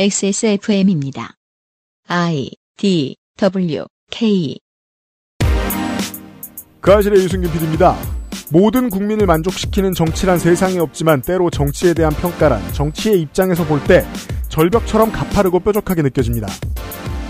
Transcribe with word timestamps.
XSFM입니다. 0.00 1.34
I 2.06 2.52
D 2.76 3.16
W 3.36 3.84
K 4.12 4.56
그 6.80 6.92
아실의 6.92 7.24
유승균 7.24 7.50
PD입니다. 7.50 7.96
모든 8.52 8.90
국민을 8.90 9.26
만족시키는 9.26 9.94
정치란 9.94 10.38
세상에 10.38 10.78
없지만 10.78 11.20
때로 11.20 11.50
정치에 11.50 11.94
대한 11.94 12.12
평가란 12.12 12.72
정치의 12.74 13.20
입장에서 13.22 13.64
볼 13.66 13.80
때 13.88 14.06
절벽처럼 14.48 15.10
가파르고 15.10 15.58
뾰족하게 15.58 16.02
느껴집니다. 16.02 16.46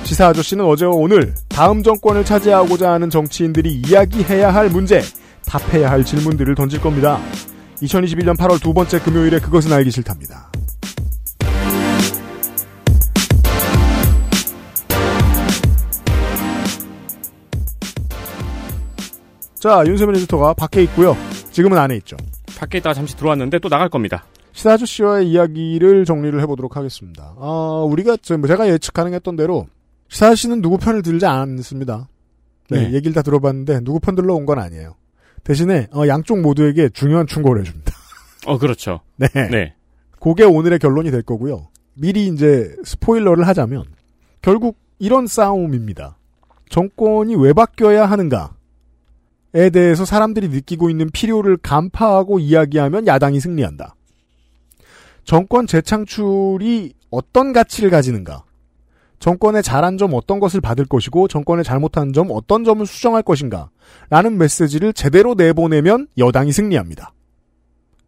시사 0.05 0.27
아저씨는 0.27 0.67
어제와 0.67 0.93
오늘 0.93 1.35
다음 1.49 1.83
정권을 1.83 2.27
차지하고자 2.27 2.93
하는 2.93 3.09
정치인들이 3.09 3.81
이야기해야 3.87 4.53
할 4.53 4.69
문제, 4.69 5.01
답해야 5.47 5.91
할 5.91 6.05
질문들을 6.05 6.55
던질 6.55 6.83
겁니다. 6.83 7.19
2021년 7.81 8.37
8월 8.37 8.63
두 8.63 8.75
번째 8.75 9.01
금요일에 9.01 9.39
그것은 9.39 9.73
알기 9.73 9.91
싫답니다. 9.91 10.53
자, 19.61 19.83
윤세민 19.87 20.15
에디터가 20.17 20.55
밖에 20.55 20.83
있고요. 20.85 21.17
지금은 21.51 21.79
안에 21.79 21.97
있죠. 21.97 22.17
밖에 22.59 22.79
있다가 22.79 22.95
잠시 22.95 23.17
들어왔는데 23.17 23.59
또 23.59 23.69
나갈 23.69 23.89
겁니다. 23.89 24.25
시사 24.53 24.73
아저씨와의 24.73 25.29
이야기를 25.31 26.05
정리를 26.05 26.41
해보도록 26.43 26.77
하겠습니다. 26.77 27.35
아, 27.39 27.85
우리가, 27.89 28.17
저, 28.23 28.37
뭐 28.39 28.49
제가 28.49 28.69
예측 28.69 28.93
가능했던 28.95 29.37
대로, 29.37 29.67
시사 30.09 30.27
아저씨는 30.29 30.63
누구 30.63 30.79
편을 30.79 31.03
들지 31.03 31.27
않습니다. 31.27 32.09
네, 32.71 32.89
네. 32.89 32.95
얘기를 32.95 33.13
다 33.15 33.23
들어봤는데, 33.23 33.81
누구 33.81 34.01
편 34.01 34.15
들러 34.15 34.35
온 34.35 34.47
건 34.47 34.59
아니에요. 34.59 34.95
대신에, 35.45 35.89
어, 35.95 36.07
양쪽 36.09 36.41
모두에게 36.41 36.89
중요한 36.89 37.27
충고를 37.27 37.63
해줍니다. 37.63 37.93
어, 38.47 38.59
그렇죠. 38.59 39.01
네. 39.17 39.29
네. 39.51 39.75
그게 40.21 40.45
오늘의 40.45 40.79
결론이 40.79 41.11
될 41.11 41.23
거고요. 41.23 41.69
미리 41.95 42.27
이제 42.29 42.75
스포일러를 42.85 43.47
하자면, 43.47 43.85
결국 44.43 44.77
이런 44.99 45.27
싸움입니다. 45.27 46.17
정권이 46.69 47.37
왜 47.37 47.53
바뀌어야 47.53 48.07
하는가? 48.07 48.55
에 49.55 49.71
대해서 49.71 50.05
사람들이 50.05 50.49
느끼고 50.49 50.91
있는 50.91 51.09
필요를 51.11 51.57
간파하고 51.57 52.39
이야기하면 52.39 53.07
야당이 53.07 53.41
승리한다. 53.41 53.95
정권 55.25 55.67
재창출이 55.67 56.93
어떤 57.11 57.53
가치를 57.53 57.91
가지는가? 57.91 58.45
정권의 59.19 59.63
잘한 59.63 59.99
점 59.99 60.15
어떤 60.15 60.39
것을 60.39 60.61
받을 60.61 60.85
것이고 60.85 61.29
정권의 61.29 61.65
잘못한 61.65 62.13
점 62.13 62.29
어떤 62.31 62.65
점을 62.65 62.85
수정할 62.87 63.23
것인가? 63.23 63.71
라는 64.11 64.39
메시지를 64.39 64.93
제대로 64.93 65.35
내보내면 65.35 66.07
여당이 66.19 66.53
승리합니다. 66.53 67.13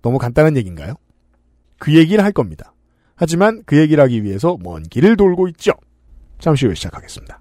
너무 0.02 0.18
간단한 0.18 0.56
얘기인가요? 0.56 0.94
그 1.78 1.94
얘기를 1.94 2.22
할 2.22 2.32
겁니다. 2.32 2.74
하지만 3.16 3.62
그 3.66 3.76
얘기를 3.76 4.02
하기 4.04 4.22
위해서 4.22 4.56
먼 4.60 4.82
길을 4.82 5.16
돌고 5.16 5.48
있죠. 5.48 5.72
잠시 6.38 6.66
후에 6.66 6.74
시작하겠습니다. 6.74 7.38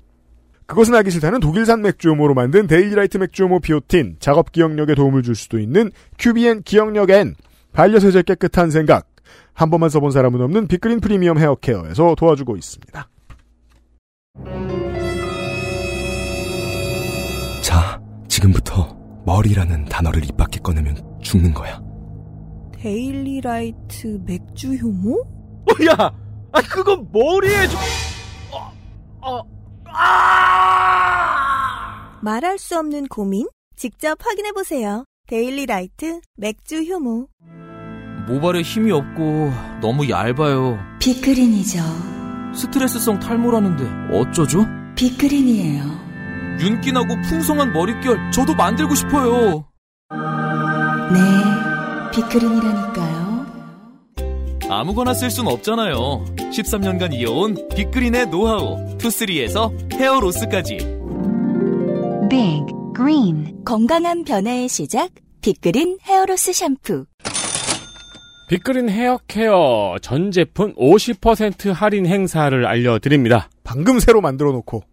그것은 0.70 0.94
알기 0.94 1.10
싫다는 1.10 1.40
독일산 1.40 1.82
맥주효모로 1.82 2.36
만든 2.36 2.68
데일리라이트 2.68 3.18
맥주효모 3.18 3.60
비오틴, 3.60 4.18
작업 4.20 4.52
기억력에 4.52 4.94
도움을 4.94 5.24
줄 5.24 5.34
수도 5.34 5.58
있는 5.58 5.90
큐비엔 6.20 6.62
기억력 6.62 7.10
N, 7.10 7.34
반려세제 7.74 8.22
깨끗한 8.22 8.70
생각, 8.70 9.08
한 9.54 9.72
번만 9.72 9.90
써본 9.90 10.12
사람은 10.12 10.40
없는 10.42 10.68
빅그린 10.68 11.00
프리미엄 11.00 11.40
헤어케어에서 11.40 12.14
도와주고 12.16 12.56
있습니다. 12.56 13.10
자, 17.64 18.02
지금부터 18.28 18.96
머리라는 19.26 19.86
단어를 19.86 20.24
입 20.24 20.38
밖에 20.38 20.60
꺼내면 20.60 20.96
죽는 21.24 21.52
거야. 21.52 21.82
데일리라이트 22.74 24.22
맥주 24.24 24.76
효모? 24.76 25.20
어, 25.20 25.86
야, 25.88 26.12
아 26.52 26.62
그건 26.62 27.08
머리에 27.12 27.68
좀. 27.68 27.80
어, 28.52 28.72
어, 29.22 29.40
아! 29.40 29.59
말할 32.22 32.58
수 32.60 32.78
없는 32.78 33.08
고민? 33.08 33.48
직접 33.76 34.18
확인해 34.26 34.52
보세요. 34.52 35.06
데일리 35.28 35.66
라이트 35.66 36.22
맥주 36.36 36.82
효모. 36.84 37.28
모발에 38.28 38.62
힘이 38.62 38.92
없고 38.92 39.52
너무 39.82 40.10
얇아요. 40.10 40.78
빅그린이죠. 41.00 41.80
스트레스성 42.54 43.20
탈모라는데 43.20 44.16
어쩌죠? 44.18 44.66
빅그린이에요. 44.96 45.84
윤기나고 46.60 47.08
풍성한 47.30 47.72
머릿결 47.74 48.32
저도 48.32 48.54
만들고 48.56 48.94
싶어요. 48.96 49.66
네, 51.14 51.20
빅그린이라니까요. 52.14 53.09
아무거나 54.70 55.14
쓸 55.16 55.32
순 55.32 55.48
없잖아요. 55.48 56.26
13년간 56.38 57.14
이어온 57.14 57.70
빅그린의 57.76 58.28
노하우 58.28 58.98
투쓰리에서 58.98 59.74
hair 59.94 60.18
loss까지. 60.18 60.78
Big 62.30 62.66
Green 62.96 63.64
건강한 63.66 64.24
변화의 64.24 64.68
시작. 64.70 65.10
빅그린 65.42 65.98
hair 66.04 66.29
loss 66.29 66.54
샴푸. 66.54 67.06
빅그린 68.50 68.90
헤어 68.90 69.20
케어 69.28 69.96
전 70.02 70.32
제품 70.32 70.74
50% 70.76 71.72
할인 71.72 72.06
행사를 72.06 72.66
알려드립니다. 72.66 73.50
방금 73.64 74.00
새로 74.00 74.22
만들어 74.22 74.52
놓고 74.52 74.84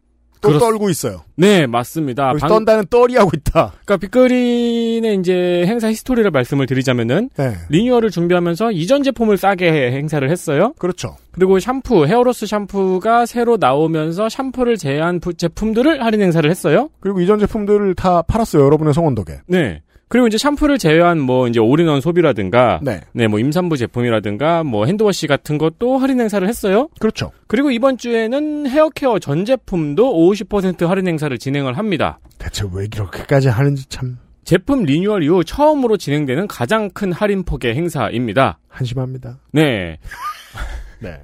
또 0.41 0.49
그렇- 0.49 0.59
떨고 0.59 0.91
있어요. 0.91 1.23
네, 1.37 1.67
맞습니다. 1.67 2.33
방- 2.35 2.49
떤다는 2.49 2.85
떨이 2.91 3.17
하고 3.17 3.31
있다. 3.35 3.73
그러니까 3.85 3.97
빅그린의 3.99 5.17
이제 5.21 5.65
행사 5.67 5.89
history를 5.91 6.31
말씀을 6.31 6.67
드리자면은 6.67 7.31
네, 7.37 7.55
리뉴얼을 7.69 8.11
준비하면서 8.11 8.73
이전 8.73 9.03
제품을 9.03 9.37
싸게 9.37 9.93
행사를 9.93 10.29
했어요. 10.31 10.73
그렇죠. 10.79 11.17
그리고 11.33 11.59
샴푸, 11.59 12.07
hair 12.07 12.27
loss 12.27 12.47
샴푸가 12.47 13.27
새로 13.27 13.57
나오면서 13.59 14.29
샴푸를 14.29 14.77
제한 14.79 15.21
부- 15.21 15.35
제품들을 15.35 16.03
할인 16.03 16.23
행사를 16.23 16.49
했어요. 16.49 16.89
그리고 17.01 17.21
이전 17.21 17.39
제품들을 17.39 17.95
다 17.95 18.23
팔았어요. 18.23 18.65
여러분의 18.65 18.95
성원 18.95 19.15
덕에. 19.15 19.41
네. 19.47 19.83
그리고 20.09 20.29
이제 20.29 20.39
샴푸를 20.39 20.79
제외한 20.79 21.19
뭐 21.19 21.49
이제 21.49 21.59
all-in-one 21.59 22.01
soap이라든가 22.01 22.79
네, 22.83 23.01
네, 23.13 23.27
뭐 23.27 23.41
임산부 23.41 23.77
제품이라든가 23.77 24.63
뭐 24.63 24.87
hand 24.87 25.07
wash 25.07 25.27
같은 25.27 25.59
것도 25.59 25.99
할인 25.99 26.21
행사를 26.21 26.47
했어요. 26.47 26.89
그렇죠. 27.01 27.33
그리고 27.49 27.71
이번 27.73 27.99
주에는 27.99 28.69
헤어케어 28.69 29.19
전 29.19 29.45
제품도 29.45 30.15
50% 30.15 30.87
할인 30.87 31.09
행사를 31.09 31.37
진행을 31.37 31.77
합니다. 31.77 32.21
대체 32.39 32.65
왜 32.73 32.85
이렇게까지 32.85 33.49
하는지 33.49 33.89
참 33.89 34.19
제품 34.45 34.85
리뉴얼 34.85 35.25
이후 35.25 35.43
처음으로 35.43 35.97
진행되는 35.97 36.47
가장 36.47 36.89
큰 36.91 37.11
할인 37.11 37.43
폭의 37.43 37.75
행사입니다. 37.75 38.59
한심합니다. 38.69 39.39
네. 39.53 39.99
네. 41.03 41.21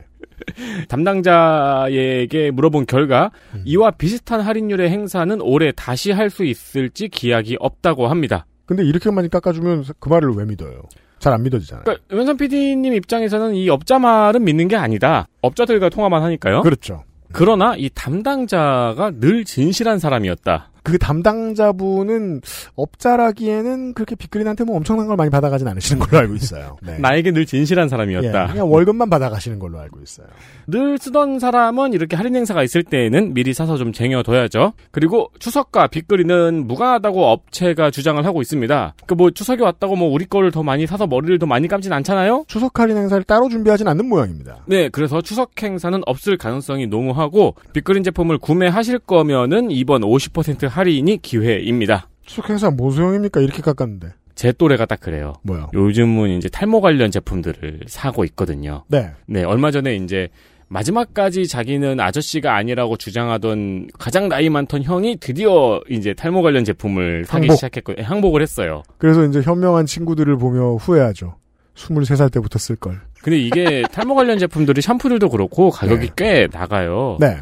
담당자에게 0.89 2.51
물어본 2.51 2.87
결과 2.87 3.31
음. 3.55 3.63
이와 3.65 3.93
비슷한 3.93 4.41
할인율의 4.41 4.91
행사는 4.91 5.41
올해 5.41 5.71
다시 5.71 6.11
할 6.11 6.31
수 6.31 6.45
있을지 6.45 7.09
기약이 7.09 7.59
없다고 7.61 8.09
합니다. 8.09 8.47
근데 8.67 8.85
이렇게 8.85 9.11
많이 9.11 9.29
깎아주면 9.29 9.85
그 9.99 10.09
말을 10.09 10.31
왜 10.35 10.45
믿어요? 10.45 10.83
잘 11.19 11.33
안 11.33 11.43
믿어지잖아요. 11.45 11.85
그러니까 11.85 12.05
wen선 12.17 12.37
PD님 12.37 12.95
입장에서는 12.95 13.55
이 13.55 13.69
업자 13.69 14.01
말은 14.01 14.45
믿는 14.45 14.67
게 14.67 14.75
아니다. 14.75 15.29
업자들과 15.41 15.89
통화만 15.89 16.21
하니까요. 16.25 16.63
그렇죠. 16.63 17.05
그러나 17.33 17.75
이 17.77 17.89
담당자가 17.95 19.13
늘 19.21 19.45
진실한 19.45 20.01
사람이었다. 20.01 20.72
그 20.83 20.99
담당자분은 20.99 22.43
업자라기에는 22.75 23.95
그렇게 23.95 24.15
빅그린한테 24.15 24.65
뭐 24.65 24.77
엄청난 24.77 25.07
걸 25.07 25.17
많이 25.17 25.31
받아가진 25.31 25.67
않으시는 25.69 26.01
걸로 26.01 26.19
알고 26.19 26.35
있어요. 26.35 26.77
네. 26.83 26.99
나에게 27.01 27.33
늘 27.33 27.47
진실한 27.47 27.87
예, 27.87 27.89
사람이었다. 27.89 28.49
그냥 28.49 28.71
월급만 28.71 29.09
받아가시는 29.09 29.59
걸로 29.59 29.79
알고 29.81 30.01
있어요. 30.03 30.27
늘 30.67 30.99
쓰던 30.99 31.39
사람은 31.39 31.95
이렇게 31.95 32.17
할인 32.17 32.37
행사가 32.37 32.63
있을 32.63 32.83
때에는 32.83 33.33
미리 33.33 33.55
사서 33.55 33.79
좀 33.79 33.93
쟁여둬야죠. 33.93 34.75
그리고 34.91 35.31
추석과 35.39 35.87
빅그리는 35.87 36.67
무관하다고 36.67 37.25
업체가 37.25 37.91
주장을 37.91 38.23
하고 38.25 38.43
있습니다. 38.43 38.95
그 39.07 39.23
뭐 39.23 39.31
추석이 39.31 39.63
왔다고 39.63 39.95
뭐 39.95 40.09
우리 40.09 40.25
거를 40.25 40.51
더 40.51 40.65
많이 40.65 40.85
사서 40.85 41.07
머리를 41.07 41.39
더 41.39 41.47
많이 41.47 41.69
감진 41.69 41.93
않잖아요. 41.93 42.45
추석 42.49 42.81
할인 42.81 42.97
행사를 42.97 43.23
따로 43.23 43.49
준비하진 43.49 43.87
않는 43.87 44.09
모양입니다. 44.09 44.65
네, 44.67 44.89
그래서 44.89 45.21
추석 45.21 45.51
행사는 45.63 46.01
없을 46.07 46.37
가능성이 46.37 46.89
농후하고 46.89 47.55
빅그린 47.73 48.03
제품을 48.03 48.39
구매하실 48.39 48.99
거면은 49.01 49.71
이번 49.71 50.01
50% 50.03 50.69
할인이 50.73 51.19
기회입니다. 51.23 52.09
추석 52.25 52.49
행사 52.51 52.71
뭔 52.71 52.93
소용입니까? 52.93 53.41
이렇게 53.41 53.61
깎았는데. 53.63 54.15
제 54.35 54.53
또래가 54.53 54.87
딱 54.87 55.01
그래요. 55.01 55.35
뭐요? 55.43 55.69
요즘은 55.75 56.31
이제 56.31 56.49
탈모 56.49 56.81
관련 56.81 57.11
제품들을 57.11 57.81
사고 57.87 58.25
있거든요. 58.25 58.85
네. 58.89 59.11
네, 59.27 59.45
얼마 59.45 59.71
전에 59.71 59.95
이제 59.97 60.29
마지막까지 60.69 61.47
자기는 61.47 62.01
아저씨가 62.01 62.57
아니라고 62.57 62.97
주장하던 62.97 63.89
가장 63.99 64.31
나이 64.31 64.49
많던 64.49 64.83
형이 64.85 65.19
드디어 65.21 65.81
이제 65.91 66.15
탈모 66.15 66.41
관련 66.41 66.65
제품을 66.65 67.27
사기 67.27 67.43
항복. 67.49 67.57
시작했고 67.57 68.03
항복을 68.03 68.41
했어요. 68.41 68.83
그래서 68.97 69.27
이제 69.27 69.43
현명한 69.43 69.85
친구들을 69.85 70.35
보며 70.39 70.77
후회하죠. 70.77 71.37
23살 71.75 72.33
때부터 72.33 72.59
쓸 72.59 72.77
걸. 72.77 73.03
근데 73.23 73.39
이게 73.39 73.83
탈모 73.93 74.15
관련 74.15 74.39
제품들이 74.39 74.81
샴푸들도 74.81 75.29
그렇고 75.29 75.69
가격이 75.69 76.07
네. 76.07 76.13
꽤 76.17 76.49
나가요. 76.51 77.19
네. 77.21 77.37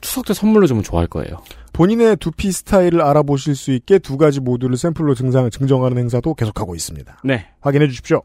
추석 0.00 0.26
때 0.26 0.34
선물로 0.34 0.66
주면 0.66 0.82
좋아할 0.82 1.06
거예요. 1.06 1.36
본인의 1.74 2.18
두피 2.18 2.52
스타일을 2.52 3.02
알아보실 3.02 3.56
수 3.56 3.72
있게 3.72 3.98
두 3.98 4.16
가지 4.16 4.40
모두를 4.40 4.76
샘플로 4.76 5.16
증상, 5.16 5.50
증정하는 5.50 5.98
행사도 5.98 6.34
계속하고 6.34 6.76
있습니다. 6.76 7.18
네. 7.24 7.48
확인해 7.60 7.88
주십시오. 7.88 8.22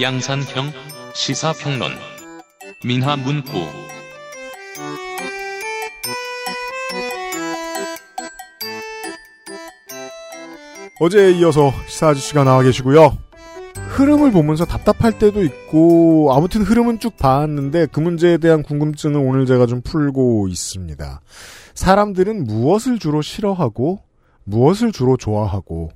양산형 0.00 0.72
시사평론 1.14 1.92
민하문구 2.84 3.66
어제에 11.00 11.32
이어서 11.32 11.72
시사 11.86 12.08
아저씨가 12.08 12.44
나와 12.44 12.62
계시고요. 12.62 13.29
흐름을 14.00 14.32
보면서 14.32 14.64
답답할 14.64 15.18
때도 15.18 15.44
있고 15.44 16.32
아무튼 16.32 16.62
흐름은 16.62 17.00
쭉 17.00 17.18
봤는데 17.18 17.86
그 17.92 18.00
문제에 18.00 18.38
대한 18.38 18.62
궁금증을 18.62 19.20
오늘 19.20 19.44
제가 19.44 19.66
좀 19.66 19.82
풀고 19.82 20.48
있습니다. 20.48 21.20
사람들은 21.74 22.44
무엇을 22.44 22.98
주로 22.98 23.20
싫어하고 23.20 24.00
무엇을 24.44 24.92
주로 24.92 25.18
좋아하고 25.18 25.90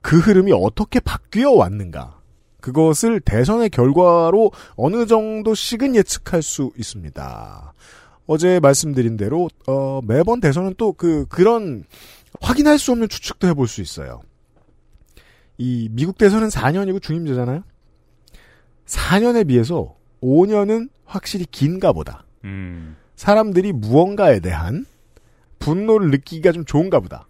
그 0.00 0.18
흐름이 0.18 0.52
어떻게 0.52 0.98
바뀌어 0.98 1.52
왔는가 1.52 2.16
그것을 2.62 3.20
대선의 3.20 3.68
결과로 3.68 4.50
어느 4.74 5.04
정도씩은 5.04 5.94
예측할 5.94 6.42
수 6.42 6.72
있습니다. 6.78 7.74
어제 8.26 8.60
말씀드린 8.60 9.18
대로 9.18 9.50
어, 9.66 10.00
매번 10.02 10.40
대선은 10.40 10.74
또 10.78 10.94
그 10.94 11.26
그런 11.28 11.84
확인할 12.40 12.78
수 12.78 12.92
없는 12.92 13.08
추측도 13.10 13.46
해볼 13.48 13.68
수 13.68 13.82
있어요. 13.82 14.22
이 15.58 15.88
미국 15.92 16.18
대선은 16.18 16.48
4년이고 16.48 17.00
중임제잖아요. 17.02 17.62
4년에 18.86 19.46
비해서 19.48 19.96
5년은 20.22 20.88
확실히 21.04 21.46
긴가 21.46 21.92
보다. 21.92 22.24
음. 22.44 22.96
사람들이 23.16 23.72
무언가에 23.72 24.40
대한 24.40 24.84
분노를 25.58 26.10
느끼기가 26.10 26.52
좀 26.52 26.64
좋은가 26.64 27.00
보다. 27.00 27.26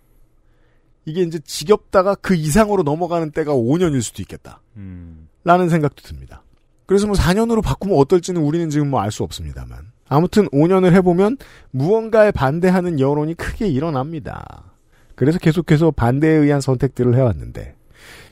이게 1.05 1.23
이제 1.23 1.38
지겹다가 1.38 2.17
그 2.17 2.34
이상으로 2.34 2.82
넘어가는 2.82 3.31
때가 3.31 3.52
5년일 3.55 4.02
수도 4.02 4.23
있겠다. 4.23 4.61
음. 4.76 5.29
라는 5.44 5.69
생각도 5.69 6.02
듭니다. 6.02 6.43
그래서 6.87 7.06
뭐 7.06 7.14
4년으로 7.14 7.62
바꾸면 7.62 7.96
어떨지는 7.96 8.43
우리는 8.43 8.69
지금 8.70 8.90
뭐 8.90 9.00
알 9.00 9.12
수 9.12 9.22
없습니다만. 9.22 9.93
아무튼 10.08 10.49
5년을 10.49 10.93
해보면 10.94 11.37
무언가에 11.70 12.31
반대하는 12.32 12.99
여론이 13.00 13.34
크게 13.34 13.69
일어납니다. 13.69 14.72
그래서 15.14 15.38
계속해서 15.38 15.93
반대에 15.93 16.32
의한 16.32 16.61
선택들을 16.61 17.14
해왔는데 17.14 17.75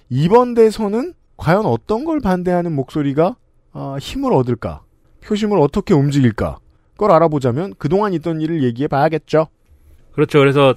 이번 0.08 0.54
대선은 0.54 1.14
과연 1.36 1.66
어떤 1.66 2.04
걸 2.04 2.20
반대하는 2.20 2.72
목소리가 2.72 3.36
어, 3.72 3.96
힘을 4.00 4.32
얻을까? 4.32 4.82
표심을 5.24 5.58
어떻게 5.58 5.94
움직일까? 5.94 6.58
그걸 6.92 7.10
알아보자면 7.10 7.74
그동안 7.78 8.12
있던 8.14 8.40
일을 8.40 8.62
얘기해 8.62 8.88
봐야겠죠. 8.88 9.48
그렇죠. 10.12 10.38
그래서 10.38 10.74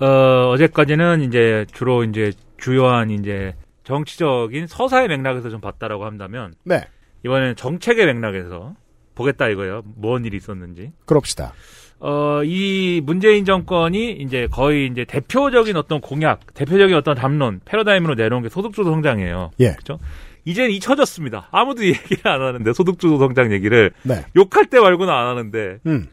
어, 0.00 0.50
어제까지는 0.50 1.22
이제 1.22 1.64
주로 1.72 2.02
이제 2.02 2.32
주요한 2.58 3.10
이제 3.10 3.54
정치적인 3.84 4.66
서사의 4.66 5.08
맥락에서 5.08 5.48
좀 5.50 5.60
봤다라고 5.60 6.04
한다면 6.04 6.54
네. 6.64 6.82
이번에는 7.24 7.56
정책의 7.56 8.06
맥락에서 8.06 8.74
보겠다 9.14 9.48
이거예요. 9.48 9.82
뭔 9.84 10.24
일이 10.24 10.36
있었는지. 10.36 10.92
그럽시다. 11.04 11.52
어, 12.00 12.42
이 12.44 13.02
문재인 13.04 13.44
정권이 13.44 14.12
이제 14.12 14.48
거의 14.50 14.86
이제 14.86 15.04
대표적인 15.04 15.76
어떤 15.76 16.00
공약, 16.00 16.54
대표적인 16.54 16.96
어떤 16.96 17.14
담론, 17.14 17.60
패러다임으로 17.64 18.14
내놓은 18.14 18.42
게 18.42 18.48
소득주도 18.48 18.90
성장이에요. 18.90 19.50
예. 19.60 19.72
그렇죠? 19.72 19.98
이제는 20.46 20.70
잊혀졌습니다. 20.70 21.48
아무도 21.52 21.84
얘기를 21.86 22.26
안 22.30 22.40
하는데 22.40 22.72
소득주도 22.72 23.18
성장 23.18 23.52
얘기를 23.52 23.92
네. 24.02 24.24
욕할 24.34 24.64
때 24.66 24.80
말고는 24.80 25.12
안 25.12 25.26
하는데 25.26 25.78
음. 25.86 26.06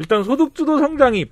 일단 0.00 0.24
소득주도 0.24 0.78
성장이 0.78 1.26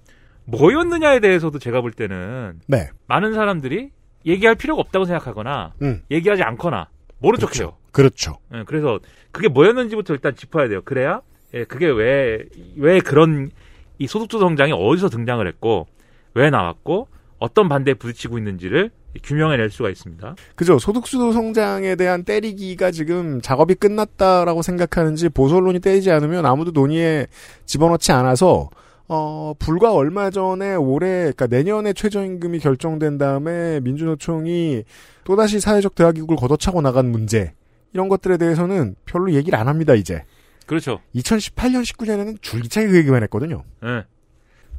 뭐였느냐에 0.45 1.19
대해서도 1.21 1.59
제가 1.59 1.81
볼 1.81 1.91
때는 1.93 2.61
네. 2.69 2.89
많은 3.09 3.35
사람들이 3.35 3.91
얘기할 4.25 4.55
필요가 4.55 4.81
없다고 4.81 5.05
생각하거나 5.07 5.75
음. 5.83 6.03
얘기하지 6.11 6.43
않거나 6.45 6.89
모른 7.19 7.39
그렇죠. 7.39 7.53
척해요. 7.55 7.77
그렇죠. 7.91 8.39
예, 8.55 8.63
그래서 8.65 9.01
그게 9.33 9.49
뭐였는지부터 9.49 10.15
일단 10.15 10.37
짚어야 10.37 10.69
돼요. 10.69 10.83
그래야 10.85 11.21
예, 11.55 11.65
그게 11.65 11.87
왜 11.89 12.39
왜 12.77 13.01
그런 13.01 13.51
이 13.99 14.07
소득주도 14.07 14.45
성장이 14.45 14.73
어디서 14.73 15.09
등장을 15.09 15.47
했고 15.47 15.87
왜 16.35 16.51
나왔고 16.51 17.09
어떤 17.39 17.69
반대에 17.69 17.95
부딪히고 17.95 18.39
있는지를 18.39 18.91
규명해낼 19.23 19.71
수가 19.71 19.91
있습니다. 19.91 20.37
그죠. 20.55 20.79
소득수도 20.79 21.33
성장에 21.33 21.97
대한 21.97 22.25
때리기가 22.25 22.91
지금 22.91 23.41
작업이 23.41 23.75
끝났다라고 23.75 24.63
생각하는지 24.63 25.29
보수 25.31 25.57
언론이 25.57 25.81
때리지 25.81 26.11
않으면 26.11 26.47
아무도 26.47 26.71
논의에 26.71 27.27
집어넣지 27.65 28.13
않아서 28.13 28.69
어, 29.11 29.55
불과 29.59 29.95
얼마 29.95 30.29
전에 30.29 30.75
올해, 30.75 31.33
그러니까 31.33 31.47
내년에 31.47 31.95
최저임금이 31.95 32.59
결정된 32.59 33.17
다음에 33.17 33.81
민주노총이 33.81 34.85
또다시 35.25 35.61
사회적 35.61 35.95
대화기구를 35.95 36.37
걷어차고 36.37 36.83
나간 36.83 37.11
문제, 37.11 37.55
이런 37.95 38.11
것들에 38.11 38.37
대해서는 38.37 38.97
별로 39.07 39.33
얘기를 39.33 39.59
안 39.59 39.67
합니다, 39.67 39.95
이제. 39.95 40.25
그렇죠. 40.69 41.01
2018년, 41.17 41.83
19년에는 41.83 42.41
줄기차게 42.43 42.89
그 42.89 42.97
얘기만 42.99 43.23
했거든요. 43.25 43.65
예. 43.85 44.05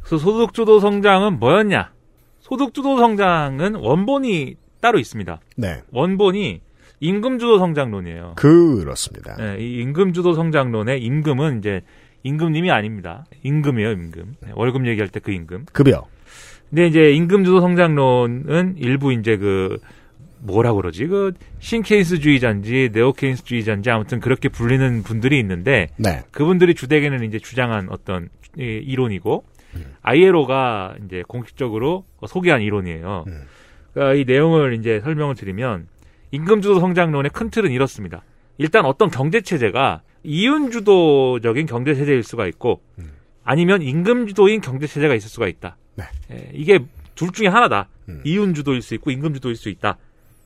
그래서 0.01 0.18
소득주도 0.18 0.80
성장은 0.80 1.39
뭐였냐? 1.39 1.91
소득주도 2.39 2.97
성장은 2.97 3.75
원본이 3.75 4.56
따로 4.80 5.00
있습니다. 5.00 5.39
네. 5.57 5.81
원본이 5.91 6.62
임금주도 7.01 7.57
성장론이에요. 7.59 8.33
그렇습니다. 8.36 9.36
예, 9.39 9.57
이 9.59 9.80
임금주도 9.81 10.33
성장론의 10.33 11.01
임금은 11.01 11.59
이제 11.59 11.81
임금님이 12.24 12.71
아닙니다. 12.71 13.25
임금이에요, 13.44 13.92
임금. 13.92 14.35
네, 14.42 14.51
월급 14.53 14.85
얘기할 14.88 15.09
때 15.09 15.19
그 15.19 15.31
임금. 15.31 15.65
급여. 15.74 16.06
근데 16.69 16.88
이제 16.88 17.12
임금주도 17.13 17.62
성장론은 17.62 18.75
일부 18.77 19.12
이제 19.12 19.38
그 19.38 19.80
뭐라 20.41 20.74
그러지? 20.74 21.07
그 21.07 21.33
신케인스주의자인지 21.59 22.89
네오케인스주의자인지 22.94 23.89
아무튼 23.89 24.19
그렇게 24.19 24.50
불리는 24.50 25.03
분들이 25.03 25.39
있는데 25.39 25.89
네. 25.97 26.24
그분들이 26.31 26.75
주되게는 26.75 27.24
이제 27.24 27.39
주장한 27.39 27.88
어떤 27.89 28.30
이, 28.57 28.63
이론이고 28.63 29.44
아이에로가 30.01 30.95
이제 31.06 31.24
공식적으로 31.27 32.06
소개한 32.27 32.62
이론이에요. 32.62 33.25
음. 33.27 33.44
그러니까 33.94 34.15
이 34.15 34.25
내용을 34.25 34.74
이제 34.74 35.00
설명을 35.01 35.36
드리면 35.36 35.88
임금주도 36.31 36.80
성장론의 36.80 37.31
큰 37.33 37.50
틀은 37.50 37.71
이렇습니다. 37.71 38.24
일단 38.57 38.85
어떤 38.85 39.09
경제 39.09 39.42
체제가 39.42 40.01
이윤주도적인 40.24 41.65
경제 41.65 41.95
체제일 41.95 42.24
수가 42.24 42.47
있고 42.47 42.81
음. 43.00 43.12
아니면 43.44 43.81
임금주도인 43.81 44.62
경제 44.62 44.85
체제가 44.85 45.15
있을 45.15 45.30
수가 45.30 45.47
있다. 45.47 45.77
네. 45.95 46.03
예, 46.31 46.50
이게 46.53 46.80
둘 47.15 47.31
중에 47.31 47.47
하나다. 47.47 47.89
음. 48.09 48.21
이윤주도일 48.23 48.81
수 48.81 48.94
있고 48.95 49.11
임금주도일 49.11 49.56
수 49.56 49.69
있다 49.69 49.97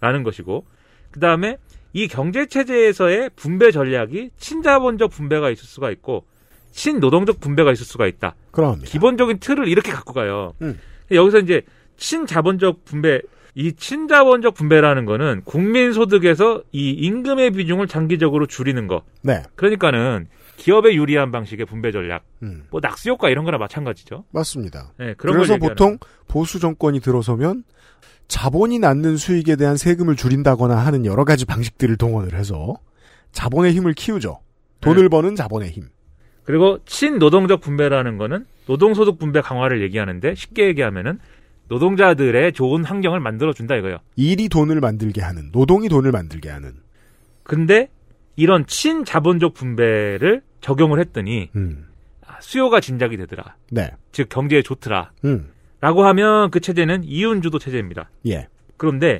라는 0.03 0.24
것이고 0.24 0.65
그 1.12 1.22
다음에 1.22 1.55
이 1.93 2.10
경제 2.10 2.45
체제에서의 2.45 3.29
분배 3.38 3.72
전략이 3.72 4.31
친자본적 4.38 5.12
분배가 5.12 5.50
있을 5.50 5.63
수가 5.63 5.91
있고 5.91 6.25
친노동적 6.74 7.39
분배가 7.39 7.72
있을 7.72 7.86
수가 7.86 8.05
있다. 8.07 8.36
그럽니다. 8.51 8.91
기본적인 8.91 9.39
틀을 9.39 9.69
이렇게 9.69 9.93
갖고 9.93 10.12
가요. 10.12 10.55
음. 10.62 10.77
여기서 11.10 11.39
이제 11.39 11.62
친자본적 11.95 12.83
분배, 12.83 13.22
이 13.55 13.72
친자본적 13.72 14.55
분배라는 14.55 15.05
거는 15.05 15.43
국민 15.45 15.93
소득에서 15.93 16.63
이 16.74 16.89
임금의 16.89 17.51
비중을 17.51 17.88
장기적으로 17.88 18.45
줄이는 18.45 18.88
거. 18.88 19.03
네. 19.22 19.43
그러니까는 19.55 20.27
기업에 20.57 20.95
유리한 20.95 21.31
방식의 21.31 21.65
분배 21.65 21.91
전략, 21.91 22.25
음. 22.41 22.65
뭐 22.72 22.81
낙수 22.83 23.10
효과 23.10 23.29
이런 23.29 23.45
거나 23.45 23.57
마찬가지죠. 23.57 24.25
맞습니다. 24.31 24.91
네, 24.98 25.13
그런 25.13 25.36
그래서 25.36 25.57
보통 25.57 25.98
보수 26.27 26.60
정권이 26.60 27.00
들어서면 27.00 27.63
자본이 28.27 28.80
낳는 28.80 29.18
수익에 29.18 29.56
대한 29.56 29.77
세금을 29.77 30.15
줄인다거나 30.15 30.75
하는 30.75 31.06
여러 31.06 31.24
가지 31.24 31.46
방식들을 31.46 31.98
동원을 31.98 32.34
해서 32.34 32.75
자본의 33.32 33.74
힘을 33.74 33.94
키우죠. 33.94 34.39
돈을 34.82 35.03
네. 35.03 35.10
버는 35.10 35.36
자본의 35.36 35.70
힘. 35.70 35.89
그리고 36.44 36.80
친노동적 36.86 37.62
분배라는 37.62 38.18
거는 38.18 38.46
노동소득 38.68 39.18
분배 39.18 39.42
강화를 39.42 39.82
얘기하는데 39.82 40.36
쉽게 40.36 40.68
얘기하면은 40.68 41.20
노동자들의 41.70 42.53
좋은 42.53 42.84
환경을 42.84 43.20
만들어 43.20 43.53
준다 43.53 43.75
이거예요. 43.75 43.98
일이 44.15 44.50
돈을 44.50 44.82
만들게 44.82 45.22
하는, 45.22 45.51
노동이 45.51 45.88
돈을 45.89 46.12
만들게 46.12 46.50
하는. 46.50 46.74
근데 47.44 47.89
이런 48.36 48.65
친자본적 48.65 49.53
분배를 49.53 50.42
적용을 50.62 51.00
했더니 51.00 51.50
음. 51.56 51.88
아, 52.25 52.38
수요가 52.42 52.80
진작이 52.80 53.18
되더라. 53.18 53.56
네. 53.72 53.92
즉 54.12 54.30
경제에 54.30 54.62
좋더라. 54.62 55.12
음. 55.25 55.50
라고 55.84 56.06
하면 56.06 56.50
그 56.50 56.62
체제는 56.62 57.04
이윤주도 57.04 57.60
체제입니다. 57.60 58.10
예. 58.28 58.48
그런데 58.78 59.20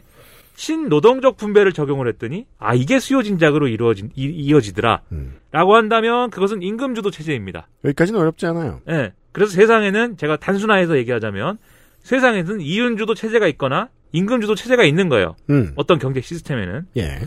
친노동적 0.55 1.36
분배를 1.36 1.74
적용을 1.74 2.08
했더니 2.08 2.46
아 2.58 2.74
이게 2.74 3.00
수요 3.00 3.22
진작으로 3.22 3.67
이루어진 3.67 4.12
이, 4.15 4.27
이어지더라. 4.27 5.01
음. 5.12 5.34
라고 5.51 5.75
한다면 5.75 6.29
그것은 6.29 6.62
임금주도 6.62 7.12
체제입니다. 7.12 7.67
여기까지는 7.84 8.17
어렵지 8.17 8.46
않아요. 8.46 8.79
예. 8.89 9.12
그래서 9.34 9.51
세상에는 9.51 10.15
제가 10.15 10.38
단순화해서 10.38 10.96
얘기하자면 11.00 11.58
세상에는 12.03 12.62
이윤주도 12.62 13.13
체제가 13.13 13.46
있거나 13.50 13.89
임금주도 14.13 14.55
체제가 14.55 14.86
있는 14.86 15.10
거예요. 15.10 15.36
음. 15.50 15.74
어떤 15.75 16.00
경제 16.00 16.22
시스템에는. 16.22 16.86
예. 16.96 17.20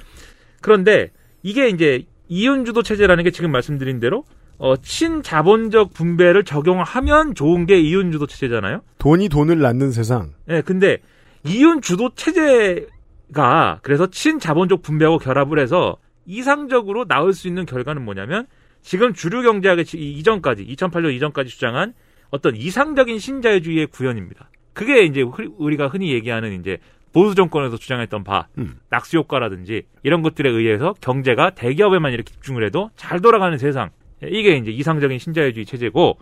그런데 0.63 1.11
이게 1.43 1.69
이제 1.69 2.07
이윤주도 2.29 2.83
체제라는 2.83 3.23
게 3.23 3.31
지금 3.33 3.53
말씀드린 3.53 4.01
대로 4.01 4.25
어, 4.59 4.77
친자본적 4.77 5.93
분배를 5.93 6.45
적용하면 6.45 7.35
좋은 7.35 7.67
게 7.67 7.79
이윤 7.79 8.11
주도 8.13 8.27
체제잖아요. 8.27 8.81
돈이 8.99 9.29
돈을 9.29 9.59
낳는 9.61 9.91
세상. 9.93 10.33
예, 10.49 10.63
근데 10.63 10.99
이윤 11.45 11.83
주도 11.83 12.11
체제가 12.15 13.81
그래서 13.83 14.07
친자본적 14.09 14.83
분배하고 14.83 15.19
결합을 15.19 15.59
해서 15.59 15.97
이상적으로 16.27 17.05
나올 17.07 17.33
수 17.33 17.49
있는 17.49 17.67
결과는 17.67 18.05
뭐냐면 18.05 18.47
지금 18.83 19.13
주류 19.15 19.43
경제학의 19.43 19.85
이- 19.95 20.13
이전까지 20.19 20.65
2008년 20.67 21.13
이전까지 21.15 21.51
주장한 21.51 21.95
어떤 22.31 22.57
이상적인 22.57 23.19
신자유주의의 23.19 23.87
구현입니다. 23.89 24.51
그게 24.73 25.05
이제 25.05 25.23
흔히- 25.23 25.51
우리가 25.59 25.89
흔히 25.89 26.13
얘기하는 26.13 26.59
이제 26.61 26.79
보수 27.13 27.35
정권에서 27.35 27.77
주장했던 27.79 28.25
바 28.25 28.49
음. 28.59 28.77
낙수 28.91 29.17
효과라든지 29.19 29.85
이런 30.03 30.23
것들에 30.23 30.51
의해서 30.51 30.95
경제가 31.01 31.51
대기업에만 31.51 32.13
이렇게 32.13 32.33
집중을 32.33 32.65
해도 32.65 32.91
잘 32.97 33.21
돌아가는 33.21 33.57
세상 33.57 33.91
이게 34.23 34.57
이제 34.57 34.71
이상적인 34.71 35.19
신자유주의 35.19 35.67
체제고 35.67 36.19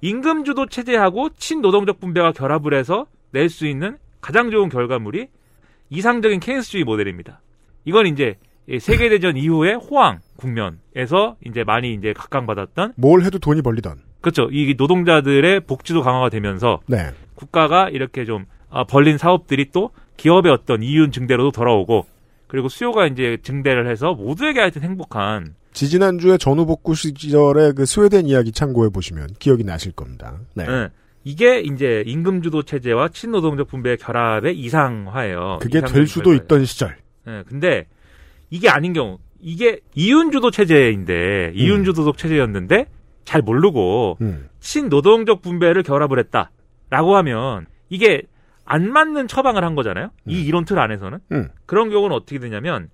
임금 0.00 0.44
주도 0.44 0.66
체제하고 0.66 1.30
친노동적 1.30 2.00
분배와 2.00 2.32
결합을 2.32 2.74
해서 2.74 3.06
낼 3.32 3.48
수 3.48 3.66
있는 3.66 3.96
가장 4.20 4.50
좋은 4.50 4.68
결과물이 4.68 5.28
이상적인 5.90 6.40
케인스주의 6.40 6.84
모델입니다. 6.84 7.40
이건 7.84 8.06
이제 8.06 8.36
이 8.68 8.78
세계대전 8.80 9.36
이후의 9.36 9.76
호황 9.76 10.18
국면에서 10.36 11.36
이제 11.44 11.62
많이 11.64 11.94
이제 11.94 12.12
각광받았던 12.12 12.94
뭘 12.96 13.22
해도 13.22 13.38
돈이 13.38 13.62
벌리던. 13.62 13.98
그렇죠. 14.20 14.48
이 14.50 14.74
노동자들의 14.76 15.60
복지도 15.60 16.02
강화가 16.02 16.28
되면서 16.30 16.80
네. 16.86 17.10
국가가 17.34 17.88
이렇게 17.88 18.24
좀 18.24 18.46
아, 18.70 18.84
벌린 18.84 19.18
사업들이 19.18 19.70
또 19.70 19.90
기업의 20.16 20.50
어떤 20.50 20.82
이윤 20.82 21.12
증대로도 21.12 21.52
돌아오고 21.52 22.06
그리고 22.48 22.68
수요가 22.68 23.06
이제 23.06 23.38
증대를 23.42 23.88
해서 23.88 24.14
모두에게 24.14 24.60
하여튼 24.60 24.82
행복한 24.82 25.54
지지난주에 25.76 26.38
전후 26.38 26.64
복구 26.64 26.94
시절의 26.94 27.74
그 27.74 27.84
스웨덴 27.84 28.26
이야기 28.26 28.50
참고해 28.50 28.88
보시면 28.88 29.28
기억이 29.38 29.62
나실 29.62 29.92
겁니다. 29.92 30.40
네. 30.54 30.64
예. 30.66 30.88
이게 31.22 31.60
이제 31.60 32.02
임금 32.06 32.40
주도 32.40 32.62
체제와 32.62 33.08
친노동적 33.08 33.68
분배의 33.68 33.98
결합의 33.98 34.58
이상화예요. 34.58 35.58
그게 35.60 35.82
될 35.82 36.06
수도 36.06 36.30
결과예요. 36.30 36.42
있던 36.44 36.64
시절. 36.64 36.96
예, 37.28 37.44
근데 37.46 37.86
이게 38.48 38.70
아닌 38.70 38.94
경우 38.94 39.18
이게 39.38 39.80
이윤 39.94 40.30
주도 40.30 40.50
체제인데 40.50 41.52
이윤 41.54 41.84
주도적 41.84 42.16
체제였는데 42.16 42.86
잘 43.24 43.42
모르고 43.42 44.16
음. 44.22 44.48
친노동적 44.60 45.42
분배를 45.42 45.82
결합을 45.82 46.18
했다라고 46.20 47.16
하면 47.16 47.66
이게 47.90 48.22
안 48.64 48.90
맞는 48.90 49.28
처방을 49.28 49.62
한 49.62 49.74
거잖아요. 49.74 50.08
이 50.26 50.40
이론 50.40 50.64
틀 50.64 50.78
안에서는 50.78 51.18
음. 51.32 51.48
그런 51.66 51.90
경우는 51.90 52.16
어떻게 52.16 52.38
되냐면 52.38 52.88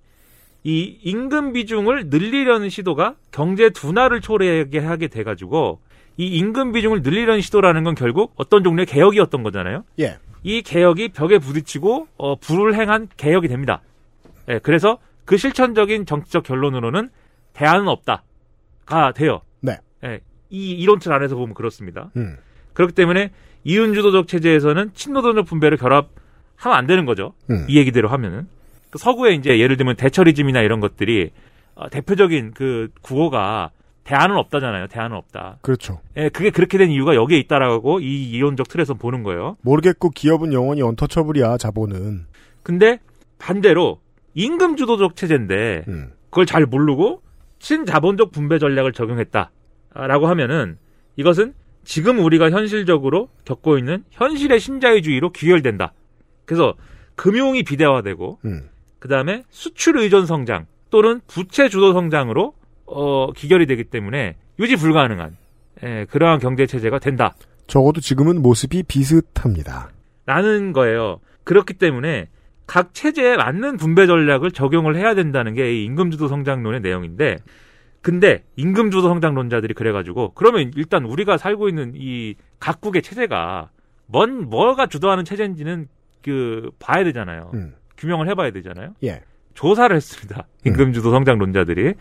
이 0.63 0.97
임금 1.03 1.53
비중을 1.53 2.07
늘리려는 2.07 2.69
시도가 2.69 3.15
경제 3.31 3.69
둔화를 3.69 4.21
초래하게 4.21 4.79
하게 4.79 5.07
돼가지고 5.07 5.79
이 6.17 6.27
임금 6.27 6.71
비중을 6.71 7.01
늘리려는 7.01 7.41
시도라는 7.41 7.83
건 7.83 7.95
결국 7.95 8.33
어떤 8.35 8.63
종류의 8.63 8.85
개혁이었던 8.85 9.43
거잖아요. 9.43 9.83
예. 9.99 10.17
이 10.43 10.61
개혁이 10.61 11.09
벽에 11.09 11.39
부딪히고 11.39 12.07
어, 12.17 12.35
불을 12.35 12.75
행한 12.75 13.07
개혁이 13.17 13.47
됩니다. 13.47 13.81
예, 14.49 14.59
그래서 14.59 14.99
그 15.25 15.37
실천적인 15.37 16.05
정치적 16.05 16.43
결론으로는 16.43 17.09
대안은 17.53 17.87
없다가 17.87 19.13
돼요. 19.15 19.41
네. 19.61 19.77
예, 20.03 20.19
이 20.49 20.71
이론 20.71 20.99
틀 20.99 21.13
안에서 21.13 21.35
보면 21.35 21.53
그렇습니다. 21.53 22.11
음. 22.17 22.37
그렇기 22.73 22.93
때문에 22.93 23.31
이윤주도적 23.63 24.27
체제에서는 24.27 24.91
친노동적 24.93 25.45
분배를 25.45 25.77
결합하면 25.77 26.77
안 26.77 26.87
되는 26.87 27.05
거죠. 27.05 27.33
음. 27.49 27.65
이 27.69 27.77
얘기대로 27.77 28.09
하면은 28.09 28.47
그 28.93 28.99
서구에 28.99 29.33
이제 29.33 29.57
예를 29.57 29.75
들면 29.75 29.95
대처리즘이나 29.95 30.61
이런 30.61 30.79
것들이 30.79 31.31
어, 31.73 31.89
대표적인 31.89 32.51
그 32.53 32.89
구호가 33.01 33.71
대안은 34.03 34.35
없다잖아요. 34.35 34.85
대안은 34.85 35.17
없다. 35.17 35.57
그렇죠. 35.63 35.99
예, 36.15 36.29
그게 36.29 36.51
그렇게 36.51 36.77
된 36.77 36.91
이유가 36.91 37.15
여기에 37.15 37.39
있다라고 37.39 38.01
이 38.01 38.29
이론적 38.29 38.67
틀에서 38.67 38.93
보는 38.93 39.23
거예요. 39.23 39.57
모르겠고 39.61 40.11
기업은 40.11 40.53
영원히 40.53 40.83
언터처블이야 40.83 41.57
자본은. 41.57 42.27
근데 42.61 42.99
반대로 43.39 43.99
임금 44.35 44.75
주도적 44.75 45.15
체제인데 45.15 45.85
음. 45.87 46.11
그걸 46.29 46.45
잘 46.45 46.67
모르고 46.67 47.23
친자본적 47.57 48.31
분배 48.31 48.59
전략을 48.59 48.93
적용했다라고 48.93 50.27
하면은 50.27 50.77
이것은 51.15 51.55
지금 51.83 52.19
우리가 52.19 52.51
현실적으로 52.51 53.29
겪고 53.43 53.79
있는 53.79 54.03
현실의 54.11 54.59
신자유주의로 54.59 55.31
귀결된다. 55.31 55.93
그래서 56.45 56.75
금융이 57.15 57.63
비대화되고 57.63 58.39
음. 58.45 58.69
그 59.03 59.09
다음에 59.09 59.43
수출 59.49 59.97
의존 59.97 60.25
성장 60.25 60.65
또는 60.89 61.19
부채 61.27 61.67
주도 61.67 61.91
성장으로 61.91 62.53
어, 62.85 63.33
기결이 63.33 63.65
되기 63.65 63.83
때문에 63.83 64.37
유지 64.59 64.77
불가능한 64.77 65.35
예, 65.83 66.05
그러한 66.09 66.39
경제 66.39 66.65
체제가 66.65 66.99
된다. 66.99 67.35
적어도 67.67 67.99
지금은 67.99 68.41
모습이 68.41 68.83
비슷합니다. 68.83 69.89
라는 70.25 70.71
거예요. 70.71 71.19
그렇기 71.43 71.73
때문에 71.73 72.29
각 72.65 72.93
체제에 72.93 73.35
맞는 73.35 73.75
분배 73.75 74.07
전략을 74.07 74.51
적용을 74.51 74.95
해야 74.95 75.15
된다는 75.15 75.53
게 75.53 75.69
이 75.69 75.83
임금주도 75.83 76.29
성장론의 76.29 76.79
내용인데, 76.79 77.39
근데 78.01 78.45
임금주도 78.55 79.09
성장론자들이 79.09 79.73
그래가지고 79.73 80.31
그러면 80.33 80.71
일단 80.77 81.03
우리가 81.03 81.37
살고 81.37 81.67
있는 81.67 81.91
이 81.97 82.35
각국의 82.61 83.01
체제가 83.01 83.69
뭔 84.05 84.49
뭐가 84.49 84.87
주도하는 84.87 85.25
체제인지는 85.25 85.89
그 86.21 86.71
봐야 86.79 87.03
되잖아요. 87.03 87.51
음. 87.53 87.73
규명을 87.97 88.29
해봐야 88.29 88.51
되잖아요. 88.51 88.93
예. 89.03 89.21
조사를 89.53 89.95
했습니다. 89.95 90.47
음. 90.65 90.69
임금주도 90.69 91.11
성장론자들이. 91.11 91.93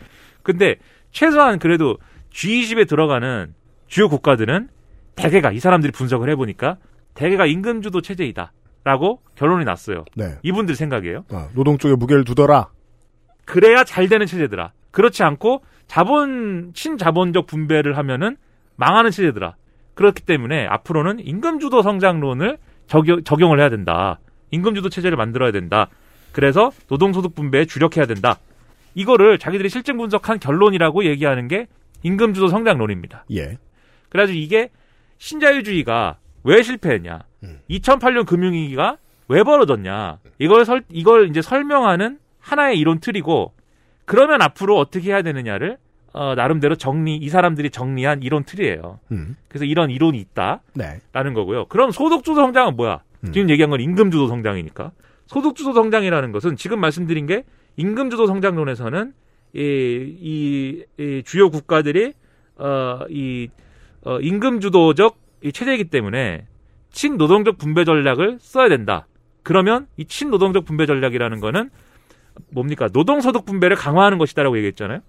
근데 0.42 0.76
최소한 1.11 1.58
그래도 1.58 1.99
G20에 2.32 2.88
들어가는 2.88 3.54
주요 3.87 4.08
국가들은 4.08 4.68
대개가 5.14 5.52
이 5.52 5.58
사람들이 5.58 5.92
분석을 5.92 6.30
해보니까 6.30 6.78
대개가 7.14 7.46
임금주도 7.46 8.00
체제이다 8.00 8.52
라고 8.84 9.20
결론이 9.37 9.64
났어요. 9.64 10.04
네. 10.16 10.38
이분들 10.42 10.75
생각이에요. 10.75 11.25
아, 11.30 11.49
노동 11.54 11.78
쪽에 11.78 11.94
무게를 11.94 12.25
두더라. 12.25 12.70
그래야 13.44 13.84
잘 13.84 14.08
되는 14.08 14.26
체제더라. 14.26 14.72
그렇지 14.90 15.22
않고 15.22 15.62
자본 15.87 16.72
친자본적 16.75 17.46
분배를 17.46 17.96
하면은 17.99 18.37
망하는 18.76 19.11
체제더라. 19.11 19.56
그렇기 19.94 20.22
때문에 20.22 20.66
앞으로는 20.66 21.20
임금주도 21.20 21.82
성장론을 21.82 22.58
적용, 22.87 23.22
적용을 23.25 23.61
해야 23.61 23.68
된다. 23.68 24.18
임금주도 24.52 24.88
체제를 24.88 25.16
만들어야 25.16 25.50
된다. 25.50 25.88
그래서 26.30 26.71
노동소득 26.88 27.35
분배에 27.35 27.64
주력해야 27.64 28.06
된다. 28.06 28.38
이거를 28.94 29.38
자기들이 29.38 29.68
실증 29.68 29.97
분석한 29.97 30.38
결론이라고 30.38 31.04
얘기하는 31.04 31.49
게 31.49 31.66
임금주도 32.02 32.49
성장론입니다. 32.49 33.25
예. 33.32 33.59
그래가지고 34.09 34.38
이게 34.38 34.71
신자유주의가 35.18 36.18
왜 36.44 36.62
실패했냐? 36.62 37.21
음. 37.44 37.61
2008년 37.71 38.26
금융위기가 38.26 38.99
왜 39.28 39.42
벌어졌냐? 39.42 40.18
이걸 40.38 40.64
설, 40.64 40.82
이걸 40.90 41.28
이제 41.30 41.40
설명하는 41.40 42.18
하나의 42.40 42.78
이론 42.78 42.99
틀이고, 43.00 43.52
그러면 44.04 44.42
앞으로 44.42 44.76
어떻게 44.78 45.11
해야 45.11 45.23
되느냐를, 45.23 45.78
어, 46.12 46.35
나름대로 46.35 46.75
정리, 46.75 47.16
이 47.16 47.28
사람들이 47.28 47.71
정리한 47.71 48.23
이론 48.23 48.44
틀이에요. 48.44 48.99
음. 49.12 49.37
그래서 49.49 49.64
이런 49.64 49.90
이론이 49.90 50.18
있다라는 50.18 50.61
네. 50.75 51.00
거고요. 51.32 51.66
그럼 51.66 51.92
소득주도 51.92 52.40
성장은 52.42 52.76
뭐야? 52.76 53.00
음. 53.24 53.32
지금 53.32 53.50
얘기한 53.50 53.70
건 53.70 53.80
임금주도 53.80 54.28
성장이니까. 54.28 54.92
소득주도 55.26 55.72
성장이라는 55.72 56.32
것은 56.32 56.56
지금 56.56 56.80
말씀드린 56.80 57.26
게 57.26 57.44
임금주도 57.76 58.26
성장론에서는 58.26 59.12
이, 59.54 59.60
이, 59.60 60.84
이 60.98 61.22
주요 61.24 61.50
국가들이 61.50 62.12
어, 62.56 63.00
이 63.08 63.48
어, 64.04 64.18
임금주도적 64.20 65.16
이 65.44 65.52
체제이기 65.52 65.84
때문에 65.84 66.46
친노동적 66.90 67.58
분배 67.58 67.84
전략을 67.84 68.38
써야 68.40 68.68
된다. 68.68 69.06
그러면 69.42 69.86
이 69.96 70.04
친노동적 70.04 70.64
분배 70.64 70.86
전략이라는 70.86 71.40
거는 71.40 71.70
뭡니까? 72.50 72.88
노동소득 72.92 73.44
분배를 73.44 73.76
강화하는 73.76 74.18
것이다라고 74.18 74.56
얘기했잖아요. 74.58 75.00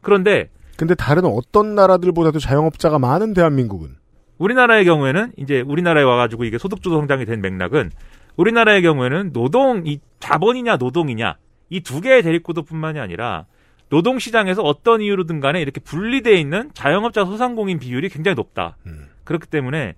그런데 0.00 0.50
근데 0.76 0.94
다른 0.94 1.24
어떤 1.24 1.74
나라들보다도 1.74 2.38
자영업자가 2.38 2.98
많은 2.98 3.34
대한민국은 3.34 3.96
우리나라의 4.42 4.84
경우에는 4.84 5.32
이제 5.36 5.60
우리나라에 5.60 6.02
와가지고 6.02 6.44
이게 6.44 6.58
소득주도 6.58 6.96
성장이 6.96 7.24
된 7.26 7.40
맥락은 7.40 7.90
우리나라의 8.36 8.82
경우에는 8.82 9.32
노동 9.32 9.82
이 9.86 10.00
자본이냐 10.18 10.76
노동이냐 10.76 11.36
이 11.70 11.80
두 11.80 12.00
개의 12.00 12.22
대립구도뿐만이 12.22 12.98
아니라 12.98 13.46
노동 13.88 14.18
시장에서 14.18 14.62
어떤 14.62 15.00
이유로든 15.00 15.40
간에 15.40 15.60
이렇게 15.60 15.80
분리되어 15.80 16.34
있는 16.34 16.70
자영업자 16.74 17.24
소상공인 17.24 17.78
비율이 17.78 18.08
굉장히 18.08 18.34
높다. 18.34 18.76
음. 18.86 19.08
그렇기 19.24 19.46
때문에 19.48 19.94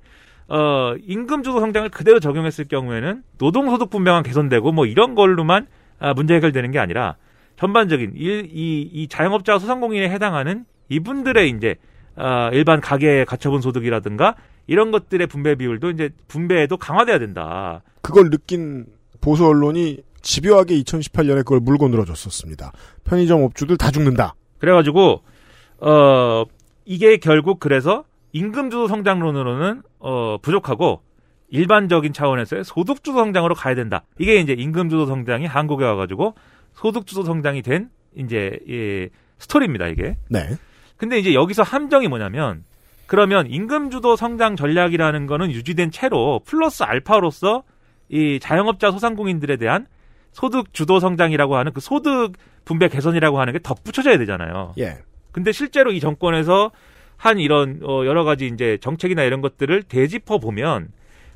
어 0.49 0.95
임금 1.07 1.43
주도 1.43 1.61
성장을 1.61 1.89
그대로 1.89 2.21
적용했을 2.21 2.67
경우에는 2.69 3.23
노동 3.39 3.71
소득 3.71 3.89
분배만 3.91 4.25
개선되고 4.25 4.73
뭐 4.73 4.85
이런 4.85 5.15
걸로만 5.15 5.67
아, 6.01 6.13
문제 6.13 6.35
해결되는 6.35 6.71
게 6.71 6.79
아니라 6.79 7.17
전반적인 7.57 8.13
이, 8.17 8.43
이, 8.53 8.91
이 8.93 9.09
자영업자 9.09 9.59
소상공인에 9.59 10.11
해당하는 10.11 10.65
이분들의 10.91 11.49
이제 11.51 11.77
아, 12.17 12.51
일반 12.53 12.81
가계 12.81 13.25
가처분 13.25 13.61
소득이라든가 13.61 14.37
이런 14.67 14.91
것들의 14.91 15.27
분배 15.27 15.55
비율도 15.55 15.91
이제 15.91 16.11
분배에도 16.29 16.77
강화돼야 16.77 17.19
된다. 17.19 17.83
그걸 18.03 18.31
느낀 18.31 18.87
보수 19.21 19.47
언론이 19.47 19.99
집요하게 20.23 20.81
2018년에 20.83 21.39
그걸 21.39 21.61
물고 21.61 21.89
늘어줬었습니다. 21.89 22.73
편의점 23.05 23.43
업주들 23.43 23.77
다 23.77 23.91
죽는다. 23.91 24.35
그래가지고 24.59 25.23
어 25.81 26.45
이게 26.85 27.19
결국 27.19 27.61
그래서 27.61 28.05
임금주도 28.33 28.89
성장론으로는 28.89 29.83
어, 30.01 30.39
부족하고 30.43 31.03
일반적인 31.49 32.13
차원에서의 32.13 32.65
소득주도 32.65 33.19
성장으로 33.19 33.55
가야 33.55 33.75
된다. 33.75 34.03
이게 34.19 34.41
이제 34.41 34.53
임금주도 34.53 35.07
성장이 35.07 35.47
한국에 35.47 35.85
와가지고 35.85 36.35
소득주도 36.75 37.23
성장이 37.23 37.63
된 37.63 37.91
이제 38.17 38.59
이 38.67 39.09
스토리입니다. 39.39 39.87
이게. 39.87 40.17
네. 40.29 40.57
근데 41.05 41.19
이제 41.19 41.35
여기서 41.35 41.63
함정이 41.63 42.09
뭐냐면 42.09 42.65
그러면 43.07 43.47
임금 43.47 43.91
주도 43.91 44.17
성장 44.17 44.57
전략이라는 44.57 45.27
거는 45.27 45.51
유지된 45.51 45.91
채로 45.91 46.41
플러스 46.47 46.83
알파로서 46.83 47.63
이 48.09 48.39
자영업자 48.41 48.91
소상공인들에 48.91 49.59
대한 49.59 49.87
소득 50.33 50.73
주도 50.73 51.01
성장이라고 51.01 51.57
하는 51.57 51.75
그 51.75 51.83
소득 51.83 52.33
분배 52.65 52.89
개선이라고 52.89 53.39
하는 53.39 53.53
게 53.53 53.59
덧붙여져야 53.63 54.17
되잖아요. 54.17 54.73
예. 54.79 54.97
근데 55.31 55.53
실제로 55.53 55.93
이 55.93 56.01
정권에서 56.01 56.71
한 57.19 57.39
이런 57.39 57.81
어 57.83 58.07
여러 58.07 58.25
가지 58.25 58.47
이제 58.47 58.79
정책이나 58.81 59.25
이런 59.25 59.43
것들을 59.43 59.83
되짚어 59.83 60.39
보면 60.39 60.89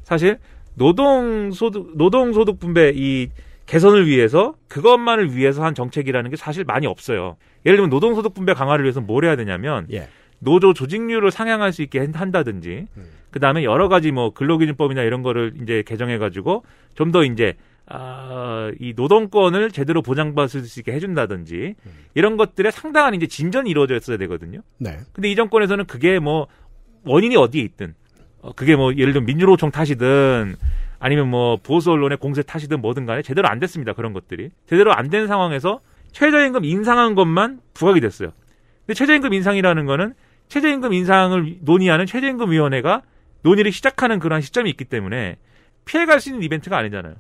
사실 0.03 0.39
노동 0.77 1.51
소득 1.51 1.95
노동 1.95 2.33
소득 2.33 2.59
분배 2.59 2.91
이 2.95 3.29
개선을 3.69 4.07
위해서 4.07 4.55
그것만을 4.69 5.37
위해서 5.37 5.63
한 5.63 5.75
정책이라는 5.75 6.31
게 6.31 6.37
사실 6.37 6.65
많이 6.65 6.87
없어요. 6.87 7.37
예를 7.67 7.77
들면 7.77 7.91
노동 7.91 8.15
소득 8.15 8.35
분배 8.35 8.55
강화를 8.55 8.85
위해서 8.85 9.01
뭘 9.01 9.25
해야 9.25 9.37
되냐면 9.37 9.87
예. 9.93 10.09
노조 10.41 10.73
조직률을 10.73 11.31
상향할 11.31 11.73
수 11.73 11.83
있게 11.83 12.09
한다든지 12.13 12.87
그다음에 13.31 13.65
여러 13.65 13.89
가지 13.89 14.11
뭐 14.11 14.33
근로기준법이나 14.33 15.03
이런 15.03 15.23
거를 15.23 15.53
이제 15.63 15.83
개정해 15.87 16.19
가지고 16.19 16.65
좀 16.95 17.13
더 17.13 17.25
이제 17.25 17.55
아, 17.91 18.71
이 18.81 18.93
노동권을 18.95 19.71
제대로 19.71 20.03
보장받을 20.03 20.63
수 20.65 20.81
있게 20.81 20.93
해준다든지 20.93 21.75
이런 22.15 22.37
것들에 22.37 22.71
상당한 22.71 23.15
이제 23.15 23.27
진전이 23.27 23.71
이루어졌어야 23.71 24.17
되거든요. 24.19 24.61
네. 24.79 24.99
근데 25.13 25.31
이 25.31 25.37
정권에서는 25.37 25.87
그게 25.87 26.19
뭐 26.19 26.49
원인이 27.05 27.35
어디에 27.37 27.63
있든 27.63 27.95
어, 28.41 28.53
그게 28.53 28.77
뭐 28.77 28.93
예를 28.95 29.13
들면 29.15 29.27
민주노총 29.27 29.71
탓이든 29.71 30.57
아니면 30.99 31.29
뭐 31.29 31.57
보수 31.63 31.91
언론의 31.93 32.19
공세 32.19 32.43
탓이든 32.43 32.81
뭐든 32.81 33.07
간에 33.07 33.23
제대로 33.23 33.49
안 33.49 33.59
됐습니다. 33.61 33.93
그런 33.93 34.13
것들이 34.13 34.51
제대로 34.67 34.93
안 34.93 35.11
된 35.11 35.27
상황에서 35.27 35.81
최저임금 36.13 36.65
인상한 36.65 37.15
것만 37.15 37.61
부각이 37.75 38.01
됐어요. 38.01 38.31
근데 38.87 38.95
최저임금 38.95 39.33
인상이라는 39.35 39.87
거는 39.87 40.15
최저임금 40.49 40.93
인상을 40.93 41.59
논의하는 41.61 42.07
최저임금위원회가 42.07 43.03
논의를 43.43 43.71
시작하는 43.73 44.19
그런 44.19 44.41
시점이 44.41 44.69
있기 44.71 44.85
때문에 44.87 45.37
피해갈 45.85 46.21
수 46.21 46.31
있는 46.31 46.43
이벤트가 46.43 46.77
아니잖아요. 46.79 47.15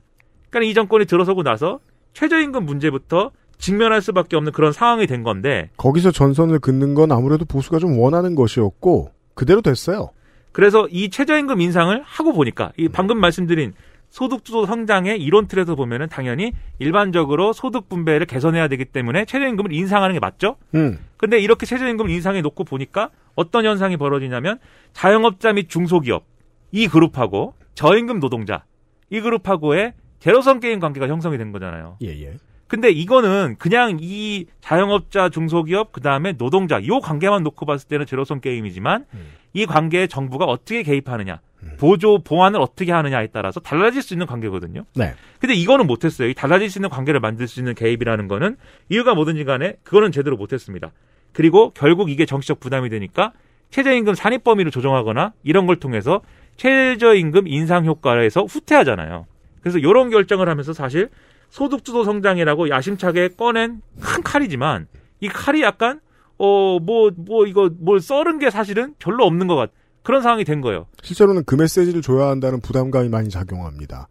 그러니까 0.50 0.70
이 0.70 0.74
정권이 0.74 1.04
들어서고 1.04 1.42
나서 1.42 1.80
최저임금 2.14 2.64
문제부터 2.64 3.30
직면할 3.58 4.00
수밖에 4.02 4.36
없는 4.36 4.52
그런 4.52 4.72
상황이 4.72 5.06
된 5.06 5.22
건데 5.22 5.70
거기서 5.76 6.10
전선을 6.10 6.58
긋는 6.60 6.94
건 6.94 7.12
아무래도 7.12 7.44
보수가 7.44 7.78
좀 7.78 7.98
원하는 7.98 8.34
것이었고 8.34 9.10
그대로 9.34 9.60
됐어요. 9.62 10.10
그래서 10.52 10.88
이 10.90 11.10
최저임금 11.10 11.60
인상을 11.60 12.02
하고 12.04 12.32
보니까 12.32 12.72
이 12.76 12.88
방금 12.88 13.18
말씀드린 13.18 13.72
소득주도 14.10 14.64
성장의 14.66 15.22
이론 15.22 15.48
틀에서 15.48 15.74
보면은 15.74 16.08
당연히 16.08 16.52
일반적으로 16.78 17.52
소득 17.52 17.88
분배를 17.88 18.26
개선해야 18.26 18.68
되기 18.68 18.84
때문에 18.86 19.24
최저임금을 19.26 19.72
인상하는 19.72 20.14
게 20.14 20.20
맞죠? 20.20 20.56
음. 20.74 20.98
근데 21.16 21.38
이렇게 21.38 21.66
최저임금을 21.66 22.10
인상해 22.10 22.40
놓고 22.40 22.64
보니까 22.64 23.10
어떤 23.34 23.64
현상이 23.64 23.96
벌어지냐면 23.96 24.58
자영업자 24.92 25.52
및 25.52 25.68
중소기업 25.68 26.24
이 26.72 26.88
그룹하고 26.88 27.54
저임금 27.74 28.20
노동자 28.20 28.64
이 29.10 29.20
그룹하고의 29.20 29.94
제로섬 30.18 30.60
게임 30.60 30.80
관계가 30.80 31.06
형성이 31.08 31.38
된 31.38 31.52
거잖아요. 31.52 31.96
예, 32.02 32.08
예. 32.08 32.36
근데 32.68 32.90
이거는 32.90 33.56
그냥 33.58 33.96
이 34.00 34.46
자영업자, 34.60 35.30
중소기업, 35.30 35.90
그 35.90 36.00
다음에 36.02 36.34
노동자, 36.34 36.84
요 36.86 37.00
관계만 37.00 37.42
놓고 37.42 37.66
봤을 37.66 37.88
때는 37.88 38.04
제로섬 38.06 38.40
게임이지만 38.40 39.06
이 39.54 39.66
관계에 39.66 40.06
정부가 40.06 40.44
어떻게 40.44 40.82
개입하느냐, 40.82 41.40
보조, 41.78 42.18
보완을 42.18 42.60
어떻게 42.60 42.92
하느냐에 42.92 43.28
따라서 43.28 43.58
달라질 43.58 44.02
수 44.02 44.12
있는 44.12 44.26
관계거든요. 44.26 44.84
네. 44.94 45.14
근데 45.40 45.54
이거는 45.54 45.86
못했어요. 45.86 46.28
이 46.28 46.34
달라질 46.34 46.70
수 46.70 46.78
있는 46.78 46.90
관계를 46.90 47.20
만들 47.20 47.48
수 47.48 47.58
있는 47.58 47.74
개입이라는 47.74 48.28
거는 48.28 48.56
이유가 48.90 49.14
뭐든지 49.14 49.44
간에 49.44 49.76
그거는 49.82 50.12
제대로 50.12 50.36
못했습니다. 50.36 50.92
그리고 51.32 51.70
결국 51.70 52.10
이게 52.10 52.26
정치적 52.26 52.60
부담이 52.60 52.90
되니까 52.90 53.32
최저임금 53.70 54.14
산입 54.14 54.44
범위를 54.44 54.70
조정하거나 54.70 55.32
이런 55.42 55.66
걸 55.66 55.76
통해서 55.76 56.20
최저임금 56.56 57.48
인상 57.48 57.86
효과에서 57.86 58.44
후퇴하잖아요. 58.44 59.26
그래서 59.60 59.78
이런 59.78 60.10
결정을 60.10 60.48
하면서 60.48 60.72
사실 60.72 61.08
소득주도 61.50 62.04
성장이라고 62.04 62.68
야심차게 62.68 63.30
꺼낸 63.36 63.80
큰 64.00 64.22
칼이지만 64.22 64.86
이 65.20 65.28
칼이 65.28 65.62
약간 65.62 66.00
어뭐뭐 66.36 67.46
이거 67.46 67.70
뭘 67.78 68.00
썰은 68.00 68.38
게 68.38 68.50
사실은 68.50 68.94
별로 68.98 69.24
없는 69.24 69.46
것 69.46 69.56
같. 69.56 69.70
그런 70.02 70.22
상황이 70.22 70.44
된 70.44 70.62
거예요. 70.62 70.86
실제로는 71.02 71.44
그 71.44 71.54
메시지를 71.54 72.00
줘야 72.00 72.28
한다는 72.28 72.60
부담감이 72.60 73.10
많이 73.10 73.28
작용합니다. 73.28 74.08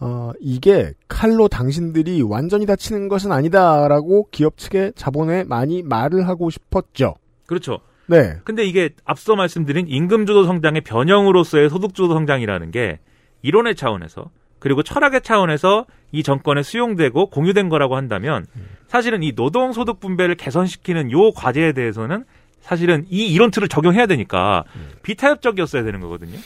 어, 0.00 0.32
이게 0.40 0.94
칼로 1.08 1.48
당신들이 1.48 2.22
완전히 2.22 2.64
다치는 2.64 3.08
것은 3.08 3.30
아니다라고 3.30 4.28
기업 4.30 4.56
측의 4.56 4.92
자본에 4.96 5.44
많이 5.44 5.82
말을 5.82 6.28
하고 6.28 6.48
싶었죠. 6.48 7.16
그렇죠. 7.46 7.80
네. 8.06 8.36
근데 8.44 8.64
이게 8.64 8.90
앞서 9.04 9.36
말씀드린 9.36 9.86
임금주도 9.88 10.44
성장의 10.44 10.82
변형으로서의 10.82 11.68
소득주도 11.68 12.14
성장이라는 12.14 12.70
게 12.70 13.00
이론의 13.42 13.76
차원에서 13.76 14.30
그리고 14.58 14.82
철학의 14.82 15.22
차원에서 15.22 15.84
이 16.14 16.22
정권에 16.22 16.62
수용되고 16.62 17.26
공유된 17.30 17.68
거라고 17.68 17.96
한다면 17.96 18.46
사실은 18.86 19.24
이 19.24 19.34
노동 19.34 19.72
소득 19.72 19.98
분배를 19.98 20.36
개선시키는 20.36 21.10
요 21.10 21.32
과제에 21.32 21.72
대해서는 21.72 22.24
사실은 22.60 23.04
이 23.10 23.26
이론 23.26 23.50
틀을 23.50 23.68
적용해야 23.68 24.06
되니까 24.06 24.62
비타협적이었어야 25.02 25.82
되는 25.82 25.98
거거든요. 26.00 26.38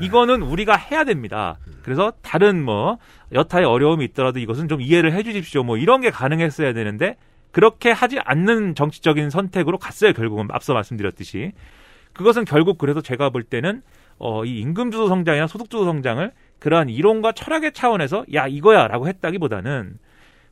이거는 0.00 0.40
우리가 0.40 0.76
해야 0.76 1.04
됩니다. 1.04 1.58
그래서 1.82 2.12
다른 2.22 2.64
뭐 2.64 2.96
여타의 3.32 3.66
어려움이 3.66 4.06
있더라도 4.06 4.38
이것은 4.38 4.68
좀 4.68 4.80
이해를 4.80 5.12
해 5.12 5.22
주십시오. 5.22 5.62
뭐 5.62 5.76
이런 5.76 6.00
게 6.00 6.10
가능했어야 6.10 6.72
되는데 6.72 7.16
그렇게 7.50 7.90
하지 7.90 8.18
않는 8.24 8.74
정치적인 8.74 9.28
선택으로 9.28 9.76
갔어요. 9.76 10.14
결국은 10.14 10.48
앞서 10.50 10.72
말씀드렸듯이. 10.72 11.52
그것은 12.14 12.46
결국 12.46 12.78
그래서 12.78 13.02
제가 13.02 13.28
볼 13.28 13.42
때는 13.42 13.82
어, 14.18 14.44
이 14.44 14.60
임금주도 14.60 15.08
성장이나 15.08 15.46
소득주도 15.46 15.84
성장을 15.84 16.32
그러한 16.60 16.88
이론과 16.88 17.32
철학의 17.32 17.72
차원에서 17.72 18.24
야 18.34 18.46
이거야라고 18.46 19.08
했다기보다는 19.08 19.98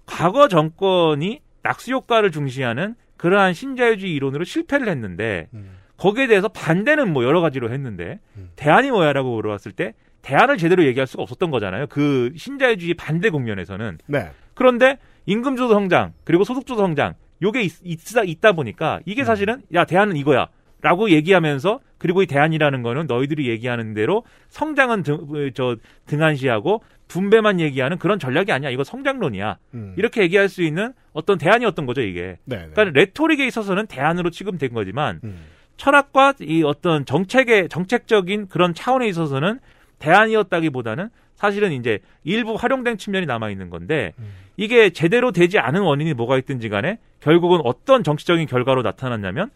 과거 0.06 0.48
정권이 0.48 1.40
낙수 1.62 1.92
효과를 1.92 2.32
중시하는 2.32 2.94
그러한 3.16 3.52
신자유주의 3.52 4.12
이론으로 4.14 4.44
실패를 4.44 4.88
했는데 4.88 5.48
거기에 5.96 6.26
대해서 6.26 6.48
반대는 6.48 7.12
뭐 7.12 7.24
여러 7.24 7.40
가지로 7.40 7.70
했는데 7.70 8.20
대안이 8.56 8.90
뭐야라고 8.90 9.34
물어봤을 9.34 9.72
때 9.72 9.94
대안을 10.22 10.56
제대로 10.56 10.84
얘기할 10.84 11.06
수가 11.06 11.22
없었던 11.22 11.50
거잖아요. 11.50 11.86
그 11.88 12.32
신자유주의 12.36 12.94
반대 12.94 13.30
국면에서는. 13.30 13.98
네. 14.06 14.30
그런데 14.54 14.98
임금주도 15.26 15.72
성장 15.72 16.12
그리고 16.24 16.44
소득주도 16.44 16.80
성장 16.80 17.14
요게 17.42 17.62
있, 17.62 17.72
있다, 17.84 18.22
있다 18.24 18.52
보니까 18.52 19.00
이게 19.04 19.24
사실은 19.24 19.62
야 19.74 19.84
대안은 19.84 20.16
이거야 20.16 20.48
라고 20.80 21.10
얘기하면서 21.10 21.80
그리고 21.98 22.22
이 22.22 22.26
대안이라는 22.26 22.82
거는 22.82 23.06
너희들이 23.06 23.48
얘기하는 23.48 23.94
대로 23.94 24.22
성장은 24.48 25.02
등, 25.02 25.50
저 25.54 25.76
등한시하고 26.06 26.82
분배만 27.08 27.58
얘기하는 27.58 27.98
그런 27.98 28.18
전략이 28.18 28.52
아니야 28.52 28.70
이거 28.70 28.84
성장론이야 28.84 29.56
음. 29.74 29.94
이렇게 29.96 30.22
얘기할 30.22 30.48
수 30.48 30.62
있는 30.62 30.92
어떤 31.12 31.38
대안이었던 31.38 31.86
거죠 31.86 32.02
이게 32.02 32.38
네. 32.44 32.56
네. 32.56 32.68
그러니까 32.72 32.84
레토릭에 32.84 33.46
있어서는 33.46 33.86
대안으로 33.86 34.30
취급된 34.30 34.72
거지만 34.72 35.20
음. 35.24 35.46
철학과 35.76 36.34
이 36.40 36.62
어떤 36.62 37.04
정책의 37.04 37.68
정책적인 37.68 38.48
그런 38.48 38.74
차원에 38.74 39.08
있어서는 39.08 39.58
대안이었다기보다는 39.98 41.08
사실은 41.34 41.72
이제 41.72 42.00
일부 42.24 42.54
활용된 42.54 42.98
측면이 42.98 43.26
남아 43.26 43.50
있는 43.50 43.70
건데 43.70 44.12
이게 44.56 44.90
제대로 44.90 45.30
되지 45.30 45.60
않은 45.60 45.80
원인이 45.82 46.14
뭐가 46.14 46.36
있든지 46.38 46.68
간에 46.68 46.98
결국은 47.20 47.60
어떤 47.62 48.02
정치적인 48.02 48.46
결과로 48.48 48.82
나타났냐면 48.82 49.50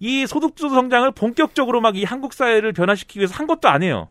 이 0.00 0.26
소득주도 0.26 0.70
성장을 0.70 1.10
본격적으로 1.12 1.80
막 1.80 1.96
이 1.96 2.04
한국 2.04 2.32
사회를 2.32 2.72
변화시키기 2.72 3.20
위해서 3.20 3.34
한 3.34 3.46
것도 3.46 3.68
아니에요. 3.68 4.08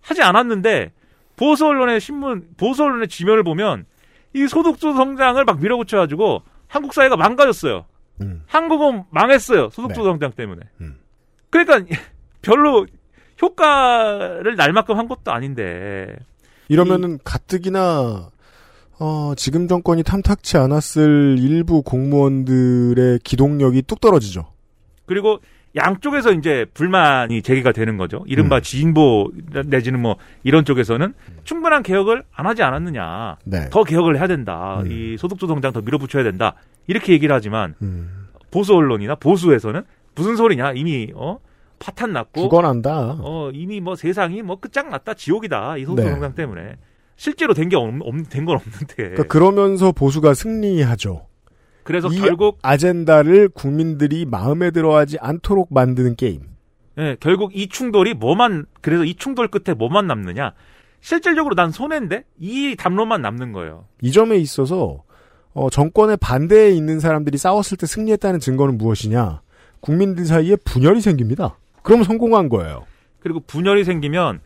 하지 0.00 0.22
않았는데 0.22 0.92
보수 1.36 1.66
언론의 1.66 2.00
신문 2.00 2.48
보수 2.56 2.84
언론의 2.84 3.08
지면을 3.08 3.42
보면 3.42 3.86
이 4.34 4.46
소득주도 4.46 4.94
성장을 4.94 5.44
막 5.44 5.60
밀어붙여가지고 5.60 6.42
한국 6.68 6.94
사회가 6.94 7.16
망가졌어요. 7.16 7.86
음. 8.22 8.42
한국은 8.46 9.04
망했어요. 9.10 9.70
소득주도 9.70 10.04
네. 10.04 10.10
성장 10.12 10.32
때문에. 10.32 10.62
음. 10.80 10.96
그러니까 11.50 11.84
별로 12.42 12.86
효과를 13.42 14.56
날 14.56 14.72
만큼 14.72 14.96
한 14.96 15.08
것도 15.08 15.32
아닌데. 15.32 16.16
이러면은 16.68 17.18
가뜩이나 17.24 18.30
어, 18.98 19.32
지금 19.36 19.68
정권이 19.68 20.02
탐탁치 20.02 20.56
않았을 20.56 21.36
일부 21.38 21.82
공무원들의 21.82 23.20
기동력이 23.24 23.82
뚝 23.82 24.00
떨어지죠. 24.00 24.46
그리고 25.06 25.40
양쪽에서 25.74 26.32
이제 26.32 26.64
불만이 26.74 27.42
제기가 27.42 27.72
되는 27.72 27.96
거죠. 27.96 28.24
이른바 28.26 28.56
음. 28.56 28.62
진보 28.62 29.30
내지는 29.66 30.00
뭐 30.00 30.16
이런 30.42 30.64
쪽에서는 30.64 31.12
충분한 31.44 31.82
개혁을 31.82 32.24
안 32.34 32.46
하지 32.46 32.62
않았느냐. 32.62 33.36
네. 33.44 33.68
더 33.70 33.84
개혁을 33.84 34.16
해야 34.16 34.26
된다. 34.26 34.80
음. 34.80 34.90
이 34.90 35.16
소득주 35.18 35.46
성장 35.46 35.72
더 35.72 35.80
밀어붙여야 35.82 36.22
된다. 36.24 36.54
이렇게 36.86 37.12
얘기를 37.12 37.34
하지만 37.34 37.74
음. 37.82 38.26
보수 38.50 38.74
언론이나 38.74 39.16
보수에서는 39.16 39.82
무슨 40.14 40.36
소리냐? 40.36 40.72
이미 40.72 41.12
어 41.14 41.38
파탄 41.78 42.12
났고 42.14 42.42
죽어난다. 42.42 43.18
어 43.20 43.50
이미 43.52 43.80
뭐 43.80 43.96
세상이 43.96 44.40
뭐 44.40 44.58
끝장났다 44.58 45.12
지옥이다 45.14 45.76
이 45.76 45.84
소득 45.84 46.04
네. 46.04 46.10
성장 46.10 46.34
때문에 46.34 46.76
실제로 47.16 47.52
된 47.52 47.68
게 47.68 47.76
된건 48.30 48.56
없는데 48.56 48.94
그러니까 48.96 49.24
그러면서 49.24 49.92
보수가 49.92 50.32
승리하죠. 50.32 51.26
그래서 51.86 52.08
이 52.08 52.18
결국 52.18 52.58
아젠다를 52.62 53.48
국민들이 53.48 54.26
마음에 54.26 54.72
들어하지 54.72 55.18
않도록 55.20 55.72
만드는 55.72 56.16
게임. 56.16 56.40
예, 56.98 57.16
결국 57.20 57.56
이 57.56 57.68
충돌이 57.68 58.14
뭐만 58.14 58.66
그래서 58.80 59.04
이 59.04 59.14
충돌 59.14 59.48
끝에 59.48 59.72
뭐만 59.72 60.08
남느냐? 60.08 60.52
실질적으로 61.00 61.54
난 61.54 61.70
손해인데 61.70 62.24
이 62.40 62.74
담론만 62.76 63.22
남는 63.22 63.52
거예요. 63.52 63.84
이 64.02 64.10
점에 64.10 64.36
있어서 64.38 65.04
어, 65.52 65.70
정권의 65.70 66.16
반대에 66.16 66.70
있는 66.70 66.98
사람들이 66.98 67.38
싸웠을 67.38 67.76
때 67.76 67.86
승리했다는 67.86 68.40
증거는 68.40 68.78
무엇이냐? 68.78 69.42
국민들 69.78 70.24
사이에 70.26 70.56
분열이 70.56 71.00
생깁니다. 71.00 71.56
그럼 71.82 72.02
성공한 72.02 72.48
거예요. 72.48 72.84
그리고 73.20 73.38
분열이 73.46 73.84
생기면 73.84 74.40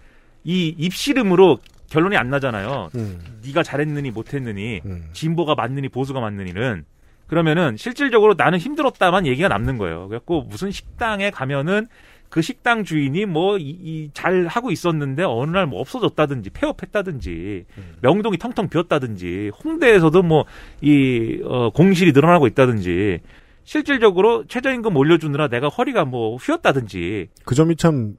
이 0.45 0.75
입씨름으로 0.77 1.59
결론이 1.89 2.19
안 2.19 2.29
나잖아요. 2.29 2.91
음, 2.97 3.19
네가 3.47 3.63
잘했느니 3.63 4.11
못했느니 4.11 4.83
음. 4.85 5.09
진보가 5.15 5.55
맞느니 5.55 5.89
보수가 5.89 6.21
맞느니는 6.21 6.85
그러면은 7.31 7.77
실질적으로 7.77 8.35
나는 8.37 8.59
힘들었다만 8.59 9.25
얘기가 9.25 9.47
남는 9.47 9.79
거예요. 9.79 10.09
그래갖고 10.09 10.43
무슨 10.43 10.73
식당에 10.73 11.31
가면은 11.31 11.87
그 12.29 12.43
식당 12.43 12.83
주인이 12.83 13.25
뭐잘 13.27 14.49
하고 14.49 14.73
있었는데 14.73 15.23
어느 15.23 15.53
날 15.53 15.67
뭐 15.67 15.81
없어졌다든지 15.81 16.51
폐업했다든지 16.51 17.67
명동이 18.03 18.37
텅텅 18.37 18.69
비었다든지 18.69 19.53
홍대에서도 19.63 20.23
뭐이 20.23 21.41
공실이 21.75 22.11
늘어나고 22.13 22.49
있다든지 22.49 23.21
실질적으로 23.63 24.45
최저임금 24.49 24.97
올려주느라 24.97 25.47
내가 25.47 25.69
허리가 25.69 26.05
뭐 26.05 26.35
휘었다든지 26.37 27.29
그 27.45 27.55
점이 27.55 27.77
참 27.77 28.17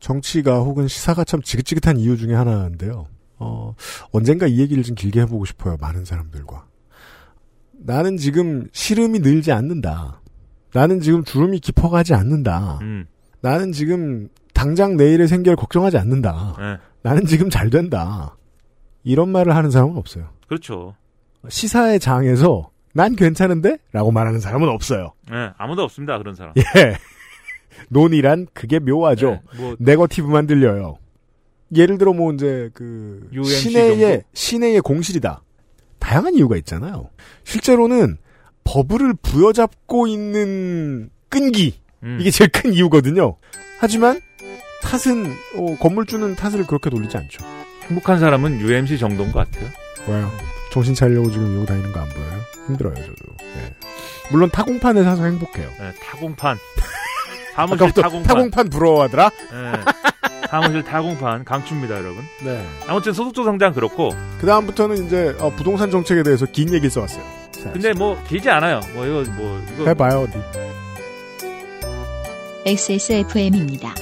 정치가 0.00 0.58
혹은 0.58 0.86
시사가 0.86 1.24
참 1.24 1.40
지긋지긋한 1.40 1.96
이유 1.96 2.18
중에 2.18 2.34
하나인데요. 2.34 3.06
어, 3.38 3.74
언젠가 4.12 4.46
이 4.46 4.60
얘기를 4.60 4.82
좀 4.82 4.94
길게 4.94 5.22
해보고 5.22 5.46
싶어요. 5.46 5.78
많은 5.80 6.04
사람들과. 6.04 6.66
나는 7.86 8.16
지금 8.16 8.66
시름이 8.72 9.18
늘지 9.20 9.52
않는다. 9.52 10.20
나는 10.72 11.00
지금 11.00 11.22
주름이 11.22 11.60
깊어가지 11.60 12.14
않는다. 12.14 12.78
음, 12.80 13.06
나는 13.42 13.72
지금 13.72 14.28
당장 14.54 14.96
내일의 14.96 15.28
생계를 15.28 15.54
걱정하지 15.56 15.98
않는다. 15.98 16.56
예, 16.60 16.78
나는 17.02 17.26
지금 17.26 17.50
잘 17.50 17.68
된다. 17.70 18.36
이런 19.04 19.28
말을 19.28 19.54
하는 19.54 19.70
사람은 19.70 19.96
없어요. 19.98 20.30
그렇죠. 20.48 20.94
시사의 21.46 22.00
장에서 22.00 22.70
난 22.94 23.14
괜찮은데? 23.16 23.76
라고 23.92 24.10
말하는 24.10 24.40
사람은 24.40 24.68
없어요. 24.68 25.12
예, 25.30 25.52
아무도 25.58 25.82
없습니다 25.82 26.16
그런 26.18 26.34
사람. 26.34 26.54
예. 26.56 26.96
논이란 27.90 28.46
그게 28.54 28.78
묘하죠. 28.78 29.40
예, 29.56 29.58
뭐 29.60 29.76
네거티브만 29.78 30.46
들려요. 30.46 30.96
예를 31.76 31.98
들어 31.98 32.14
뭐 32.14 32.32
이제 32.32 32.70
그 32.72 33.28
시내의 33.44 33.98
정도? 33.98 34.26
시내의 34.32 34.80
공실이다. 34.80 35.42
다양한 36.04 36.34
이유가 36.34 36.56
있잖아요. 36.58 37.08
실제로는 37.44 38.18
버블을 38.64 39.14
부여잡고 39.22 40.06
있는 40.06 41.08
끈기 41.30 41.80
음, 42.02 42.18
이게 42.20 42.30
제일 42.30 42.50
큰 42.50 42.74
이유거든요. 42.74 43.36
하지만 43.80 44.20
탓은 44.82 45.32
어, 45.56 45.76
건물주는 45.80 46.34
탓을 46.36 46.66
그렇게 46.66 46.90
돌리지 46.90 47.16
않죠. 47.16 47.42
행복한 47.88 48.18
사람은 48.20 48.60
UMC 48.60 48.98
정도인 48.98 49.32
것 49.32 49.50
같아요. 49.50 49.70
왜요? 50.06 50.30
정신 50.72 50.94
차리려고 50.94 51.30
지금 51.30 51.50
이러고 51.52 51.64
다니는 51.66 51.92
거 51.92 52.00
안 52.00 52.08
보여요? 52.10 52.40
힘들어요, 52.66 52.94
저도. 52.94 53.14
예. 53.42 53.74
물론 54.30 54.50
타공판에 54.50 55.02
사서 55.04 55.24
행복해요. 55.24 55.70
예, 55.80 55.92
타공판. 56.02 56.58
사무실 57.54 57.92
타공판. 57.92 58.22
타공판 58.22 58.68
부러워하더라? 58.70 59.30
예, 59.52 60.33
사무실 60.48 60.82
타공판 60.82 61.44
강추입니다, 61.44 61.96
여러분. 61.96 62.22
네. 62.44 62.64
아무튼 62.86 63.12
소득주 63.12 63.44
성장 63.44 63.72
그렇고, 63.72 64.14
그 64.38 64.46
다음부터는 64.46 65.06
이제 65.06 65.34
어, 65.40 65.50
부동산 65.50 65.90
정책에 65.90 66.22
대해서 66.22 66.46
긴 66.46 66.72
얘기를 66.72 66.90
써왔어요. 66.90 67.22
자, 67.50 67.72
근데 67.72 67.92
뭐 67.92 68.20
길지 68.28 68.50
않아요. 68.50 68.80
뭐 68.94 69.06
이거 69.06 69.30
뭐 69.32 69.62
이거 69.74 69.86
해봐요, 69.86 70.20
어디. 70.22 70.38
XSFM입니다. 72.66 73.94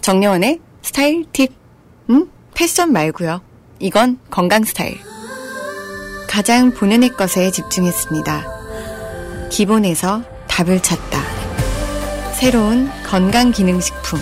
정려원의 0.00 0.58
스타일 0.90 1.24
팁. 1.32 1.52
음? 2.10 2.28
패션 2.52 2.92
말고요. 2.92 3.40
이건 3.78 4.18
건강 4.28 4.64
스타일. 4.64 4.98
가장 6.28 6.72
본연의 6.72 7.10
것에 7.10 7.52
집중했습니다. 7.52 8.44
기본에서 9.50 10.24
답을 10.48 10.82
찾다. 10.82 11.22
새로운 12.34 12.90
건강기능식품. 13.06 14.18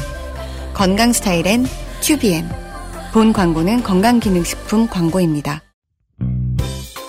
건강 0.75 1.15
스타일엔 1.15 1.65
튜비엠. 2.03 2.47
본 3.15 3.33
광고는 3.33 3.83
건강기능식품 3.83 4.89
광고입니다. 4.89 5.63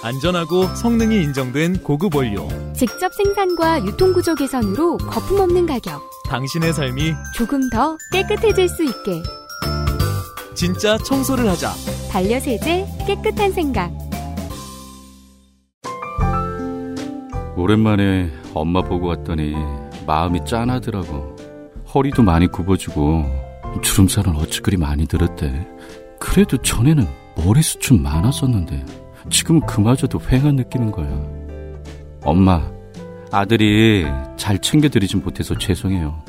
안전하고 0.01 0.73
성능이 0.73 1.21
인정된 1.21 1.83
고급 1.83 2.15
원료. 2.15 2.47
직접 2.73 3.13
생산과 3.13 3.85
유통구조 3.85 4.35
개선으로 4.35 4.99
거품 4.99 5.41
없는 5.41 5.65
가격. 5.65 6.01
당신의 6.29 6.71
삶이 6.71 7.13
조금 7.35 7.69
더 7.69 7.97
깨끗해질 8.13 8.69
수 8.69 8.85
있게. 8.85 9.21
진짜 10.59 10.97
청소를 10.97 11.47
하자. 11.51 11.71
반려세제 12.11 12.85
깨끗한 13.07 13.53
생각. 13.53 13.93
오랜만에 17.55 18.29
엄마 18.53 18.81
보고 18.81 19.07
왔더니 19.07 19.55
마음이 20.05 20.43
짠하더라고. 20.43 21.37
허리도 21.95 22.23
많이 22.23 22.47
굽어지고 22.47 23.23
주름살은 23.81 24.35
어찌 24.35 24.59
그리 24.59 24.75
많이 24.75 25.07
들었대. 25.07 25.65
그래도 26.19 26.57
전에는 26.57 27.07
머리숱 27.37 27.79
좀 27.79 28.03
많았었는데 28.03 28.85
지금 29.29 29.61
그마저도 29.61 30.19
휑한 30.19 30.55
느끼는 30.55 30.91
거야. 30.91 31.07
엄마, 32.25 32.69
아들이 33.31 34.05
잘 34.35 34.59
챙겨드리진 34.59 35.21
못해서 35.23 35.57
죄송해요. 35.57 36.21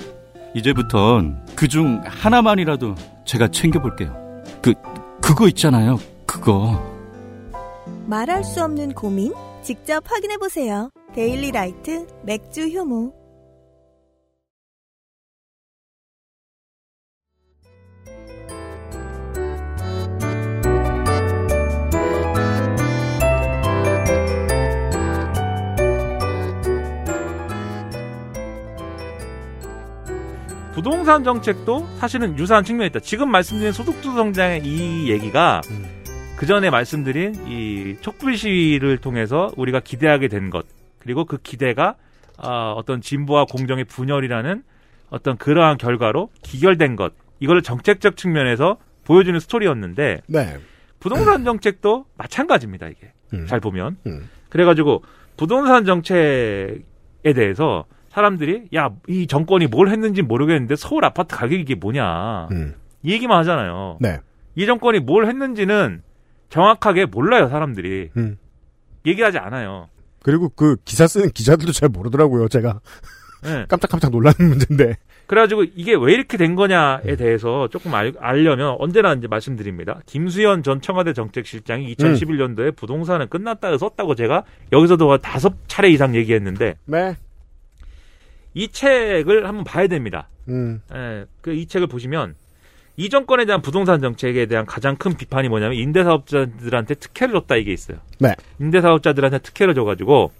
이제부턴 0.55 1.45
그중 1.55 2.03
하나만이라도 2.05 2.95
제가 3.25 3.49
챙겨볼게요. 3.49 4.15
그, 4.63 4.75
그거 5.23 5.49
있잖아요. 5.49 5.99
그거. 6.27 6.81
말할 8.07 8.43
수 8.45 8.63
없는 8.63 8.93
고민? 8.95 9.33
직접 9.63 10.03
확인해보세요. 10.11 10.91
데일리 11.15 11.51
라이트 11.53 12.07
맥주 12.25 12.69
효모. 12.69 13.20
부동산 30.81 31.25
정책도 31.25 31.87
사실은 31.99 32.38
유사한 32.38 32.64
측면이 32.64 32.88
있다. 32.88 33.01
지금 33.01 33.31
말씀드린 33.31 33.71
소득주 33.71 34.14
성장의 34.14 34.62
이 34.64 35.11
얘기가 35.11 35.61
그 36.37 36.47
전에 36.47 36.71
말씀드린 36.71 37.35
이 37.47 37.99
촛불 38.01 38.35
시위를 38.35 38.97
통해서 38.97 39.53
우리가 39.59 39.81
기대하게 39.81 40.29
된 40.29 40.49
것, 40.49 40.64
그리고 40.99 41.27
그 41.27 41.37
기대가 41.37 41.97
어, 42.38 42.73
어떤 42.79 43.03
진보와 43.03 43.45
공정의 43.45 43.85
분열이라는 43.85 44.62
어떤 45.11 45.37
그러한 45.37 45.77
결과로 45.77 46.31
기결된 46.43 46.97
것, 46.97 47.12
이걸 47.40 47.61
정책적 47.61 48.16
측면에서 48.16 48.79
보여주는 49.05 49.38
스토리였는데 49.38 50.23
네. 50.29 50.59
부동산 50.99 51.45
정책도 51.45 52.07
마찬가지입니다. 52.16 52.88
이게 52.88 53.12
음. 53.35 53.45
잘 53.47 53.61
보면 53.61 53.99
음. 54.07 54.31
그래가지고 54.49 55.05
부동산 55.37 55.85
정책에 55.85 56.81
대해서 57.35 57.85
사람들이 58.11 58.68
야 58.75 58.90
이 59.09 59.27
정권이 59.27 59.68
뭘 59.68 59.88
했는지 59.88 60.23
모르겠는데 60.23 60.77
서울 60.77 61.05
아파트 61.05 61.37
가격이 61.37 61.62
이게 61.62 61.75
뭐냐 61.75 62.49
음. 62.51 62.75
이 63.03 63.12
얘기만 63.12 63.38
하잖아요. 63.38 63.99
네. 64.01 64.18
이 64.57 64.66
정권이 64.66 65.01
뭘 65.01 65.27
했는지는 65.27 66.03
정확하게 66.49 67.07
몰라요 67.07 67.49
사람들이 67.49 68.11
음. 68.16 68.37
얘기하지 69.07 69.38
않아요. 69.38 69.88
그리고 70.23 70.51
그 70.51 70.77
기사 70.85 71.07
쓰는 71.07 71.31
기자들도 71.31 71.73
잘 71.73 71.88
모르더라고요, 71.88 72.49
제가. 72.49 72.81
네. 73.42 73.64
깜짝깜짝 73.70 74.11
놀라는 74.11 74.35
문제인데. 74.38 74.96
그래가지고 75.27 75.62
이게 75.62 75.94
왜 75.94 76.12
이렇게 76.12 76.37
된 76.37 76.57
거냐에 76.57 77.14
대해서 77.16 77.68
조금 77.68 77.94
알, 77.94 78.12
알려면 78.18 78.77
언제나 78.81 79.14
이제 79.14 79.29
말씀드립니다. 79.29 80.01
김수현 80.05 80.62
전 80.64 80.81
청와대 80.81 81.12
정책실장이 81.12 81.94
2011년도에 81.94 82.75
부동산은 82.77 83.29
끝났다고 83.29 83.79
썼다고 83.79 84.16
제가 84.16 84.42
여기서도 84.73 85.18
다섯 85.18 85.55
차례 85.68 85.88
이상 85.88 86.16
얘기했는데 86.16 86.75
네. 86.85 87.16
이 88.55 88.69
책을 88.69 89.47
한번 89.47 89.65
봐야 89.65 89.87
됩니다. 89.87 90.29
음. 90.49 90.83
예, 90.95 91.27
그 91.41 91.53
이 91.55 91.67
책을 91.67 91.87
보시면 91.87 92.35
이 92.97 93.09
정권에 93.09 93.45
대한 93.45 93.63
부동산 93.63 94.01
정책에 94.01 94.47
대한 94.47 94.67
가장 94.67 94.97
큰 94.97 95.17
비판이 95.17 95.49
뭐냐면 95.49 95.77
임대사업자들한테 95.79 96.95
특혜를 96.97 97.35
줬다 97.35 97.57
이게 97.57 97.73
있어요. 97.73 97.99
네. 98.19 98.35
임대사업자들한테 98.61 99.39
특혜를 99.39 99.75
줘가지고 99.75 100.33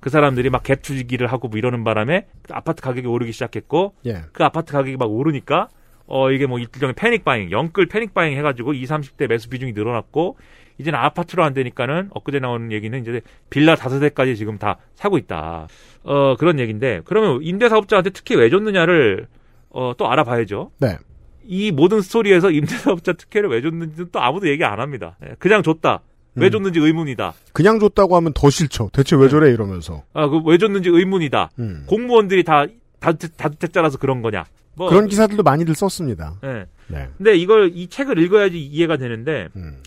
그 0.00 0.10
사람들이 0.10 0.50
막 0.50 0.62
갭 0.62 0.82
투기를 0.82 1.26
하고 1.26 1.48
뭐 1.48 1.58
이러는 1.58 1.84
바람에 1.84 2.26
아파트 2.50 2.80
가격이 2.82 3.06
오르기 3.06 3.32
시작했고 3.32 3.94
예. 4.06 4.22
그 4.32 4.44
아파트 4.44 4.72
가격이 4.72 4.96
막 4.96 5.10
오르니까 5.10 5.68
어 6.06 6.30
이게 6.30 6.46
뭐 6.46 6.58
일종의 6.60 6.94
패닉 6.94 7.24
바잉, 7.24 7.50
영끌 7.50 7.86
패닉 7.86 8.14
바잉 8.14 8.36
해가지고 8.38 8.74
20, 8.74 8.88
30대 8.88 9.26
매수 9.28 9.48
비중이 9.48 9.72
늘어났고 9.72 10.36
이제는 10.78 10.98
아파트로 10.98 11.42
안 11.44 11.54
되니까는 11.54 12.08
엊그제 12.12 12.38
나오는 12.38 12.70
얘기는 12.72 12.98
이제 13.00 13.20
빌라 13.50 13.74
다섯 13.76 13.98
대까지 14.00 14.36
지금 14.36 14.58
다 14.58 14.76
사고 14.94 15.18
있다. 15.18 15.68
어 16.04 16.36
그런 16.36 16.58
얘기인데 16.60 17.00
그러면 17.04 17.40
임대사업자한테 17.42 18.10
특히 18.10 18.34
왜 18.36 18.48
줬느냐를 18.50 19.26
어 19.70 19.94
또 19.98 20.08
알아봐야죠. 20.10 20.70
네. 20.78 20.96
이 21.44 21.70
모든 21.70 22.00
스토리에서 22.00 22.50
임대사업자 22.52 23.12
특혜를 23.14 23.50
왜 23.50 23.60
줬는지는 23.62 24.08
또 24.12 24.20
아무도 24.20 24.48
얘기 24.48 24.64
안 24.64 24.80
합니다. 24.80 25.16
예, 25.24 25.34
그냥 25.38 25.62
줬다. 25.62 26.00
왜 26.34 26.48
음. 26.48 26.50
줬는지 26.50 26.78
의문이다. 26.80 27.32
그냥 27.52 27.78
줬다고 27.78 28.14
하면 28.16 28.32
더 28.34 28.50
싫죠. 28.50 28.90
대체 28.92 29.16
왜 29.16 29.28
저래 29.28 29.50
이러면서. 29.50 30.02
아, 30.12 30.28
그 30.28 30.40
왜 30.44 30.58
줬는지 30.58 30.90
의문이다. 30.90 31.50
음. 31.60 31.84
공무원들이 31.86 32.42
다 32.44 32.66
다주택, 33.00 33.36
다주택자라서 33.38 33.96
그런 33.98 34.20
거냐. 34.22 34.44
뭐 34.74 34.88
그런 34.90 35.06
기사들도 35.06 35.42
많이들 35.42 35.74
썼습니다. 35.74 36.34
예. 36.44 36.66
네. 36.88 37.08
근데 37.16 37.36
이걸 37.36 37.70
이 37.74 37.88
책을 37.88 38.18
읽어야지 38.18 38.58
이해가 38.62 38.96
되는데 38.98 39.48
음. 39.56 39.78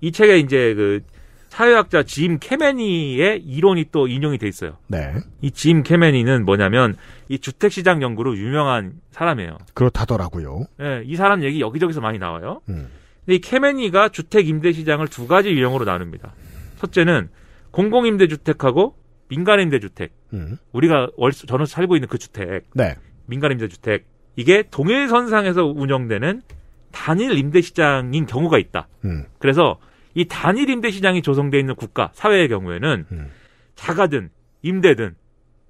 이 0.00 0.12
책에 0.12 0.38
이제 0.38 0.74
그 0.74 1.00
사회학자 1.48 2.02
짐 2.02 2.38
캐메니의 2.38 3.42
이론이 3.42 3.86
또 3.90 4.06
인용이 4.08 4.36
돼 4.36 4.46
있어요. 4.46 4.76
네. 4.88 5.14
이짐 5.40 5.84
캐메니는 5.84 6.44
뭐냐면 6.44 6.96
이 7.28 7.38
주택 7.38 7.72
시장 7.72 8.02
연구로 8.02 8.36
유명한 8.36 9.00
사람이에요. 9.10 9.56
그렇다더라고요. 9.72 10.66
예, 10.82 11.02
이 11.06 11.16
사람 11.16 11.42
얘기 11.42 11.60
여기저기서 11.60 12.02
많이 12.02 12.18
나와요. 12.18 12.60
음. 12.68 12.88
근데 13.24 13.36
이 13.36 13.38
캐메니가 13.40 14.10
주택 14.10 14.48
임대 14.48 14.72
시장을 14.72 15.08
두 15.08 15.26
가지 15.26 15.50
유형으로 15.50 15.86
나눕니다. 15.86 16.34
첫째는 16.78 17.30
공공 17.70 18.06
임대 18.06 18.28
주택하고 18.28 18.94
민간 19.28 19.60
임대 19.60 19.80
주택. 19.80 20.12
음. 20.34 20.58
우리가 20.72 21.08
월 21.16 21.32
저는 21.32 21.64
살고 21.64 21.96
있는 21.96 22.08
그 22.08 22.18
주택. 22.18 22.64
네. 22.74 22.96
민간 23.24 23.50
임대 23.52 23.68
주택. 23.68 24.06
이게 24.36 24.62
동일 24.70 25.08
선상에서 25.08 25.64
운영되는 25.64 26.42
단일 26.96 27.36
임대 27.36 27.60
시장인 27.60 28.24
경우가 28.24 28.56
있다. 28.56 28.88
음. 29.04 29.26
그래서 29.38 29.78
이 30.14 30.24
단일 30.24 30.70
임대 30.70 30.90
시장이 30.90 31.20
조성되어 31.20 31.60
있는 31.60 31.74
국가, 31.74 32.10
사회의 32.14 32.48
경우에는 32.48 33.06
음. 33.12 33.30
자가든 33.74 34.30
임대든 34.62 35.14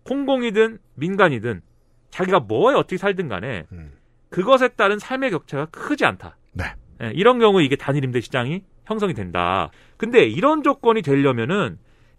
공공이든 0.04 0.78
민간이든 0.94 1.62
자기가 2.10 2.38
뭐에 2.40 2.76
어떻게 2.76 2.96
살든 2.96 3.28
간에 3.28 3.66
음. 3.72 3.90
그것에 4.30 4.68
따른 4.68 5.00
삶의 5.00 5.32
격차가 5.32 5.66
크지 5.66 6.04
않다. 6.04 6.36
네. 6.52 6.64
예, 7.02 7.10
이런 7.12 7.40
경우 7.40 7.60
이게 7.60 7.74
단일 7.74 8.04
임대 8.04 8.20
시장이 8.20 8.62
형성이 8.84 9.12
된다. 9.12 9.70
근데 9.96 10.24
이런 10.24 10.62
조건이 10.62 11.02
되려면은 11.02 11.76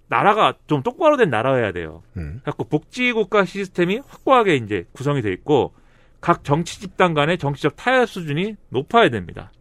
나라가 0.10 0.54
좀 0.68 0.84
똑바로 0.84 1.16
된 1.16 1.30
나라여야 1.30 1.72
돼요. 1.72 2.04
음. 2.18 2.42
그래서 2.44 2.58
복지국가 2.66 3.46
시스템이 3.46 4.02
확고하게 4.06 4.58
이제 4.58 4.86
구성이 4.92 5.22
돼 5.22 5.32
있고 5.32 5.74
각 6.22 6.44
정치 6.44 6.80
집단 6.80 7.14
간의 7.14 7.38
정치적 7.38 7.76
타협 7.76 8.10
수준이 8.10 8.56
높아야 8.70 9.10
됩니다. 9.10 9.52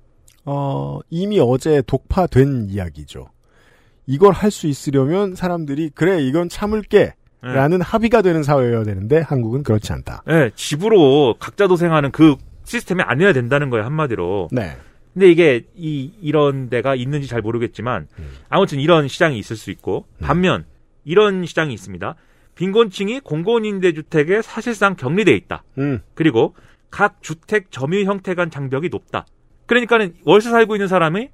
어, 0.44 1.00
이미 1.10 1.38
어제 1.40 1.82
독파된 1.86 2.68
이야기죠. 2.70 3.28
이걸 4.06 4.32
할 4.32 4.50
수 4.50 4.66
있으려면 4.68 5.34
사람들이 5.34 5.90
그래 5.94 6.22
이건 6.22 6.48
참을게 6.48 7.14
예. 7.44 7.48
라는 7.48 7.80
합의가 7.80 8.22
되는 8.22 8.42
사회여야 8.42 8.84
되는데 8.84 9.18
한국은 9.20 9.62
그렇지 9.62 9.92
않다. 9.92 10.22
예, 10.28 10.50
집으로 10.54 11.34
각자 11.38 11.66
도생하는 11.66 12.10
그 12.12 12.36
시스템이 12.64 13.02
아니어야 13.02 13.32
된다는 13.32 13.68
거예요 13.70 13.84
한마디로. 13.84 14.48
네. 14.52 14.76
근데 15.12 15.30
이게 15.30 15.64
이 15.74 16.12
이런 16.20 16.68
데가 16.68 16.94
있는지 16.94 17.26
잘 17.26 17.40
모르겠지만 17.42 18.06
아무튼 18.48 18.78
이런 18.80 19.08
시장이 19.08 19.38
있을 19.38 19.56
수 19.56 19.70
있고 19.70 20.06
반면 20.20 20.64
이런 21.04 21.44
시장이 21.46 21.72
있습니다. 21.74 22.14
빈곤층이 22.56 23.20
공공임대주택에 23.20 24.42
사실상 24.42 24.96
격리돼 24.96 25.32
있다. 25.34 25.62
음. 25.78 26.00
그리고 26.14 26.54
각 26.90 27.22
주택 27.22 27.70
점유 27.70 28.04
형태 28.04 28.34
간 28.34 28.50
장벽이 28.50 28.88
높다. 28.88 29.26
그러니까는 29.66 30.14
월세 30.24 30.50
살고 30.50 30.74
있는 30.74 30.88
사람이 30.88 31.28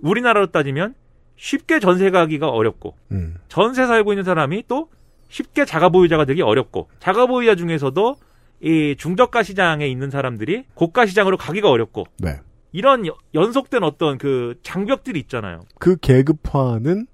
우리나라로 0.00 0.46
따지면 0.52 0.94
쉽게 1.36 1.80
전세 1.80 2.10
가기가 2.10 2.48
어렵고 2.48 2.94
음. 3.12 3.34
전세 3.48 3.86
살고 3.86 4.12
있는 4.12 4.22
사람이 4.24 4.64
또 4.68 4.88
쉽게 5.28 5.64
자가 5.64 5.88
보유자가 5.88 6.24
되기 6.24 6.42
어렵고 6.42 6.88
자가 7.00 7.26
보유자 7.26 7.56
중에서도 7.56 8.16
이 8.60 8.94
중저가 8.96 9.42
시장에 9.42 9.88
있는 9.88 10.10
사람들이 10.10 10.64
고가 10.74 11.06
시장으로 11.06 11.36
가기가 11.36 11.68
어렵고 11.70 12.04
네. 12.18 12.38
이런 12.72 13.06
여- 13.06 13.16
연속된 13.34 13.82
어떤 13.82 14.18
그 14.18 14.54
장벽들이 14.62 15.18
있잖아요. 15.20 15.60
그 15.78 15.96
계급화는 15.96 17.06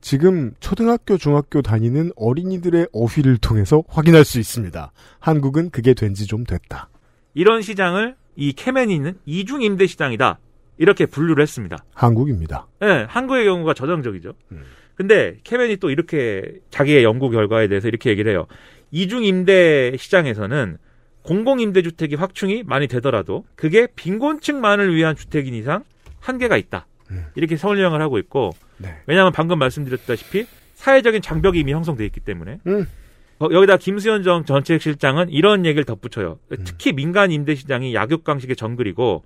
지금 0.00 0.52
초등학교, 0.60 1.16
중학교 1.18 1.60
다니는 1.62 2.12
어린이들의 2.16 2.88
어휘를 2.92 3.38
통해서 3.38 3.82
확인할 3.88 4.24
수 4.24 4.38
있습니다. 4.38 4.92
한국은 5.18 5.70
그게 5.70 5.94
된 5.94 6.14
지 6.14 6.26
좀 6.26 6.44
됐다. 6.44 6.88
이런 7.34 7.62
시장을 7.62 8.16
이 8.36 8.52
케메니는 8.52 9.18
이중 9.26 9.62
임대 9.62 9.86
시장이다. 9.86 10.38
이렇게 10.78 11.06
분류를 11.06 11.42
했습니다. 11.42 11.84
한국입니다. 11.94 12.66
예, 12.82 13.06
한국의 13.08 13.44
경우가 13.46 13.74
저정적이죠. 13.74 14.32
근데 14.94 15.38
케멘이 15.44 15.76
또 15.78 15.90
이렇게 15.90 16.42
자기의 16.70 17.02
연구 17.04 17.30
결과에 17.30 17.66
대해서 17.68 17.88
이렇게 17.88 18.10
얘기를 18.10 18.30
해요. 18.30 18.46
이중 18.90 19.24
임대 19.24 19.96
시장에서는 19.96 20.78
공공 21.22 21.60
임대 21.60 21.82
주택이 21.82 22.14
확충이 22.14 22.62
많이 22.64 22.86
되더라도 22.86 23.44
그게 23.54 23.86
빈곤층만을 23.94 24.94
위한 24.94 25.14
주택인 25.16 25.54
이상 25.54 25.84
한계가 26.20 26.56
있다. 26.56 26.86
이렇게 27.34 27.56
설명을 27.56 28.00
하고 28.00 28.18
있고 28.18 28.50
네. 28.76 28.96
왜냐하면 29.06 29.32
방금 29.32 29.58
말씀드렸다시피 29.58 30.46
사회적인 30.74 31.22
장벽이 31.22 31.60
이미 31.60 31.72
형성돼 31.72 32.04
있기 32.06 32.20
때문에 32.20 32.60
음. 32.66 32.86
어, 33.40 33.48
여기다 33.50 33.76
김수현 33.76 34.22
정 34.22 34.44
정책실장은 34.44 35.30
이런 35.30 35.64
얘기를 35.64 35.84
덧붙여요. 35.84 36.38
특히 36.64 36.92
민간 36.92 37.30
임대 37.30 37.54
시장이 37.54 37.94
약육강식의 37.94 38.56
정글이고 38.56 39.24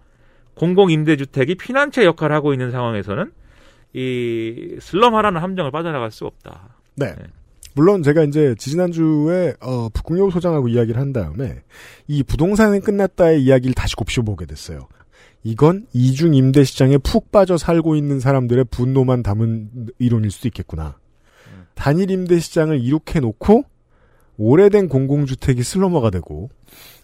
공공 0.54 0.90
임대 0.90 1.16
주택이 1.16 1.54
피난처 1.54 2.04
역할을 2.04 2.34
하고 2.36 2.52
있는 2.52 2.70
상황에서는 2.70 3.32
이 3.94 4.76
슬럼화라는 4.80 5.40
함정을 5.40 5.70
빠져나갈 5.70 6.10
수 6.10 6.26
없다. 6.26 6.76
네. 6.96 7.14
물론 7.74 8.02
제가 8.02 8.24
이제 8.24 8.54
지지난주에 8.58 9.54
어, 9.60 9.88
북궁여우 9.88 10.30
소장하고 10.30 10.68
이야기를 10.68 11.00
한 11.00 11.12
다음에 11.12 11.62
이 12.06 12.22
부동산은 12.22 12.82
끝났다의 12.82 13.42
이야기를 13.42 13.74
다시 13.74 13.96
곱씹어보게 13.96 14.44
됐어요. 14.44 14.88
이건 15.44 15.86
이중 15.92 16.34
임대 16.34 16.64
시장에 16.64 16.98
푹 16.98 17.32
빠져 17.32 17.56
살고 17.56 17.96
있는 17.96 18.20
사람들의 18.20 18.66
분노만 18.70 19.22
담은 19.22 19.88
이론일 19.98 20.30
수도 20.30 20.48
있겠구나. 20.48 20.98
단일 21.74 22.10
임대 22.10 22.38
시장을 22.38 22.80
이룩해 22.80 23.20
놓고 23.20 23.64
오래된 24.36 24.88
공공주택이 24.88 25.62
슬러머가 25.62 26.10
되고 26.10 26.50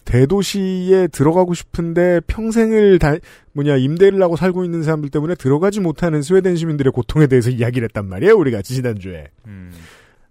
대도시에 0.05 1.07
들어가고 1.07 1.53
싶은데 1.53 2.21
평생을 2.27 2.97
다 2.99 3.15
뭐냐 3.53 3.77
임대를 3.77 4.21
하고 4.21 4.35
살고 4.35 4.63
있는 4.63 4.83
사람들 4.83 5.09
때문에 5.09 5.35
들어가지 5.35 5.79
못하는 5.79 6.21
스웨덴 6.21 6.55
시민들의 6.55 6.91
고통에 6.91 7.27
대해서 7.27 7.49
이야기를 7.49 7.87
했단 7.89 8.07
말이에요. 8.07 8.35
우리가 8.35 8.61
지지난주에. 8.61 9.27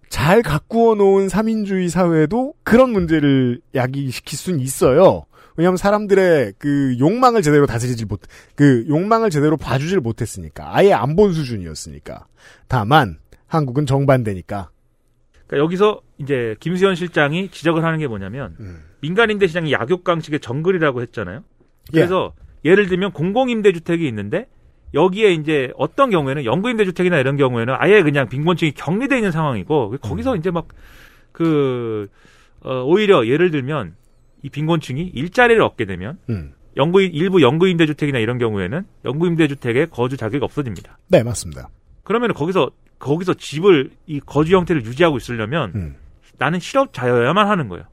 잘 0.09 0.41
가꾸어 0.41 0.95
놓은 0.95 1.27
3인주의 1.27 1.89
사회도 1.89 2.55
그런 2.63 2.89
문제를 2.89 3.61
야기시킬 3.75 4.37
수는 4.37 4.59
있어요. 4.59 5.25
왜냐하면 5.59 5.75
사람들의 5.75 6.53
그 6.57 6.95
욕망을 6.99 7.41
제대로 7.41 7.65
다스리질 7.65 8.07
못, 8.07 8.21
그 8.55 8.85
욕망을 8.87 9.29
제대로 9.29 9.57
봐주질 9.57 9.99
못했으니까. 9.99 10.69
아예 10.73 10.93
안 10.93 11.17
본 11.17 11.33
수준이었으니까. 11.33 12.27
다만, 12.69 13.17
한국은 13.45 13.85
정반대니까. 13.85 14.69
그러니까 15.47 15.57
여기서 15.65 15.99
이제 16.17 16.55
김수현 16.61 16.95
실장이 16.95 17.49
지적을 17.49 17.83
하는 17.83 17.99
게 17.99 18.07
뭐냐면 18.07 18.55
민간 19.01 19.29
임대 19.31 19.47
시장이 19.47 19.73
약육강식의 19.73 20.39
정글이라고 20.39 21.01
했잖아요. 21.01 21.43
그래서 21.91 22.31
예. 22.63 22.73
를 22.73 22.87
들면 22.87 23.11
공공 23.11 23.49
임대 23.49 23.73
주택이 23.73 24.07
있는데 24.07 24.47
여기에 24.93 25.33
이제 25.33 25.73
어떤 25.75 26.09
경우에는 26.09 26.45
연구 26.45 26.69
임대 26.69 26.85
주택이나 26.85 27.17
이런 27.17 27.35
경우에는 27.35 27.75
아예 27.77 28.01
그냥 28.01 28.29
빈곤층이 28.29 28.71
격리돼 28.73 29.17
있는 29.17 29.31
상황이고 29.31 29.97
거기서 30.01 30.37
이제 30.37 30.51
막 30.51 30.67
그 31.31 32.09
어, 32.61 32.83
오히려 32.83 33.25
예를 33.25 33.51
들면 33.51 33.95
이 34.43 34.49
빈곤층이 34.49 35.01
일자리를 35.13 35.61
얻게 35.61 35.85
되면 35.85 36.17
음. 36.29 36.53
연구 36.77 37.01
일부 37.01 37.41
연구 37.41 37.67
임 37.67 37.77
대 37.77 37.85
주택이나 37.85 38.19
이런 38.19 38.37
경우에는 38.37 38.85
연구 39.05 39.27
임 39.27 39.35
대 39.35 39.47
주택에 39.47 39.85
거주 39.87 40.17
자격이 40.17 40.43
없어집니다. 40.43 40.97
네, 41.07 41.23
맞습니다. 41.23 41.69
그러면 42.03 42.33
거기서 42.33 42.71
거기서 42.99 43.33
집을 43.35 43.91
이 44.07 44.19
거주 44.19 44.55
형태를 44.55 44.85
유지하고 44.85 45.17
있으려면 45.17 45.71
음. 45.75 45.95
나는 46.37 46.59
실업자여야만 46.59 47.47
하는 47.47 47.67
거예요. 47.69 47.85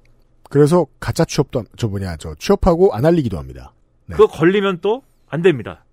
그래서 0.51 0.87
가짜 1.01 1.25
취업도 1.25 1.65
저 1.77 1.89
뭐냐 1.89 2.17
저 2.19 2.35
취업하고 2.37 2.95
안 2.95 3.05
알리기도 3.05 3.39
합니다. 3.39 3.73
네. 4.07 4.17
그거 4.17 4.27
걸리면 4.29 4.79
또 4.81 5.03
안 5.29 5.43
됩니다. 5.43 5.85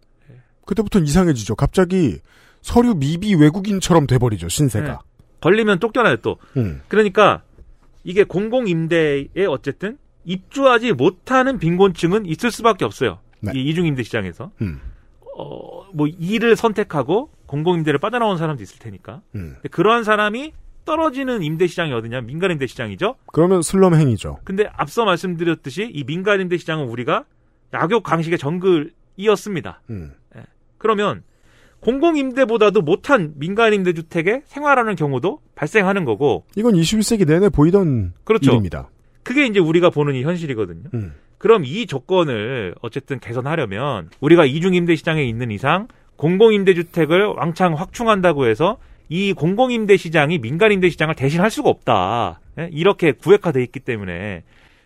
그때부터는 0.66 1.08
이상해지죠. 1.08 1.56
갑자기 1.56 2.20
서류 2.62 2.94
미비 2.94 3.34
외국인처럼 3.34 4.06
돼버리죠 4.06 4.48
신세가. 4.48 4.88
네. 4.88 4.96
걸리면 5.42 5.80
쫓겨나요 5.80 6.18
또. 6.18 6.38
음. 6.56 6.82
그러니까 6.88 7.42
이게 8.04 8.24
공공 8.24 8.68
임대에 8.68 9.46
어쨌든 9.50 9.98
입주하지 10.26 10.94
못하는 10.94 11.58
빈곤층은 11.60 12.26
있을 12.26 12.52
수밖에 12.52 12.86
없어요. 12.86 13.20
이 13.54 13.60
이중임대 13.70 14.04
시장에서. 14.04 14.52
음. 14.62 14.80
어, 15.38 15.86
뭐 15.94 16.08
일을 16.08 16.56
선택하고 16.56 17.30
공공임대를 17.48 18.00
빠져나온 18.00 18.38
사람도 18.38 18.64
있을 18.64 18.80
테니까. 18.80 19.22
음. 19.36 19.58
그러한 19.72 20.04
사람이 20.04 20.54
떨어지는 20.86 21.44
임대 21.44 21.68
시장이 21.68 21.94
어디냐? 21.94 22.22
민간 22.22 22.52
임대 22.52 22.68
시장이죠. 22.68 23.16
그러면 23.28 23.62
슬럼 23.62 23.96
행위죠. 23.96 24.40
근데 24.44 24.70
앞서 24.74 25.06
말씀드렸듯이 25.06 25.90
이 25.94 26.04
민간 26.04 26.42
임대 26.42 26.58
시장은 26.58 26.88
우리가 26.88 27.26
약욕 27.74 28.04
강식의 28.04 28.38
정글이었습니다. 28.38 29.82
음. 29.90 30.14
예. 30.36 30.44
그러면 30.78 31.24
공공 31.80 32.18
임대보다도 32.18 32.82
못한 32.82 33.34
민간 33.36 33.74
임대 33.74 33.94
주택에 33.94 34.44
생활하는 34.46 34.96
경우도 34.96 35.42
발생하는 35.56 36.06
거고 36.06 36.46
이건 36.56 36.76
21세기 36.76 37.28
내내 37.28 37.50
보이던 37.50 38.14
그렇죠. 38.24 38.52
일입니다. 38.52 38.90
그게 39.24 39.46
이제 39.46 39.60
우리가 39.60 39.90
보는 39.90 40.16
이 40.16 40.24
현실이거든요. 40.24 40.90
음. 40.94 41.14
그럼 41.38 41.64
이 41.66 41.86
조건을 41.86 42.76
어쨌든 42.82 43.20
개선하려면 43.20 44.10
우리가 44.20 44.46
이중임대 44.46 44.96
시장에 44.96 45.24
있는 45.24 45.52
이상 45.52 45.88
공공임대 46.16 46.74
주택을 46.74 47.26
왕창 47.26 47.74
확충한다고 47.74 48.48
해서 48.48 48.78
이 49.10 49.34
공공임대 49.34 49.98
시장이 49.98 50.40
민간임대 50.40 50.90
시장을 50.90 51.16
대신할 51.16 51.52
수가 51.52 51.70
없다. 51.70 52.40
예? 52.60 52.70
이렇게 52.72 53.12
구획화돼 53.12 53.62
있기 53.64 53.80
때문에 53.82 54.44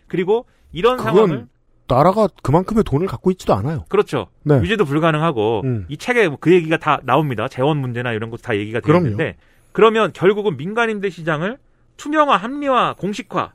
그리고 0.08 0.46
이런 0.72 0.98
상황을 0.98 1.46
나라가 1.86 2.28
그만큼의 2.42 2.84
돈을 2.84 3.06
갖고 3.06 3.30
있지도 3.30 3.54
않아요. 3.54 3.84
그렇죠. 3.88 4.26
네. 4.42 4.60
유지도 4.60 4.84
불가능하고 4.84 5.62
음. 5.64 5.86
이 5.88 5.96
책에 5.96 6.28
그 6.40 6.52
얘기가 6.52 6.76
다 6.76 7.00
나옵니다. 7.04 7.48
재원 7.48 7.78
문제나 7.78 8.12
이런 8.12 8.30
것도 8.30 8.42
다 8.42 8.56
얘기가. 8.56 8.80
있는데 8.84 9.36
그러면 9.72 10.12
결국은 10.12 10.56
민간임대 10.56 11.08
시장을 11.10 11.56
투명화, 11.96 12.36
합리화, 12.36 12.94
공식화 12.98 13.52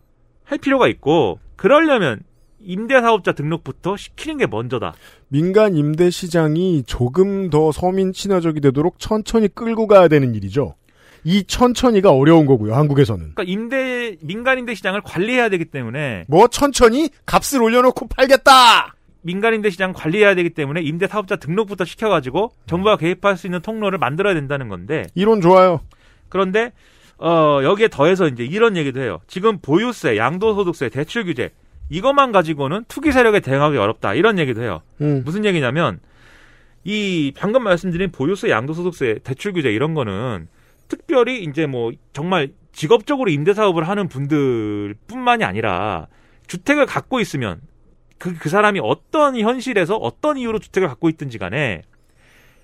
할 0.54 0.60
필요가 0.60 0.88
있고 0.88 1.40
그러려면 1.56 2.20
임대사업자 2.62 3.32
등록부터 3.32 3.98
시키는 3.98 4.38
게 4.38 4.46
먼저다. 4.46 4.94
민간 5.28 5.76
임대 5.76 6.12
시장이 6.12 6.84
조금 6.86 7.50
더 7.50 7.72
서민 7.72 8.14
친화적이 8.14 8.62
되도록 8.62 9.00
천천히 9.00 9.48
끌고 9.48 9.88
가야 9.88 10.08
되는 10.08 10.36
일이죠. 10.36 10.76
이 11.24 11.44
천천히가 11.46 12.12
어려운 12.12 12.46
거고요. 12.46 12.76
한국에서는. 12.76 13.34
그러니까 13.34 13.44
임대 13.44 14.16
민간 14.22 14.60
임대 14.60 14.76
시장을 14.76 15.02
관리해야 15.02 15.50
되기 15.50 15.66
때문에 15.66 16.26
뭐 16.28 16.48
천천히 16.48 17.10
값을 17.26 17.62
올려놓고 17.62 18.08
팔겠다. 18.10 18.94
민간 19.22 19.56
임대 19.56 19.72
시장 19.72 19.92
관리해야 19.92 20.36
되기 20.36 20.52
때문에 20.52 20.82
임대 20.82 21.08
사업자 21.08 21.38
등록부터 21.38 21.84
시켜가지고 21.84 22.52
정부가 22.68 22.98
개입할 22.98 23.38
수 23.38 23.48
있는 23.48 23.62
통로를 23.62 23.98
만들어야 23.98 24.36
된다는 24.36 24.70
건데 24.70 25.08
이론 25.16 25.42
좋아요. 25.42 25.82
그런데 26.30 26.74
어, 27.18 27.60
여기에 27.64 27.90
더해서 27.90 28.28
이제 28.28 28.44
이런 28.44 28.76
얘기도 28.76 29.02
해요. 29.02 29.20
지금 29.28 29.60
보유세, 29.60 30.18
양도소득세, 30.18 30.90
대출 30.90 31.26
규제 31.26 31.52
이것만 31.90 32.32
가지고는 32.32 32.86
투기 32.88 33.12
세력에 33.12 33.40
대응하기 33.40 33.78
어렵다 33.78 34.14
이런 34.14 34.40
얘기도 34.40 34.62
해요. 34.62 34.82
음. 35.02 35.22
무슨 35.26 35.46
얘기냐면 35.46 36.00
이 36.84 37.32
방금 37.36 37.64
말씀드린 37.64 38.12
보유세, 38.12 38.50
양도소득세, 38.50 39.20
대출 39.24 39.54
규제 39.54 39.72
이런 39.72 39.94
거는 39.94 40.48
특별히 40.88 41.44
이제 41.44 41.66
뭐 41.66 41.92
정말 42.12 42.50
직업적으로 42.72 43.30
임대 43.30 43.54
사업을 43.54 43.88
하는 43.88 44.08
분들뿐만이 44.08 45.44
아니라 45.44 46.08
주택을 46.48 46.86
갖고 46.86 47.20
있으면 47.20 47.62
그, 48.18 48.36
그 48.38 48.50
사람이 48.50 48.80
어떤 48.84 49.38
현실에서 49.38 49.96
어떤 49.98 50.38
이유로 50.38 50.60
주택을 50.60 50.88
갖고 50.88 51.10
있든지 51.10 51.38
간에 51.38 51.84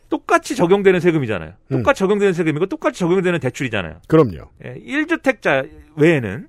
똑같이 0.09 0.55
적용되는 0.55 0.99
세금이잖아요. 0.99 1.53
똑같이 1.69 1.99
적용되는 1.99 2.33
세금이고 2.33 2.65
똑같이 2.65 2.99
적용되는 2.99 3.39
대출이잖아요. 3.39 4.01
그럼요. 4.07 4.49
예, 4.65 4.75
1주택자 4.75 5.69
외에는. 5.95 6.47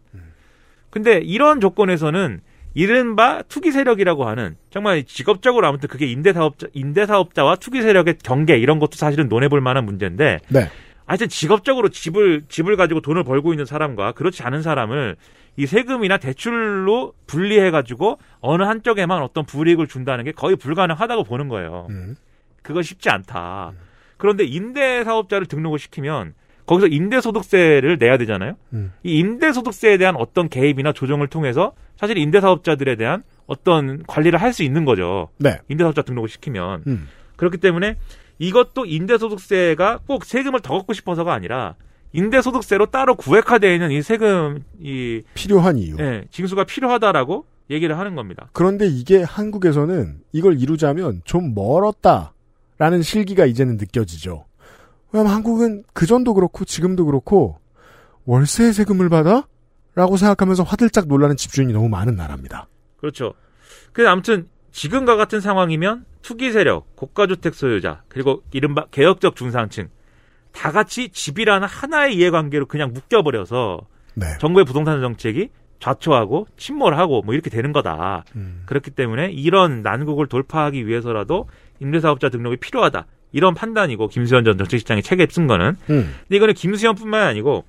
근데 0.91 1.19
이런 1.19 1.61
조건에서는 1.61 2.41
이른바 2.75 3.43
투기 3.49 3.73
세력이라고 3.73 4.27
하는 4.27 4.57
정말 4.71 5.05
직업적으로 5.05 5.67
아무튼 5.67 5.89
그게 5.89 6.07
임대사업자, 6.07 6.69
임대사업자와 6.73 7.57
투기 7.57 7.83
세력의 7.83 8.19
경계 8.23 8.57
이런 8.57 8.79
것도 8.79 8.93
사실은 8.97 9.29
논해볼 9.29 9.61
만한 9.61 9.85
문제인데 9.85 10.39
네. 10.49 10.69
하여튼 11.05 11.29
직업적으로 11.29 11.89
집을 11.89 12.45
집을 12.49 12.77
가지고 12.77 13.01
돈을 13.01 13.25
벌고 13.25 13.53
있는 13.53 13.67
사람과 13.67 14.13
그렇지 14.13 14.45
않은 14.45 14.63
사람을 14.63 15.17
이 15.57 15.67
세금이나 15.67 16.19
대출로 16.19 17.13
분리해 17.27 17.73
가지고 17.73 18.19
어느 18.41 18.63
한쪽에만 18.63 19.21
어떤 19.21 19.45
불이익을 19.45 19.89
준다는 19.89 20.25
게 20.25 20.31
거의 20.31 20.55
불가능하다고 20.55 21.25
보는 21.25 21.49
거예요. 21.49 21.89
음. 21.91 22.17
그거 22.63 22.83
쉽지 22.83 23.09
않다. 23.11 23.73
그런데 24.17 24.45
임대 24.45 25.03
사업자를 25.05 25.47
등록을 25.47 25.79
시키면 25.79 26.35
거기서 26.67 26.87
임대소득세를 26.89 27.99
내야 27.99 28.17
되잖아요. 28.19 28.55
음. 28.75 28.93
이 29.03 29.19
임대소득세에 29.19 29.97
대한 29.99 30.15
어떤 30.17 30.49
개입이나 30.49 30.93
조정을 30.93 31.27
통해서 31.29 31.73
사실 31.97 32.17
임대사업자들에 32.19 32.97
대한 32.97 33.23
어떤 33.47 34.03
관리를 34.07 34.41
할 34.41 34.53
수 34.53 34.63
있는 34.63 34.85
거죠. 34.85 35.29
네. 35.39 35.59
임대사업자 35.69 36.03
등록을 36.03 36.29
시키면. 36.29 36.85
음. 36.87 37.09
그렇기 37.37 37.59
때문에 37.59 37.97
이것도 38.39 38.87
임대소득세가 38.87 40.01
꼭 40.07 40.25
세금을 40.25 40.61
더 40.61 40.75
걷고 40.79 40.93
싶어서가 40.93 41.33
아니라 41.33 41.75
임대소득세로 42.13 42.87
따로 42.87 43.15
구획화되어 43.17 43.73
있는 43.73 43.91
이 43.91 44.03
세금 44.03 44.63
이 44.81 45.23
필요한 45.35 45.77
이유. 45.79 45.97
예, 46.01 46.25
징수가 46.31 46.65
필요하다라고 46.65 47.45
얘기를 47.71 47.99
하는 47.99 48.15
겁니다. 48.15 48.49
그런데 48.53 48.87
이게 48.87 49.23
한국에서는 49.23 50.21
이걸 50.33 50.61
이루자면 50.61 51.23
좀 51.25 51.55
멀었다 51.55 52.33
라는 52.81 53.03
실기가 53.03 53.45
이제는 53.45 53.77
느껴지죠. 53.77 54.47
왜냐면 55.13 55.35
한국은 55.35 55.85
그전도 55.93 56.33
그렇고 56.33 56.65
지금도 56.65 57.05
그렇고 57.05 57.59
월세 58.25 58.73
세금을 58.73 59.11
받아? 59.11 59.47
라고 59.95 60.17
생각하면서 60.17 60.63
화들짝 60.63 61.07
놀라는 61.07 61.37
집주인이 61.37 61.75
너무 61.75 61.91
많은 61.91 62.17
나라입니다. 62.17 62.69
그렇죠. 62.97 63.35
그 63.93 64.09
아무튼 64.09 64.49
지금과 64.73 65.17
같은 65.17 65.41
상황이면 65.41 66.07
투기 66.23 66.53
세력, 66.53 66.97
고가주택 66.97 67.55
소유자, 67.55 68.03
그리고 68.09 68.43
이른바 68.51 68.87
개혁적 68.87 69.37
중상층 69.37 69.91
다 70.53 70.73
같이 70.73 71.11
집이라는 71.11 71.69
하나의 71.69 72.17
이해관계로 72.17 72.65
그냥 72.65 72.95
묶여버려서 72.95 73.83
네. 74.15 74.27
정부의 74.41 74.65
부동산 74.65 75.03
정책이 75.03 75.51
좌초하고 75.81 76.47
침몰하고 76.57 77.21
뭐 77.23 77.35
이렇게 77.35 77.51
되는 77.51 77.73
거다. 77.73 78.25
음. 78.37 78.63
그렇기 78.65 78.91
때문에 78.93 79.33
이런 79.33 79.83
난국을 79.83 80.29
돌파하기 80.29 80.87
위해서라도 80.87 81.47
임대사업자 81.81 82.29
등록이 82.29 82.57
필요하다. 82.59 83.07
이런 83.33 83.55
판단이고 83.55 84.09
김수현 84.09 84.45
전 84.45 84.59
정책실장이 84.59 85.03
책에 85.03 85.27
쓴 85.31 85.47
거는. 85.47 85.77
음. 85.91 86.15
근데 86.23 86.37
이거는 86.37 86.55
김수현뿐만 86.55 87.23
아니고 87.29 87.65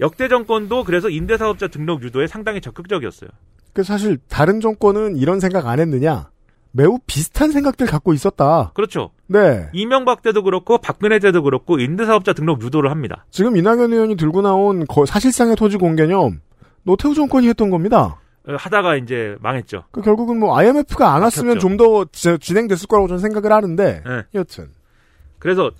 역대 0.00 0.28
정권도 0.28 0.84
그래서 0.84 1.08
임대사업자 1.10 1.68
등록 1.68 2.02
유도에 2.02 2.26
상당히 2.26 2.60
적극적이었어요. 2.60 3.30
그 3.72 3.82
사실 3.84 4.18
다른 4.28 4.60
정권은 4.60 5.16
이런 5.16 5.38
생각 5.40 5.66
안 5.66 5.78
했느냐? 5.78 6.30
매우 6.72 6.98
비슷한 7.06 7.50
생각들 7.50 7.86
갖고 7.86 8.12
있었다. 8.14 8.70
그렇죠. 8.74 9.10
네. 9.26 9.68
이명박 9.72 10.22
때도 10.22 10.42
그렇고 10.42 10.78
박근혜 10.78 11.18
때도 11.18 11.42
그렇고 11.42 11.78
임대사업자 11.80 12.32
등록 12.32 12.62
유도를 12.62 12.90
합니다. 12.90 13.26
지금 13.30 13.56
이낙연 13.56 13.92
의원이 13.92 14.16
들고 14.16 14.40
나온 14.42 14.86
거- 14.86 15.04
사실상의 15.06 15.56
토지 15.56 15.76
공개념 15.76 16.40
노태우 16.84 17.14
정권이 17.14 17.48
했던 17.48 17.70
겁니다. 17.70 18.20
어, 18.50 18.56
하다가 18.56 18.96
이제 18.96 19.36
망했죠. 19.40 19.84
그 19.90 20.02
결국은 20.02 20.38
뭐 20.38 20.56
IMF가 20.58 21.14
안 21.14 21.22
왔으면. 21.22 21.58
좀 21.58 21.76
더 21.76 22.04
진행됐을 22.38 22.86
거라고 22.88 23.08
저는 23.08 23.20
생각을 23.20 23.52
하는데 23.52 24.02
네. 24.04 24.22
여튼 24.34 24.68
그래서 25.38 25.70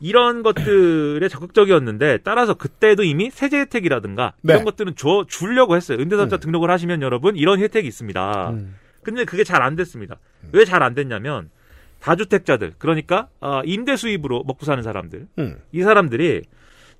이런 0.00 0.42
것들에 0.42 1.26
적극적이었는데 1.28 2.18
따라서 2.24 2.54
그때도 2.54 3.04
이미 3.04 3.30
세제 3.30 3.58
혜택이라든가 3.60 4.32
네. 4.42 4.54
이런 4.54 4.64
것들은 4.64 4.96
줘 4.96 5.24
주려고 5.28 5.76
했어요. 5.76 5.98
임대사업자 6.00 6.36
음. 6.36 6.40
등록을 6.40 6.70
하시면 6.70 7.02
여러분 7.02 7.36
이런 7.36 7.58
혜택이 7.60 7.86
있습니다. 7.88 8.54
근데 9.02 9.24
그게 9.24 9.44
잘 9.44 9.62
안 9.62 9.76
됐습니다. 9.76 10.16
왜잘 10.52 10.82
안 10.82 10.94
됐냐면 10.94 11.50
다주택자들 12.00 12.74
그러니까 12.78 13.28
아, 13.40 13.62
임대 13.64 13.96
수입으로 13.96 14.44
먹고 14.46 14.64
사는 14.66 14.82
사람들 14.82 15.26
음. 15.38 15.56
이 15.72 15.82
사람들이 15.82 16.42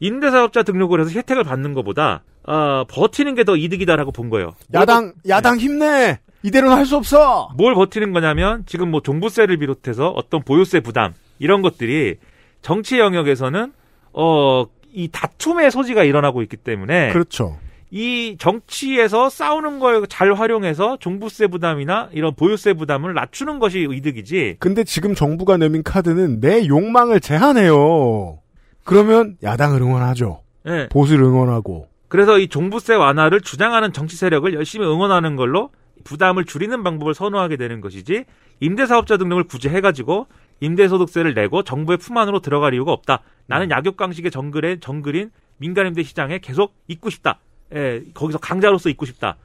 임대사업자 0.01 0.63
등록을 0.63 1.01
해서 1.01 1.11
혜택을 1.11 1.45
받는 1.45 1.73
것보다 1.75 2.23
아, 2.47 2.85
버티는 2.89 3.35
게 3.35 3.45
더 3.45 3.57
이득이다라고 3.57 4.13
본 4.13 4.31
거예요. 4.31 4.55
야당 4.75 5.13
야당 5.29 5.59
힘내 5.59 6.19
이대로는 6.43 6.77
할 6.77 6.85
수 6.87 6.97
없어. 6.97 7.51
뭘 7.57 7.75
버티는 7.75 8.13
거냐면 8.13 8.65
지금 8.67 8.91
뭐 8.91 9.01
종부세를 9.01 9.57
비롯해서 9.59 10.09
어떤 10.11 10.43
보유세 10.43 10.81
부담 10.81 11.15
이런 11.39 11.63
것들이 11.63 12.17
정치 12.63 12.99
영역에서는 12.99 13.73
어 14.13 14.67
이 14.97 15.09
다툼의 15.11 15.73
소지가 15.73 16.05
일어나고 16.05 16.41
있기 16.43 16.57
때문에 16.57 17.11
그렇죠. 17.13 17.57
이 17.91 18.37
정치에서 18.39 19.29
싸우는 19.29 19.81
걸 19.81 20.07
잘 20.09 20.33
활용해서 20.35 20.99
종부세 21.01 21.49
부담이나 21.49 22.11
이런 22.13 22.33
보유세 22.37 22.75
부담을 22.75 23.13
낮추는 23.13 23.59
것이 23.59 23.89
이득이지. 23.91 24.57
근데 24.61 24.85
지금 24.85 25.17
정부가 25.17 25.57
내민 25.57 25.83
카드는 25.83 26.39
내 26.41 26.69
욕망을 26.69 27.19
제한해요. 27.19 28.39
그러면 28.85 29.37
야당을 29.43 29.81
응원하죠. 29.83 30.43
예. 30.69 30.89
보수를 30.91 31.25
응원하고. 31.25 31.89
그래서 32.15 32.39
이 32.39 32.47
종부세 32.47 32.95
완화를 32.95 33.41
주장하는 33.41 33.93
정치 33.93 34.15
세력을 34.15 34.55
열심히 34.55 34.87
응원하는 34.87 35.35
걸로 35.35 35.71
부담을 36.05 36.45
줄이는 36.45 36.85
방법을 36.85 37.13
선호하게 37.13 37.57
되는 37.57 37.81
것이지 37.81 38.25
임대사업자 38.61 39.17
등록을 39.17 39.43
굳이 39.49 39.69
해가지고 39.69 40.29
임대소득세를 40.61 41.35
내고 41.35 41.65
정부의 41.65 41.99
품 41.99 42.17
안으로 42.17 42.39
들어갈 42.39 42.73
이유가 42.73 42.93
없다. 42.93 43.23
나는 43.49 43.69
약육강식의 43.69 44.31
정글에 44.31 44.79
정글인 44.79 45.33
민간임대 45.57 46.05
시장에 46.05 46.39
계속 46.39 46.77
있고 46.87 47.11
싶다. 47.11 47.41
예, 47.75 48.05
거기서 48.15 48.39
강자로서 48.39 48.91
있고 48.91 49.07
싶다. 49.07 49.37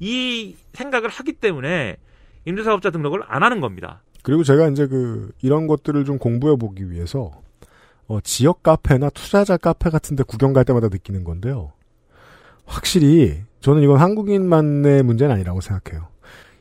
이 0.00 0.56
생각을 0.72 1.10
하기 1.10 1.34
때문에 1.34 1.98
임대사업자 2.46 2.88
등록을 2.88 3.20
안 3.26 3.42
하는 3.42 3.60
겁니다. 3.60 4.00
그리고 4.22 4.44
제가 4.44 4.68
이제 4.68 4.86
그 4.86 5.30
이런 5.42 5.66
것들을 5.66 6.06
좀 6.06 6.16
공부해 6.16 6.56
보기 6.56 6.90
위해서 6.90 7.32
어, 8.06 8.18
지역 8.22 8.62
카페나 8.62 9.10
투자자 9.10 9.58
카페 9.58 9.90
같은데 9.90 10.22
구경 10.22 10.54
갈 10.54 10.64
때마다 10.64 10.88
느끼는 10.88 11.22
건데요. 11.22 11.72
확실히 12.68 13.42
저는 13.60 13.82
이건 13.82 13.98
한국인만의 13.98 15.02
문제는 15.02 15.34
아니라고 15.34 15.60
생각해요. 15.60 16.08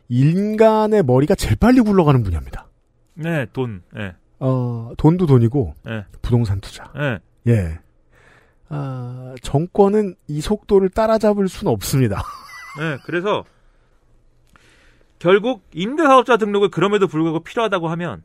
인간의 0.10 1.04
머리가 1.04 1.36
제일 1.36 1.56
빨리 1.58 1.82
굴러가는 1.82 2.24
분야입니다. 2.24 2.68
네, 3.14 3.46
돈. 3.54 3.82
예. 3.98 4.16
어, 4.40 4.92
돈도 4.98 5.26
돈이고 5.26 5.74
예. 5.88 6.06
부동산 6.22 6.60
투자. 6.62 6.92
예. 6.98 7.20
예. 7.52 7.80
아, 8.70 9.36
정권은 9.42 10.16
이 10.28 10.42
속도를 10.42 10.90
따라잡을 10.90 11.48
수는 11.48 11.72
없습니다. 11.72 12.24
네, 12.80 12.98
그래서 13.06 13.44
결국 15.20 15.64
임대사업자 15.74 16.38
등록을 16.38 16.70
그럼에도 16.70 17.08
불구하고 17.08 17.40
필요하다고 17.42 17.88
하면 17.90 18.24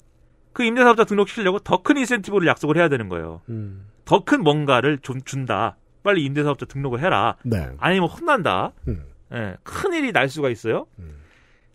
그 0.53 0.63
임대사업자 0.63 1.05
등록 1.05 1.29
시키려고 1.29 1.59
더 1.61 1.83
큰 1.83 1.97
인센티브를 1.97 2.47
약속을 2.47 2.77
해야 2.77 2.89
되는 2.89 3.09
거예요. 3.09 3.41
음. 3.49 3.87
더큰 4.05 4.43
뭔가를 4.43 4.99
좀 4.99 5.23
준다. 5.23 5.77
빨리 6.03 6.25
임대사업자 6.25 6.67
등록을 6.67 7.01
해라. 7.01 7.37
네. 7.45 7.69
아니면 7.79 8.09
혼난다. 8.09 8.73
음. 8.89 9.05
예, 9.33 9.57
큰 9.63 9.93
일이 9.95 10.13
날 10.13 10.29
수가 10.29 10.51
있어요. 10.51 10.87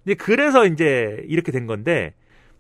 근데 0.04 0.16
그래서 0.16 0.66
이제 0.66 1.24
이렇게 1.28 1.52
된 1.52 1.66
건데 1.68 2.14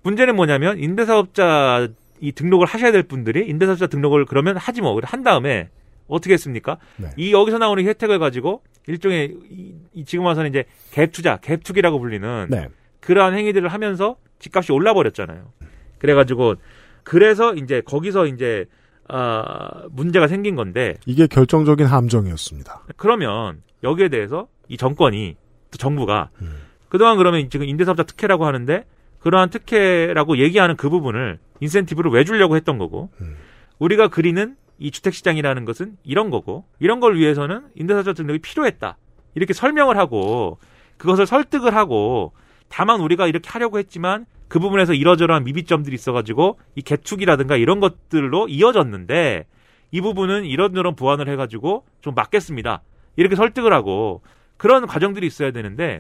문제는 0.03 0.35
뭐냐면 0.35 0.79
임대사업자 0.79 1.87
이 2.19 2.31
등록을 2.31 2.65
하셔야 2.65 2.91
될 2.91 3.03
분들이 3.03 3.47
임대사업자 3.47 3.87
등록을 3.87 4.25
그러면 4.25 4.57
하지 4.57 4.81
뭐 4.81 4.99
한 5.03 5.23
다음에 5.23 5.69
어떻게 6.07 6.33
했습니까? 6.33 6.77
네. 6.97 7.09
이 7.17 7.33
여기서 7.33 7.57
나오는 7.57 7.85
혜택을 7.85 8.17
가지고 8.19 8.63
일종의 8.87 9.35
이, 9.49 9.75
이 9.93 10.05
지금 10.05 10.25
와서는 10.25 10.49
이제 10.49 10.63
갭 10.91 11.11
투자, 11.11 11.37
갭 11.37 11.63
투기라고 11.63 11.99
불리는 11.99 12.47
네. 12.49 12.69
그러한 13.01 13.33
행위들을 13.33 13.67
하면서 13.67 14.15
집값이 14.39 14.71
올라 14.71 14.93
버렸잖아요. 14.93 15.51
그래가지고 15.99 16.55
그래서 17.03 17.53
이제 17.55 17.81
거기서 17.81 18.27
이제 18.27 18.65
아 19.09 19.83
문제가 19.91 20.27
생긴 20.27 20.55
건데 20.55 20.95
이게 21.05 21.27
결정적인 21.27 21.85
함정이었습니다. 21.85 22.83
그러면 22.97 23.61
여기에 23.83 24.09
대해서 24.09 24.47
이 24.67 24.77
정권이 24.77 25.35
또 25.71 25.77
정부가 25.77 26.29
음. 26.41 26.61
그동안 26.89 27.17
그러면 27.17 27.49
지금 27.49 27.67
임대사업자 27.67 28.03
특혜라고 28.03 28.45
하는데 28.45 28.85
그러한 29.19 29.49
특혜라고 29.49 30.37
얘기하는 30.37 30.75
그 30.75 30.89
부분을 30.89 31.39
인센티브를 31.59 32.11
왜 32.11 32.23
주려고 32.23 32.55
했던 32.55 32.77
거고 32.77 33.09
음. 33.21 33.35
우리가 33.79 34.07
그리는 34.09 34.55
이 34.79 34.91
주택시장이라는 34.91 35.65
것은 35.65 35.97
이런 36.03 36.29
거고 36.29 36.65
이런 36.79 36.99
걸 36.99 37.15
위해서는 37.15 37.67
임대사업자 37.75 38.13
등록이 38.13 38.39
필요했다 38.39 38.97
이렇게 39.35 39.53
설명을 39.53 39.97
하고 39.97 40.59
그것을 40.97 41.25
설득을 41.25 41.75
하고 41.75 42.33
다만 42.69 43.01
우리가 43.01 43.27
이렇게 43.27 43.49
하려고 43.49 43.79
했지만 43.79 44.25
그 44.47 44.59
부분에서 44.59 44.93
이러저러한 44.93 45.43
미비점들이 45.43 45.93
있어가지고 45.95 46.59
이 46.75 46.81
개축이라든가 46.81 47.57
이런 47.57 47.79
것들로 47.79 48.47
이어졌는데 48.47 49.45
이 49.91 50.01
부분은 50.01 50.45
이런저런 50.45 50.95
보완을 50.95 51.29
해가지고 51.29 51.85
좀 52.01 52.15
막겠습니다 52.15 52.81
이렇게 53.15 53.35
설득을 53.35 53.73
하고 53.73 54.21
그런 54.57 54.87
과정들이 54.87 55.27
있어야 55.27 55.51
되는데 55.51 55.99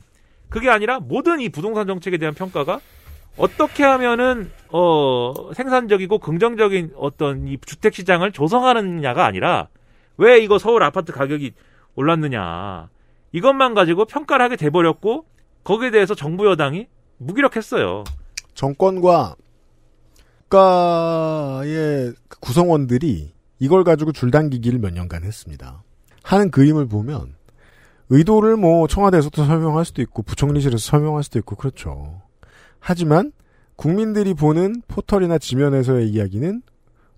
그게 0.49 0.69
아니라 0.69 0.99
모든 0.99 1.39
이 1.39 1.49
부동산 1.49 1.87
정책에 1.87 2.17
대한 2.17 2.33
평가가 2.33 2.79
어떻게 3.37 3.83
하면은 3.83 4.49
어 4.69 5.33
생산적이고 5.53 6.19
긍정적인 6.19 6.93
어떤 6.95 7.47
이 7.47 7.57
주택 7.65 7.93
시장을 7.93 8.31
조성하느냐가 8.31 9.25
아니라 9.25 9.67
왜 10.17 10.39
이거 10.39 10.57
서울 10.57 10.83
아파트 10.83 11.11
가격이 11.11 11.53
올랐느냐 11.95 12.89
이것만 13.31 13.73
가지고 13.73 14.05
평가를 14.05 14.43
하게 14.43 14.55
돼 14.55 14.69
버렸고 14.69 15.25
거기에 15.63 15.91
대해서 15.91 16.15
정부 16.15 16.47
여당이 16.47 16.87
무기력했어요. 17.17 18.03
정권과 18.57 19.35
국가의 20.49 22.13
그 22.27 22.39
구성원들이 22.39 23.31
이걸 23.59 23.83
가지고 23.83 24.11
줄당기기를 24.11 24.79
몇 24.79 24.93
년간 24.93 25.23
했습니다. 25.23 25.83
하는 26.23 26.49
그림을 26.49 26.87
보면 26.87 27.35
의도를 28.09 28.57
뭐 28.57 28.87
청와대에서도 28.87 29.45
설명할 29.45 29.85
수도 29.85 30.01
있고 30.01 30.23
부총리실에서 30.23 30.79
설명할 30.79 31.23
수도 31.23 31.37
있고 31.37 31.55
그렇죠. 31.55 32.21
하지만 32.79 33.31
국민들이 33.75 34.33
보는 34.33 34.81
포털이나 34.87 35.37
지면에서의 35.37 36.09
이야기는 36.09 36.63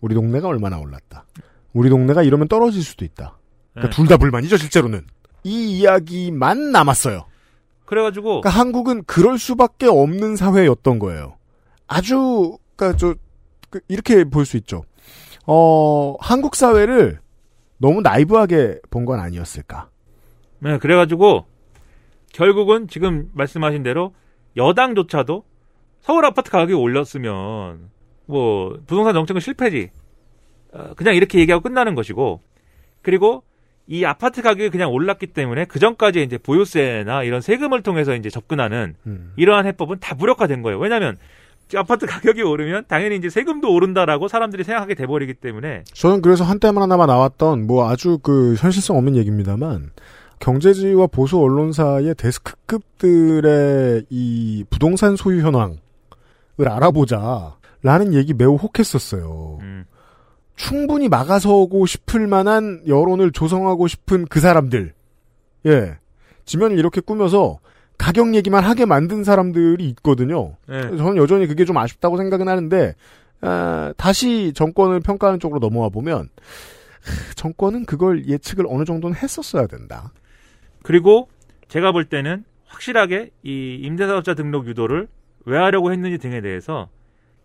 우리 0.02 0.16
동네가 0.16 0.48
얼마나 0.48 0.78
올랐다. 0.78 1.26
우리 1.72 1.90
동네가 1.90 2.22
이러면 2.24 2.50
떨어질 2.50 2.84
수도 2.84 3.06
있다. 3.06 3.38
그러니까 3.74 3.96
네. 3.96 3.96
둘다 3.96 4.18
불만이죠 4.18 4.58
실제로는. 4.58 5.06
이 5.46 5.80
이야기만 5.80 6.74
남았어요. 6.74 7.26
그래가지고 7.90 8.42
그러니까 8.42 8.50
한국은 8.52 9.04
그럴 9.06 9.40
수밖에 9.40 9.88
없는 9.88 10.36
사회였던 10.36 11.00
거예요. 11.00 11.38
아주 11.88 12.58
그러니까 12.76 12.96
저 12.98 13.16
그, 13.72 13.80
이렇게 13.88 14.24
볼 14.26 14.46
수 14.46 14.58
있죠. 14.58 14.84
어 15.48 16.16
한국 16.22 16.56
사회를 16.56 17.20
너무 17.80 18.02
나이브하게 18.02 18.82
본 18.92 19.06
건 19.06 19.20
아니었을까. 19.20 19.90
네, 20.60 20.78
그래가지고 20.78 21.46
결국은 22.32 22.88
지금 22.88 23.30
말씀하신 23.34 23.82
대로 23.82 24.14
여당조차도 24.56 25.44
서울 26.02 26.26
아파트 26.26 26.52
가격이 26.52 26.74
올렸으면 26.74 27.90
뭐 28.28 28.78
부동산 28.86 29.16
정책은 29.16 29.42
실패지. 29.42 29.90
어, 30.74 30.94
그냥 30.96 31.16
이렇게 31.16 31.40
얘기하고 31.40 31.64
끝나는 31.64 31.96
것이고 31.96 32.42
그리고 33.02 33.44
이 33.90 34.06
아파트 34.06 34.44
가격이 34.44 34.70
그냥 34.70 34.92
올랐기 34.92 35.28
때문에 35.28 35.66
그 35.66 35.80
전까지 35.80 36.22
이제 36.22 36.38
보유세나 36.38 37.24
이런 37.24 37.42
세금을 37.42 37.82
통해서 37.82 38.16
이제 38.16 38.30
접근하는 38.30 38.94
음. 39.08 39.34
이러한 39.36 39.66
해법은 39.66 39.98
다 40.00 40.14
무력화된 40.14 40.62
거예요. 40.62 40.78
왜냐하면 40.78 41.18
아파트 41.76 42.06
가격이 42.06 42.44
오르면 42.44 42.86
당연히 42.88 43.16
이제 43.16 43.30
세금도 43.30 43.74
오른다라고 43.74 44.28
사람들이 44.28 44.64
생각하게 44.64 44.94
돼버리기 44.94 45.34
때문에 45.36 45.86
저는 45.92 46.22
그래서 46.22 46.44
한때만 46.44 46.84
하나마 46.84 47.08
나왔던 47.08 47.66
뭐 47.66 47.90
아주 47.90 48.20
그 48.22 48.54
현실성 48.60 48.96
없는 48.96 49.16
얘기입니다만 49.16 49.90
경제지와 50.40 51.08
보수 51.08 51.40
언론사의 51.40 52.14
데스크급들의 52.16 54.06
이 54.10 54.66
부동산 54.70 55.16
소유 55.16 55.42
현황을 55.42 55.80
알아보자라는 56.60 58.14
얘기 58.14 58.36
매우 58.36 58.56
혹했었어요. 58.56 59.58
음, 59.62 59.86
충분히 60.60 61.08
막아서고 61.08 61.86
싶을 61.86 62.28
만한 62.28 62.82
여론을 62.86 63.32
조성하고 63.32 63.88
싶은 63.88 64.26
그 64.26 64.42
사람들. 64.42 64.94
예. 65.66 65.98
지면을 66.44 66.78
이렇게 66.78 67.00
꾸며서 67.00 67.60
가격 67.98 68.36
얘기만 68.36 68.66
하게 68.66 68.86
만든 68.86 69.24
사람들이 69.24 69.88
있거든요. 69.92 70.58
네. 70.68 70.82
저는 70.82 71.16
여전히 71.16 71.48
그게 71.48 71.64
좀 71.64 71.78
아쉽다고 71.78 72.18
생각은 72.18 72.50
하는데, 72.50 72.94
아, 73.40 73.94
다시 73.96 74.52
정권을 74.54 75.00
평가하는 75.00 75.40
쪽으로 75.40 75.60
넘어와 75.60 75.88
보면, 75.88 76.28
하, 76.28 77.34
정권은 77.36 77.86
그걸 77.86 78.28
예측을 78.28 78.66
어느 78.68 78.84
정도는 78.84 79.16
했었어야 79.16 79.66
된다. 79.66 80.12
그리고 80.84 81.30
제가 81.70 81.94
볼 81.94 82.04
때는 82.04 82.44
확실하게 82.66 83.32
이 83.44 83.80
임대사업자 83.82 84.34
등록 84.34 84.68
유도를 84.68 85.08
왜 85.46 85.58
하려고 85.58 85.94
했는지 85.94 86.18
등에 86.18 86.42
대해서 86.42 86.90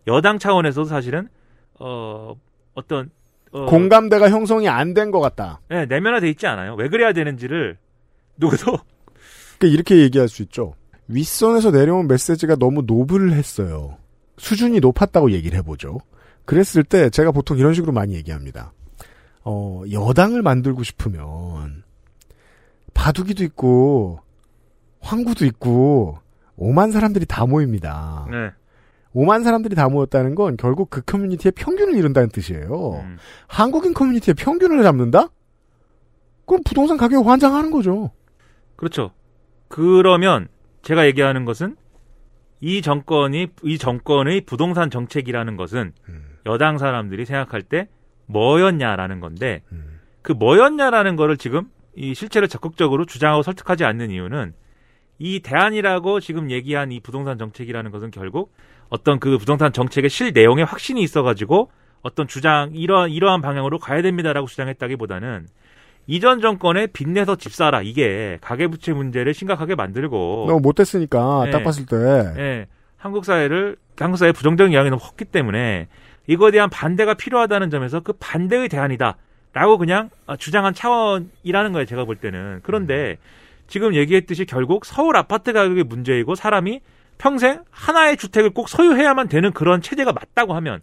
여당 0.05 0.37
차원에서도 0.37 0.85
사실은 0.85 1.29
어 1.79 2.35
어떤 2.75 3.09
어, 3.51 3.65
공감대가 3.65 4.29
형성이 4.29 4.67
안 4.67 4.93
된 4.93 5.11
것 5.11 5.19
같다. 5.19 5.61
네, 5.69 5.85
내면화돼 5.85 6.29
있지 6.29 6.45
않아요. 6.47 6.75
왜 6.75 6.89
그래야 6.89 7.13
되는지를 7.13 7.77
누구도 8.37 8.77
그러니까 9.57 9.73
이렇게 9.73 9.97
얘기할 10.01 10.27
수 10.27 10.41
있죠. 10.43 10.73
윗선에서 11.07 11.71
내려온 11.71 12.07
메시지가 12.07 12.55
너무 12.57 12.81
노블했어요. 12.85 13.97
수준이 14.37 14.79
높았다고 14.81 15.31
얘기를 15.31 15.57
해보죠. 15.59 15.99
그랬을 16.45 16.83
때 16.83 17.09
제가 17.09 17.31
보통 17.31 17.57
이런 17.57 17.73
식으로 17.73 17.91
많이 17.93 18.15
얘기합니다. 18.15 18.73
어, 19.43 19.83
여당을 19.91 20.41
만들고 20.41 20.83
싶으면 20.83 21.83
바둑이도 22.93 23.43
있고 23.45 24.19
황구도 24.99 25.45
있고 25.45 26.17
오만 26.57 26.91
사람들이 26.91 27.25
다 27.25 27.45
모입니다. 27.45 28.27
네. 28.29 28.51
오만 29.15 29.43
사람들이 29.43 29.75
다 29.75 29.87
모였다는 29.87 30.35
건 30.35 30.57
결국 30.57 30.89
그 30.89 31.01
커뮤니티의 31.01 31.53
평균을 31.53 31.95
이룬다는 31.95 32.27
뜻이에요. 32.29 33.01
음. 33.01 33.17
한국인 33.47 33.93
커뮤니티의 33.93 34.35
평균을 34.35 34.83
잡는다? 34.83 35.29
그럼 36.45 36.61
부동산 36.65 36.97
가격이 36.97 37.25
환장하는 37.25 37.71
거죠. 37.71 38.11
그렇죠. 38.75 39.11
그러면 39.69 40.49
제가 40.81 41.05
얘기하는 41.07 41.45
것은 41.45 41.77
이 42.59 42.81
정권이 42.81 43.47
이 43.63 43.77
정권의 43.77 44.41
부동산 44.41 44.89
정책이라는 44.89 45.55
것은 45.55 45.93
여당 46.45 46.77
사람들이 46.77 47.25
생각할 47.25 47.61
때 47.61 47.87
뭐였냐라는 48.25 49.21
건데 49.21 49.61
그 50.21 50.33
뭐였냐라는 50.33 51.15
거를 51.15 51.37
지금 51.37 51.69
이 51.95 52.13
실체를 52.13 52.49
적극적으로 52.49 53.05
주장하고 53.05 53.43
설득하지 53.43 53.85
않는 53.85 54.11
이유는 54.11 54.53
이 55.17 55.39
대안이라고 55.39 56.19
지금 56.19 56.51
얘기한 56.51 56.91
이 56.91 56.99
부동산 56.99 57.37
정책이라는 57.37 57.91
것은 57.91 58.11
결국 58.11 58.53
어떤 58.89 59.19
그 59.19 59.37
부동산 59.37 59.73
정책의 59.73 60.09
실 60.09 60.31
내용에 60.33 60.63
확신이 60.63 61.01
있어가지고 61.01 61.69
어떤 62.01 62.27
주장 62.27 62.71
이러한 62.73 63.09
이러한 63.09 63.41
방향으로 63.41 63.79
가야 63.79 64.01
됩니다라고 64.01 64.47
주장했다기보다는 64.47 65.47
이전 66.07 66.39
정권의 66.39 66.87
빚내서 66.87 67.35
집 67.37 67.51
사라. 67.53 67.81
이게 67.81 68.37
가계부채 68.41 68.93
문제를 68.93 69.33
심각하게 69.33 69.75
만들고. 69.75 70.45
너무 70.47 70.59
못됐으니까 70.59 71.45
네. 71.45 71.51
딱 71.51 71.63
봤을 71.63 71.85
때. 71.85 71.95
예, 72.37 72.67
한국 72.97 73.25
사회를 73.25 73.75
한국 73.97 74.17
사회 74.17 74.31
부정적인 74.31 74.73
영향이 74.73 74.91
너무 74.91 75.01
컸기 75.01 75.25
때문에 75.25 75.87
이거에 76.27 76.51
대한 76.51 76.69
반대가 76.69 77.13
필요하다는 77.15 77.69
점에서 77.69 78.01
그 78.01 78.13
반대의 78.13 78.69
대안이다라고 78.69 79.77
그냥 79.79 80.09
아, 80.27 80.35
주장한 80.35 80.73
차원이라는 80.75 81.71
거예요. 81.71 81.85
제가 81.85 82.05
볼 82.05 82.15
때는. 82.17 82.59
그런데 82.63 83.17
지금 83.67 83.95
얘기했듯이 83.95 84.45
결국 84.45 84.85
서울 84.85 85.17
아파트 85.17 85.53
가격이 85.53 85.83
문제이고 85.83 86.35
사람이 86.35 86.81
평생 87.17 87.63
하나의 87.71 88.17
주택을 88.17 88.49
꼭 88.51 88.69
소유해야만 88.69 89.27
되는 89.27 89.51
그런 89.51 89.81
체제가 89.81 90.13
맞다고 90.13 90.53
하면, 90.55 90.81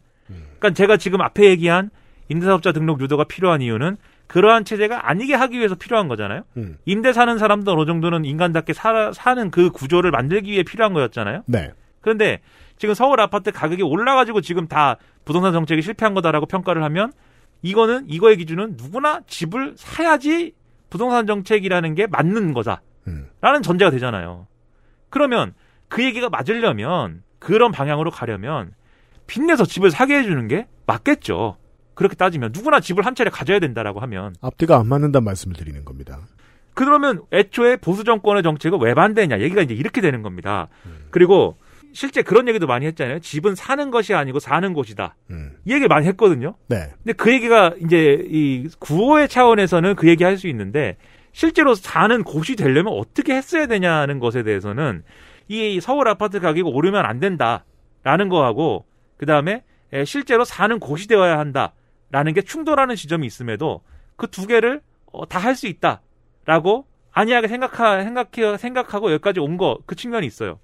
그러니까 0.58 0.70
제가 0.70 0.96
지금 0.96 1.20
앞에 1.20 1.44
얘기한 1.44 1.90
임대사업자 2.28 2.72
등록 2.72 3.00
유도가 3.00 3.24
필요한 3.24 3.60
이유는 3.60 3.96
그러한 4.26 4.64
체제가 4.64 5.10
아니게 5.10 5.34
하기 5.34 5.58
위해서 5.58 5.74
필요한 5.74 6.08
거잖아요. 6.08 6.44
음. 6.56 6.78
임대 6.86 7.12
사는 7.12 7.36
사람도 7.36 7.72
어느 7.72 7.84
정도는 7.84 8.24
인간답게 8.24 8.72
사, 8.72 9.12
사는 9.12 9.50
그 9.50 9.70
구조를 9.70 10.10
만들기 10.10 10.50
위해 10.50 10.62
필요한 10.62 10.94
거였잖아요. 10.94 11.42
네. 11.46 11.72
그런데 12.00 12.40
지금 12.78 12.94
서울 12.94 13.20
아파트 13.20 13.52
가격이 13.52 13.82
올라가지고 13.82 14.40
지금 14.40 14.68
다 14.68 14.96
부동산 15.24 15.52
정책이 15.52 15.82
실패한 15.82 16.14
거다라고 16.14 16.46
평가를 16.46 16.82
하면 16.84 17.12
이거는 17.60 18.06
이거의 18.08 18.38
기준은 18.38 18.76
누구나 18.76 19.20
집을 19.26 19.74
사야지 19.76 20.54
부동산 20.88 21.26
정책이라는 21.26 21.94
게 21.94 22.06
맞는 22.06 22.54
거다. 22.54 22.80
라는 23.40 23.62
전제가 23.62 23.90
되잖아요. 23.90 24.46
그러면 25.10 25.52
그 25.92 26.02
얘기가 26.02 26.30
맞으려면 26.30 27.22
그런 27.38 27.70
방향으로 27.70 28.10
가려면 28.10 28.70
빚내서 29.26 29.66
집을 29.66 29.90
사게 29.90 30.16
해주는 30.16 30.48
게 30.48 30.66
맞겠죠. 30.86 31.58
그렇게 31.92 32.16
따지면 32.16 32.52
누구나 32.54 32.80
집을 32.80 33.04
한 33.04 33.14
채를 33.14 33.30
가져야 33.30 33.58
된다라고 33.58 34.00
하면 34.00 34.34
앞뒤가 34.40 34.78
안 34.78 34.86
맞는다는 34.86 35.22
말씀을 35.26 35.54
드리는 35.54 35.84
겁니다. 35.84 36.20
그러면 36.72 37.20
애초에 37.30 37.76
보수 37.76 38.04
정권의 38.04 38.42
정책을 38.42 38.78
왜 38.78 38.94
반대했냐 38.94 39.40
얘기가 39.40 39.60
이제 39.60 39.74
이렇게 39.74 40.00
되는 40.00 40.22
겁니다. 40.22 40.68
그리고 41.10 41.58
실제 41.92 42.22
그런 42.22 42.48
얘기도 42.48 42.66
많이 42.66 42.86
했잖아요. 42.86 43.18
집은 43.18 43.54
사는 43.54 43.90
것이 43.90 44.14
아니고 44.14 44.38
사는 44.38 44.72
곳이다. 44.72 45.14
이 45.66 45.72
얘기를 45.72 45.88
많이 45.88 46.06
했거든요. 46.06 46.54
네. 46.68 46.88
근데 47.02 47.12
그 47.12 47.30
얘기가 47.30 47.74
이제 47.84 48.24
이 48.30 48.66
구호의 48.78 49.28
차원에서는 49.28 49.94
그 49.96 50.08
얘기 50.08 50.24
할 50.24 50.38
수 50.38 50.48
있는데 50.48 50.96
실제로 51.32 51.74
사는 51.74 52.24
곳이 52.24 52.56
되려면 52.56 52.94
어떻게 52.94 53.34
했어야 53.34 53.66
되냐는 53.66 54.18
것에 54.20 54.42
대해서는 54.42 55.02
이 55.52 55.80
서울 55.80 56.08
아파트 56.08 56.40
가격이 56.40 56.62
오르면 56.62 57.04
안 57.04 57.20
된다라는 57.20 58.28
거하고 58.30 58.86
그 59.18 59.26
다음에 59.26 59.62
실제로 60.06 60.44
사는 60.44 60.78
곳이 60.80 61.06
되어야 61.08 61.38
한다라는 61.38 62.32
게 62.34 62.42
충돌하는 62.42 62.96
지점이 62.96 63.26
있음에도 63.26 63.82
그 64.16 64.26
두 64.28 64.46
개를 64.46 64.80
어, 65.12 65.28
다할 65.28 65.54
수 65.54 65.66
있다라고 65.66 66.86
안이하게 67.12 67.48
생각하 67.48 68.02
생각해 68.02 68.56
생각하고 68.56 69.12
여기까지 69.12 69.40
온 69.40 69.58
거 69.58 69.78
그 69.86 69.94
측면이 69.94 70.26
있어요. 70.26 70.58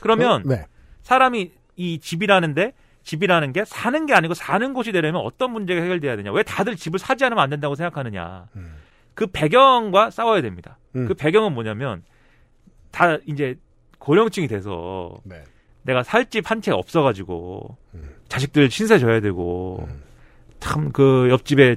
그러면 0.00 0.42
어, 0.46 0.48
네. 0.48 0.66
사람이 1.02 1.52
이 1.76 1.98
집이라는데 1.98 2.72
집이라는 3.02 3.52
게 3.52 3.64
사는 3.64 4.06
게 4.06 4.14
아니고 4.14 4.34
사는 4.34 4.72
곳이 4.72 4.92
되려면 4.92 5.22
어떤 5.22 5.50
문제가 5.52 5.80
해결돼야 5.82 6.16
되냐? 6.16 6.32
왜 6.32 6.42
다들 6.42 6.76
집을 6.76 6.98
사지 6.98 7.24
않으면 7.24 7.42
안 7.42 7.50
된다고 7.50 7.74
생각하느냐? 7.74 8.46
그 9.14 9.26
배경과 9.26 10.10
싸워야 10.10 10.40
됩니다. 10.42 10.78
음. 10.96 11.06
그 11.06 11.14
배경은 11.14 11.52
뭐냐면 11.52 12.02
다 12.90 13.18
이제 13.26 13.56
고령층이 13.98 14.48
돼서 14.48 15.18
네. 15.24 15.42
내가 15.82 16.02
살 16.02 16.26
집 16.26 16.50
한 16.50 16.60
채 16.60 16.70
없어가지고 16.72 17.76
음. 17.94 18.08
자식들 18.28 18.70
신세 18.70 18.98
져야 18.98 19.20
되고 19.20 19.88
참그 20.60 21.28
옆집에 21.30 21.76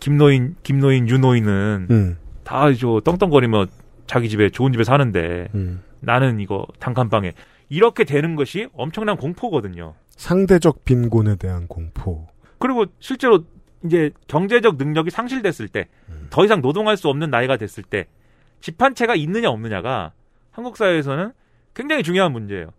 김노인 0.00 0.56
김노인 0.62 1.08
유노인은 1.08 1.86
음. 1.90 2.18
다 2.44 2.68
이제 2.70 2.86
떵떵거리며 3.04 3.66
자기 4.06 4.28
집에 4.28 4.48
좋은 4.48 4.72
집에 4.72 4.84
사는데 4.84 5.48
음. 5.54 5.82
나는 6.00 6.40
이거 6.40 6.66
단칸방에 6.78 7.32
이렇게 7.68 8.04
되는 8.04 8.34
것이 8.36 8.68
엄청난 8.72 9.16
공포거든요. 9.16 9.94
상대적 10.10 10.84
빈곤에 10.84 11.36
대한 11.36 11.66
공포. 11.68 12.26
그리고 12.58 12.86
실제로 12.98 13.44
이제 13.84 14.10
경제적 14.26 14.76
능력이 14.76 15.10
상실됐을 15.10 15.68
때, 15.68 15.86
더 16.30 16.44
이상 16.44 16.60
노동할 16.60 16.96
수 16.96 17.08
없는 17.08 17.30
나이가 17.30 17.56
됐을 17.56 17.84
때, 17.84 18.06
집 18.60 18.80
한 18.82 18.94
채가 18.94 19.14
있느냐 19.16 19.50
없느냐가 19.50 20.12
한국 20.58 20.76
사회에서는 20.76 21.30
굉장히 21.72 22.02
중요한 22.02 22.32
문제예요. 22.32 22.70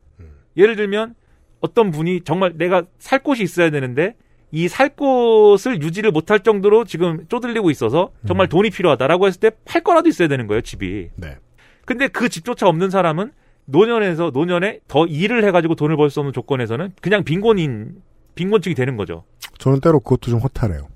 예를 0.58 0.76
들면 0.76 1.16
어떤 1.62 1.92
분이 1.92 2.22
정말 2.26 2.58
내가 2.58 2.84
살 3.00 3.24
곳이 3.24 3.42
있어야 3.42 3.70
되는데 3.70 4.18
이 4.52 4.68
살 4.68 4.90
곳을 4.90 5.82
유지를 5.82 6.12
못할 6.12 6.42
정도로 6.42 6.84
지금 6.84 7.26
쪼들리고 7.30 7.72
있어서 7.72 8.12
정말 8.28 8.50
돈이 8.50 8.70
필요하다라고 8.72 9.28
했을 9.28 9.40
때 9.40 9.52
팔 9.64 9.82
거라도 9.82 10.10
있어야 10.10 10.28
되는 10.28 10.46
거예요, 10.48 10.60
집이. 10.60 11.12
네. 11.16 11.38
근데 11.86 12.10
그 12.10 12.28
집조차 12.28 12.68
없는 12.68 12.90
사람은 12.90 13.32
노년에서 13.64 14.32
노년에 14.34 14.82
더 14.90 15.06
일을 15.06 15.46
해가지고 15.46 15.76
돈을 15.76 15.96
벌 15.96 16.10
수 16.10 16.20
없는 16.20 16.34
조건에서는 16.34 16.92
그냥 17.02 17.24
빈곤인 17.24 18.02
빈곤층이 18.36 18.76
되는 18.76 18.98
거죠. 18.98 19.24
저는 19.58 19.80
때로 19.80 20.02
그것도 20.02 20.32
좀 20.32 20.40
허탈해요. 20.42 20.90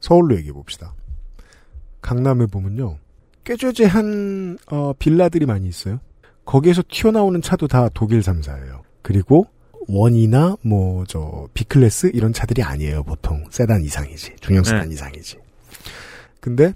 서울로 0.00 0.36
얘기해 0.36 0.52
봅시다. 0.54 0.94
강남에 2.00 2.46
보면요. 2.46 2.96
꾀죄죄한 3.46 4.58
어, 4.70 4.92
빌라들이 4.98 5.46
많이 5.46 5.68
있어요. 5.68 6.00
거기에서 6.44 6.82
튀어나오는 6.88 7.40
차도 7.40 7.68
다 7.68 7.88
독일 7.94 8.20
3사예요. 8.20 8.82
그리고 9.02 9.46
원이나 9.88 10.56
뭐 10.62 11.04
저 11.06 11.46
B클래스 11.54 12.10
이런 12.12 12.32
차들이 12.32 12.62
아니에요. 12.62 13.04
보통 13.04 13.44
세단 13.50 13.82
이상이지. 13.82 14.36
중형 14.40 14.64
세단 14.64 14.88
네. 14.88 14.94
이상이지. 14.94 15.38
근데 16.40 16.74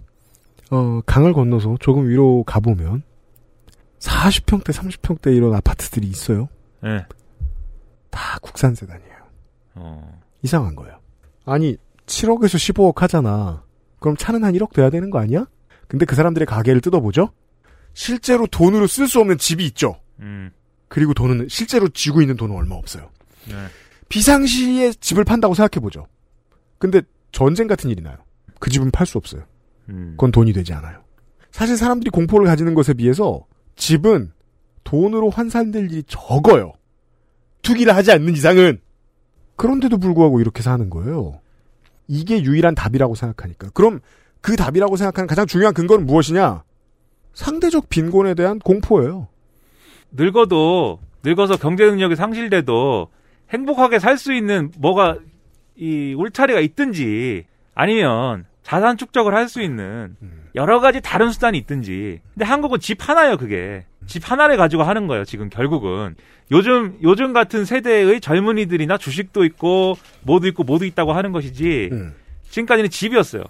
어, 0.71 1.01
강을 1.07 1.33
건너서 1.33 1.77
조금 1.81 2.09
위로 2.09 2.45
가 2.45 2.61
보면 2.61 3.03
40평대, 3.99 4.73
30평대 4.73 5.35
이런 5.37 5.55
아파트들이 5.55 6.07
있어요. 6.07 6.49
네. 6.83 7.05
다 8.11 8.39
국산 8.41 8.75
세단이에요. 8.77 9.16
어. 9.75 10.21
이상한 10.43 10.77
거예요. 10.77 10.97
아니 11.45 11.77
7억에서 12.07 12.57
15억 12.57 12.99
하잖아. 12.99 13.64
그럼 13.99 14.16
차는 14.16 14.45
한 14.45 14.55
1억 14.55 14.73
돼야 14.73 14.89
되는 14.91 15.11
거 15.11 15.18
아니야? 15.18 15.47
근데 15.91 16.07
그 16.07 16.14
사람들의 16.14 16.47
가게를 16.47 16.80
뜯어보죠. 16.80 17.32
실제로 17.95 18.47
돈으로 18.47 18.86
쓸 18.86 19.09
수 19.09 19.18
없는 19.18 19.38
집이 19.38 19.66
있죠. 19.66 20.01
음. 20.20 20.53
그리고 20.86 21.14
돈은 21.14 21.49
실제로 21.49 21.88
쥐고 21.88 22.20
있는 22.20 22.36
돈은 22.36 22.55
얼마 22.55 22.76
없어요. 22.76 23.11
네. 23.49 23.55
비상시에 24.09 24.93
집을 24.93 25.24
판다고 25.24 25.55
생각해보죠. 25.55 26.07
근데 26.78 27.03
전쟁 27.32 27.66
같은 27.66 27.91
일이 27.91 28.03
나요. 28.03 28.16
그 28.61 28.70
집은 28.70 28.93
팔 28.93 29.05
수 29.05 29.18
없어요. 29.18 29.43
음. 29.88 30.12
그건 30.12 30.30
돈이 30.30 30.53
되지 30.53 30.72
않아요. 30.74 31.03
사실 31.51 31.76
사람들이 31.76 32.11
공포를 32.11 32.47
가지는 32.47 32.74
것에 32.74 32.95
비해서 32.95 33.45
집은 33.74 34.30
돈으로 34.84 35.30
환산될 35.30 35.91
일이 35.91 36.05
적어요. 36.07 36.72
투기를 37.62 37.97
하지 37.97 38.12
않는 38.12 38.34
이상은. 38.34 38.80
그런데도 39.57 39.99
불구하고 39.99 40.41
이렇게 40.41 40.62
사는 40.62 40.88
거예요. 40.88 41.41
이게 42.07 42.45
유일한 42.45 42.76
답이라고 42.76 43.16
생각하니까. 43.16 43.70
그럼 43.70 43.99
그 44.41 44.57
답이라고 44.57 44.97
생각하는 44.97 45.26
가장 45.26 45.47
중요한 45.47 45.74
근거는 45.74 46.07
무엇이냐? 46.07 46.62
상대적 47.34 47.88
빈곤에 47.88 48.34
대한 48.34 48.59
공포예요. 48.59 49.28
늙어도 50.12 50.99
늙어서 51.22 51.57
경제 51.57 51.84
능력이 51.84 52.16
상실돼도 52.16 53.09
행복하게 53.51 53.99
살 53.99 54.16
수 54.16 54.32
있는 54.32 54.70
뭐가 54.78 55.18
이 55.76 56.14
울타리가 56.14 56.61
있든지 56.61 57.45
아니면 57.74 58.45
자산 58.62 58.97
축적을 58.97 59.34
할 59.34 59.49
수 59.49 59.61
있는 59.62 60.16
여러 60.55 60.80
가지 60.80 61.01
다른 61.01 61.30
수단이 61.30 61.57
있든지. 61.59 62.20
근데 62.34 62.45
한국은 62.45 62.80
집 62.80 63.09
하나예요, 63.09 63.36
그게. 63.36 63.84
집 64.07 64.30
하나를 64.30 64.57
가지고 64.57 64.82
하는 64.82 65.07
거예요, 65.07 65.24
지금 65.24 65.49
결국은. 65.49 66.16
요즘 66.51 66.99
요즘 67.03 67.32
같은 67.32 67.64
세대의 67.64 68.20
젊은이들이나 68.20 68.99
주식도 68.99 69.45
있고 69.45 69.97
뭐도 70.22 70.49
있고 70.49 70.64
뭐도 70.64 70.84
있다고 70.84 71.12
하는 71.12 71.30
것이지. 71.32 71.91
지금까지는 72.51 72.91
집이었어요. 72.91 73.45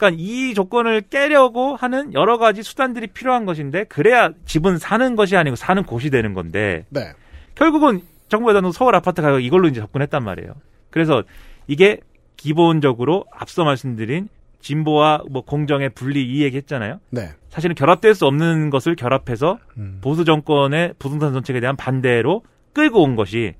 그러니까 0.00 0.16
이 0.18 0.54
조건을 0.54 1.02
깨려고 1.02 1.76
하는 1.76 2.14
여러 2.14 2.38
가지 2.38 2.62
수단들이 2.62 3.08
필요한 3.08 3.44
것인데 3.44 3.84
그래야 3.84 4.30
집은 4.46 4.78
사는 4.78 5.14
것이 5.14 5.36
아니고 5.36 5.56
사는 5.56 5.82
곳이 5.82 6.08
되는 6.08 6.32
건데 6.32 6.86
네. 6.88 7.12
결국은 7.54 8.00
정부에서는 8.28 8.72
서울 8.72 8.94
아파트 8.94 9.20
가격 9.20 9.44
이걸로 9.44 9.68
이제 9.68 9.80
접근했단 9.80 10.24
말이에요. 10.24 10.54
그래서 10.88 11.22
이게 11.66 12.00
기본적으로 12.38 13.26
앞서 13.30 13.64
말씀드린 13.64 14.28
진보와 14.60 15.24
뭐 15.28 15.42
공정의 15.42 15.90
분리 15.90 16.22
이 16.22 16.42
얘기했잖아요. 16.42 17.00
네. 17.10 17.28
사실은 17.50 17.74
결합될 17.74 18.14
수 18.14 18.26
없는 18.26 18.70
것을 18.70 18.96
결합해서 18.96 19.58
보수 20.00 20.24
정권의 20.24 20.94
부동산 20.98 21.34
정책에 21.34 21.60
대한 21.60 21.76
반대로 21.76 22.42
끌고 22.72 23.02
온 23.02 23.16
것이 23.16 23.54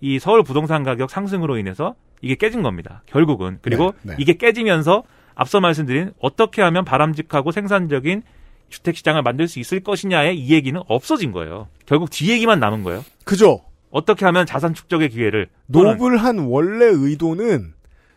이 0.00 0.18
서울 0.18 0.42
부동산 0.42 0.82
가격 0.82 1.08
상승으로 1.08 1.56
인해서 1.56 1.94
이게 2.20 2.34
깨진 2.34 2.62
겁니다. 2.62 3.02
결국은 3.06 3.58
그리고 3.62 3.94
네, 4.02 4.12
네. 4.12 4.16
이게 4.18 4.34
깨지면서 4.34 5.04
앞서 5.36 5.60
말씀드린 5.60 6.12
어떻게 6.18 6.62
하면 6.62 6.84
바람직하고 6.84 7.52
생산적인 7.52 8.22
주택 8.68 8.96
시장을 8.96 9.22
만들 9.22 9.46
수 9.46 9.60
있을 9.60 9.78
것이냐의 9.80 10.36
이 10.36 10.52
얘기는 10.52 10.80
없어진 10.88 11.30
거예요. 11.30 11.68
결국 11.86 12.10
뒤 12.10 12.28
얘기만 12.32 12.58
남은 12.58 12.82
거예요. 12.82 13.04
그죠? 13.24 13.60
어떻게 13.90 14.24
하면 14.24 14.44
자산 14.46 14.74
축적의 14.74 15.10
기회를 15.10 15.46
노블한 15.68 16.38
원래 16.40 16.86
의도는 16.86 17.74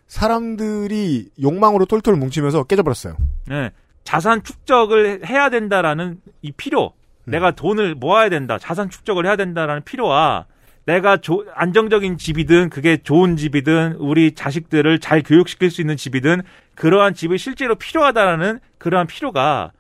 사람들이 0.08 1.30
욕망으로 1.42 1.86
똘똘 1.86 2.16
뭉치면서 2.16 2.64
깨져버렸어요. 2.64 3.16
네. 3.48 3.70
자산 4.04 4.44
축적을 4.44 5.26
해야 5.28 5.50
된다라는 5.50 6.18
이 6.42 6.52
필요. 6.52 6.94
음. 7.26 7.32
내가 7.32 7.52
돈을 7.52 7.96
모아야 7.96 8.30
된다. 8.30 8.58
자산 8.58 8.90
축적을 8.90 9.26
해야 9.26 9.36
된다라는 9.36 9.84
필요와 9.84 10.46
내가 10.86 11.18
조- 11.18 11.46
안정적인 11.54 12.18
집이든 12.18 12.70
그게 12.70 12.98
좋은 12.98 13.38
집이든 13.38 13.98
우리 14.00 14.34
자식들을 14.34 15.00
잘 15.00 15.22
교육시킬 15.22 15.70
수 15.70 15.82
있는 15.82 15.96
집이든 15.96 16.42
그러한 16.80 17.14
집이 17.14 17.38
실제로 17.38 17.76
필요하다라는 17.76 18.60
그러한 18.78 19.06
필요가 19.06 19.72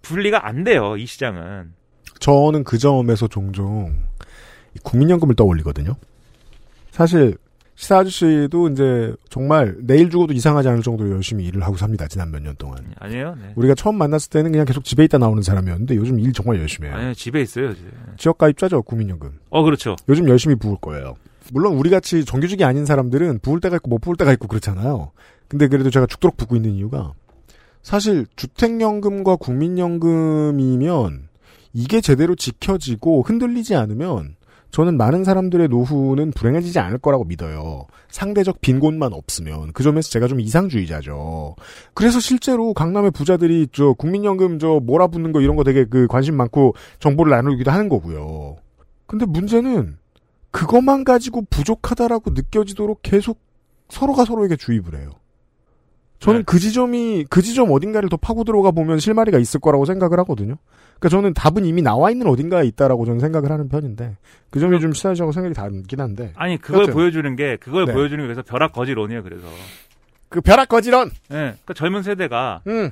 분리가 0.00 0.46
안 0.46 0.64
돼요. 0.64 0.96
이 0.96 1.04
시장은. 1.04 1.74
저는 2.18 2.64
그 2.64 2.78
점에서 2.78 3.28
종종 3.28 3.94
이 4.74 4.78
국민연금을 4.82 5.34
떠올리거든요. 5.34 5.96
사실 6.90 7.36
시사 7.74 7.98
아저씨도 7.98 8.70
이제 8.70 9.14
정말 9.28 9.76
내일 9.80 10.08
죽어도 10.08 10.32
이상하지 10.32 10.68
않을 10.68 10.80
정도로 10.82 11.10
열심히 11.10 11.44
일을 11.44 11.62
하고 11.62 11.76
삽니다. 11.76 12.08
지난 12.08 12.30
몇 12.30 12.40
년 12.42 12.54
동안. 12.56 12.78
아니에요. 13.00 13.36
네. 13.38 13.52
우리가 13.54 13.74
처음 13.74 13.98
만났을 13.98 14.30
때는 14.30 14.50
그냥 14.50 14.64
계속 14.64 14.82
집에 14.82 15.04
있다 15.04 15.18
나오는 15.18 15.42
사람이었는데 15.42 15.94
요즘 15.96 16.18
일 16.18 16.32
정말 16.32 16.58
열심히 16.58 16.88
해요. 16.88 16.96
아니요. 16.96 17.12
집에 17.12 17.42
있어요. 17.42 17.72
이제. 17.72 17.82
지역가입자죠 18.16 18.80
국민연금. 18.80 19.40
어, 19.50 19.62
그렇죠. 19.62 19.94
요즘 20.08 20.26
열심히 20.30 20.54
부을 20.54 20.78
거예요. 20.80 21.16
물론 21.52 21.74
우리 21.74 21.90
같이 21.90 22.24
정규직이 22.24 22.64
아닌 22.64 22.86
사람들은 22.86 23.40
부을 23.40 23.60
때가 23.60 23.76
있고 23.76 23.90
못 23.90 23.98
부을 24.00 24.16
때가 24.16 24.32
있고 24.32 24.48
그렇잖아요. 24.48 25.12
근데 25.48 25.68
그래도 25.68 25.90
제가 25.90 26.06
죽도록 26.06 26.36
부고 26.36 26.56
있는 26.56 26.72
이유가 26.72 27.12
사실 27.82 28.26
주택연금과 28.36 29.36
국민연금이면 29.36 31.28
이게 31.72 32.00
제대로 32.00 32.34
지켜지고 32.34 33.22
흔들리지 33.22 33.76
않으면 33.76 34.36
저는 34.70 34.96
많은 34.96 35.24
사람들의 35.24 35.68
노후는 35.68 36.32
불행해지지 36.32 36.78
않을 36.78 36.98
거라고 36.98 37.24
믿어요. 37.24 37.86
상대적 38.08 38.60
빈곤만 38.60 39.12
없으면. 39.12 39.72
그 39.72 39.82
점에서 39.82 40.10
제가 40.10 40.26
좀 40.26 40.40
이상주의자죠. 40.40 41.54
그래서 41.94 42.20
실제로 42.20 42.74
강남의 42.74 43.12
부자들이 43.12 43.68
저 43.72 43.92
국민연금 43.92 44.58
저 44.58 44.80
몰아붙는 44.82 45.32
거 45.32 45.40
이런 45.40 45.56
거 45.56 45.64
되게 45.64 45.84
그 45.84 46.06
관심 46.06 46.36
많고 46.36 46.74
정보를 46.98 47.30
나누기도 47.30 47.70
하는 47.70 47.88
거고요. 47.88 48.56
근데 49.06 49.24
문제는 49.24 49.96
그것만 50.50 51.04
가지고 51.04 51.44
부족하다라고 51.48 52.30
느껴지도록 52.30 53.00
계속 53.02 53.38
서로가 53.88 54.24
서로에게 54.24 54.56
주입을 54.56 54.98
해요. 54.98 55.10
저는 56.18 56.44
그 56.44 56.58
지점이 56.58 57.26
그 57.28 57.42
지점 57.42 57.70
어딘가를 57.70 58.08
더 58.08 58.16
파고 58.16 58.44
들어가 58.44 58.70
보면 58.70 58.98
실마리가 58.98 59.38
있을 59.38 59.60
거라고 59.60 59.84
생각을 59.84 60.18
하거든요. 60.20 60.56
그러니까 60.98 61.08
저는 61.10 61.34
답은 61.34 61.64
이미 61.64 61.82
나와 61.82 62.10
있는 62.10 62.26
어딘가에 62.26 62.64
있다라고 62.66 63.04
저는 63.04 63.20
생각을 63.20 63.50
하는 63.50 63.68
편인데 63.68 64.16
그 64.50 64.60
점이 64.60 64.80
좀 64.80 64.92
시사적으로 64.92 65.32
생각이 65.32 65.54
다르긴 65.54 66.00
한데. 66.00 66.32
아니, 66.36 66.56
그걸 66.58 66.82
여튼. 66.82 66.94
보여주는 66.94 67.36
게, 67.36 67.56
그걸 67.56 67.84
네. 67.84 67.92
보여주는 67.92 68.22
게 68.22 68.26
그래서 68.26 68.42
벼락 68.42 68.72
거지론이에요. 68.72 69.22
그래서. 69.22 69.46
그 70.28 70.40
벼락 70.40 70.68
거지론. 70.68 71.10
네. 71.28 71.54
그 71.64 71.74
젊은 71.74 72.02
세대가 72.02 72.62
음. 72.66 72.90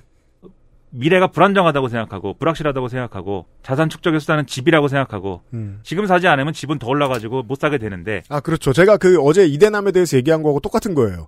미래가 0.91 1.29
불안정하다고 1.29 1.89
생각하고 1.89 2.35
불확실하다고 2.39 2.89
생각하고 2.89 3.47
자산 3.62 3.89
축적의 3.89 4.20
수단은 4.20 4.47
집이라고 4.47 4.87
생각하고 4.87 5.43
음. 5.53 5.81
지금 5.83 6.07
사지 6.07 6.29
않으면 6.29 6.53
집은 6.53 6.79
더 6.79 6.87
올라가지고 6.87 7.43
못 7.43 7.59
사게 7.59 7.79
되는데 7.79 8.22
아 8.29 8.39
그렇죠. 8.39 8.72
제가 8.72 8.97
그 8.97 9.20
어제 9.20 9.45
이대남에 9.45 9.91
대해서 9.91 10.16
얘기한 10.16 10.43
거하고 10.43 10.61
똑같은 10.61 10.95
거예요. 10.95 11.27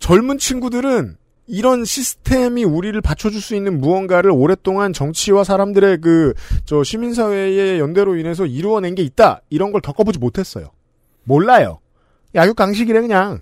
젊은 0.00 0.36
친구들은 0.36 1.16
이런 1.46 1.84
시스템이 1.84 2.64
우리를 2.64 3.00
받쳐줄 3.00 3.40
수 3.40 3.54
있는 3.54 3.80
무언가를 3.80 4.30
오랫동안 4.30 4.92
정치와 4.92 5.44
사람들의 5.44 5.98
그 6.00 6.34
저 6.64 6.82
시민사회의 6.82 7.78
연대로 7.78 8.16
인해서 8.16 8.44
이루어낸 8.46 8.94
게 8.94 9.02
있다 9.02 9.40
이런 9.50 9.70
걸 9.72 9.80
겪어보지 9.80 10.18
못했어요. 10.18 10.70
몰라요. 11.24 11.78
약육강식이래 12.34 13.00
그냥. 13.00 13.40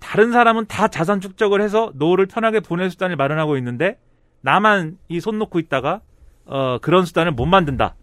다른 0.00 0.32
사람은 0.32 0.66
다 0.66 0.88
자산 0.88 1.20
축적을 1.20 1.60
해서 1.62 1.92
노후를 1.94 2.26
편하게 2.26 2.60
보낼 2.60 2.90
수단을 2.90 3.16
마련하고 3.16 3.56
있는데 3.58 3.98
나만 4.42 4.98
이 5.08 5.18
손 5.20 5.38
놓고 5.38 5.58
있다가 5.58 6.00
어 6.44 6.78
그런 6.82 7.04
수단을 7.04 7.32
못 7.32 7.46
만든다. 7.46 7.94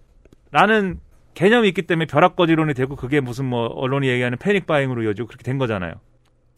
라는 0.52 1.00
개념이 1.34 1.68
있기 1.70 1.84
때문에 1.84 2.06
벼락거지론이 2.08 2.74
되고 2.74 2.96
그게 2.96 3.20
무슨 3.22 3.46
뭐 3.46 3.68
언론이 3.68 4.08
얘기하는 4.10 4.38
패닉 4.38 4.66
바잉으로 4.66 5.04
이어지고 5.04 5.28
그렇게 5.28 5.44
된 5.44 5.58
거잖아요. 5.58 5.94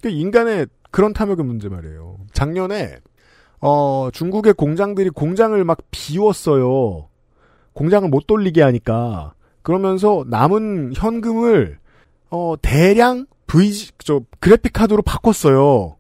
그 0.02 0.10
인간의 0.10 0.68
그런 0.90 1.14
탐욕의 1.14 1.46
문제 1.46 1.70
말이에요. 1.70 2.18
작년에 2.34 2.98
어 3.60 4.10
중국의 4.12 4.54
공장들이 4.54 5.10
공장을 5.10 5.64
막 5.64 5.78
비웠어요. 5.92 7.08
공장을 7.74 8.10
못 8.10 8.28
돌리게 8.28 8.62
하니까 8.62 9.34
그러면서 9.62 10.26
남은 10.28 10.94
현금을 10.96 11.80
어 12.30 12.56
대량 12.62 13.28
V 13.48 13.90
저 14.00 14.22
그래픽 14.40 14.74
카드로 14.74 15.02
바꿨어요. 15.04 15.98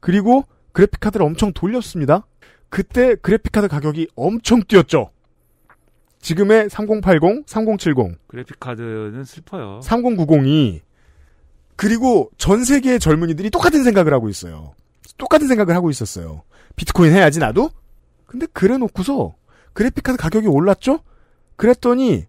그리고 0.00 0.44
그래픽 0.72 1.00
카드를 1.00 1.24
엄청 1.24 1.52
돌렸습니다. 1.52 2.26
그때 2.68 3.14
그래픽 3.14 3.52
카드 3.52 3.68
가격이 3.68 4.08
엄청 4.16 4.62
뛰었죠. 4.66 5.10
지금의 6.18 6.70
3080, 6.70 7.44
3070, 7.46 8.26
그래픽 8.26 8.58
카드는 8.58 9.24
슬퍼요. 9.24 9.80
3090이 9.82 10.80
그리고 11.76 12.30
전 12.38 12.64
세계의 12.64 13.00
젊은이들이 13.00 13.50
똑같은 13.50 13.84
생각을 13.84 14.12
하고 14.12 14.28
있어요. 14.28 14.74
똑같은 15.18 15.48
생각을 15.48 15.74
하고 15.74 15.90
있었어요. 15.90 16.42
비트코인 16.76 17.12
해야지 17.12 17.38
나도? 17.38 17.70
근데 18.26 18.46
그래 18.52 18.76
놓고서 18.76 19.34
그래픽카드 19.72 20.18
가격이 20.18 20.46
올랐죠? 20.46 21.00
그랬더니 21.56 22.26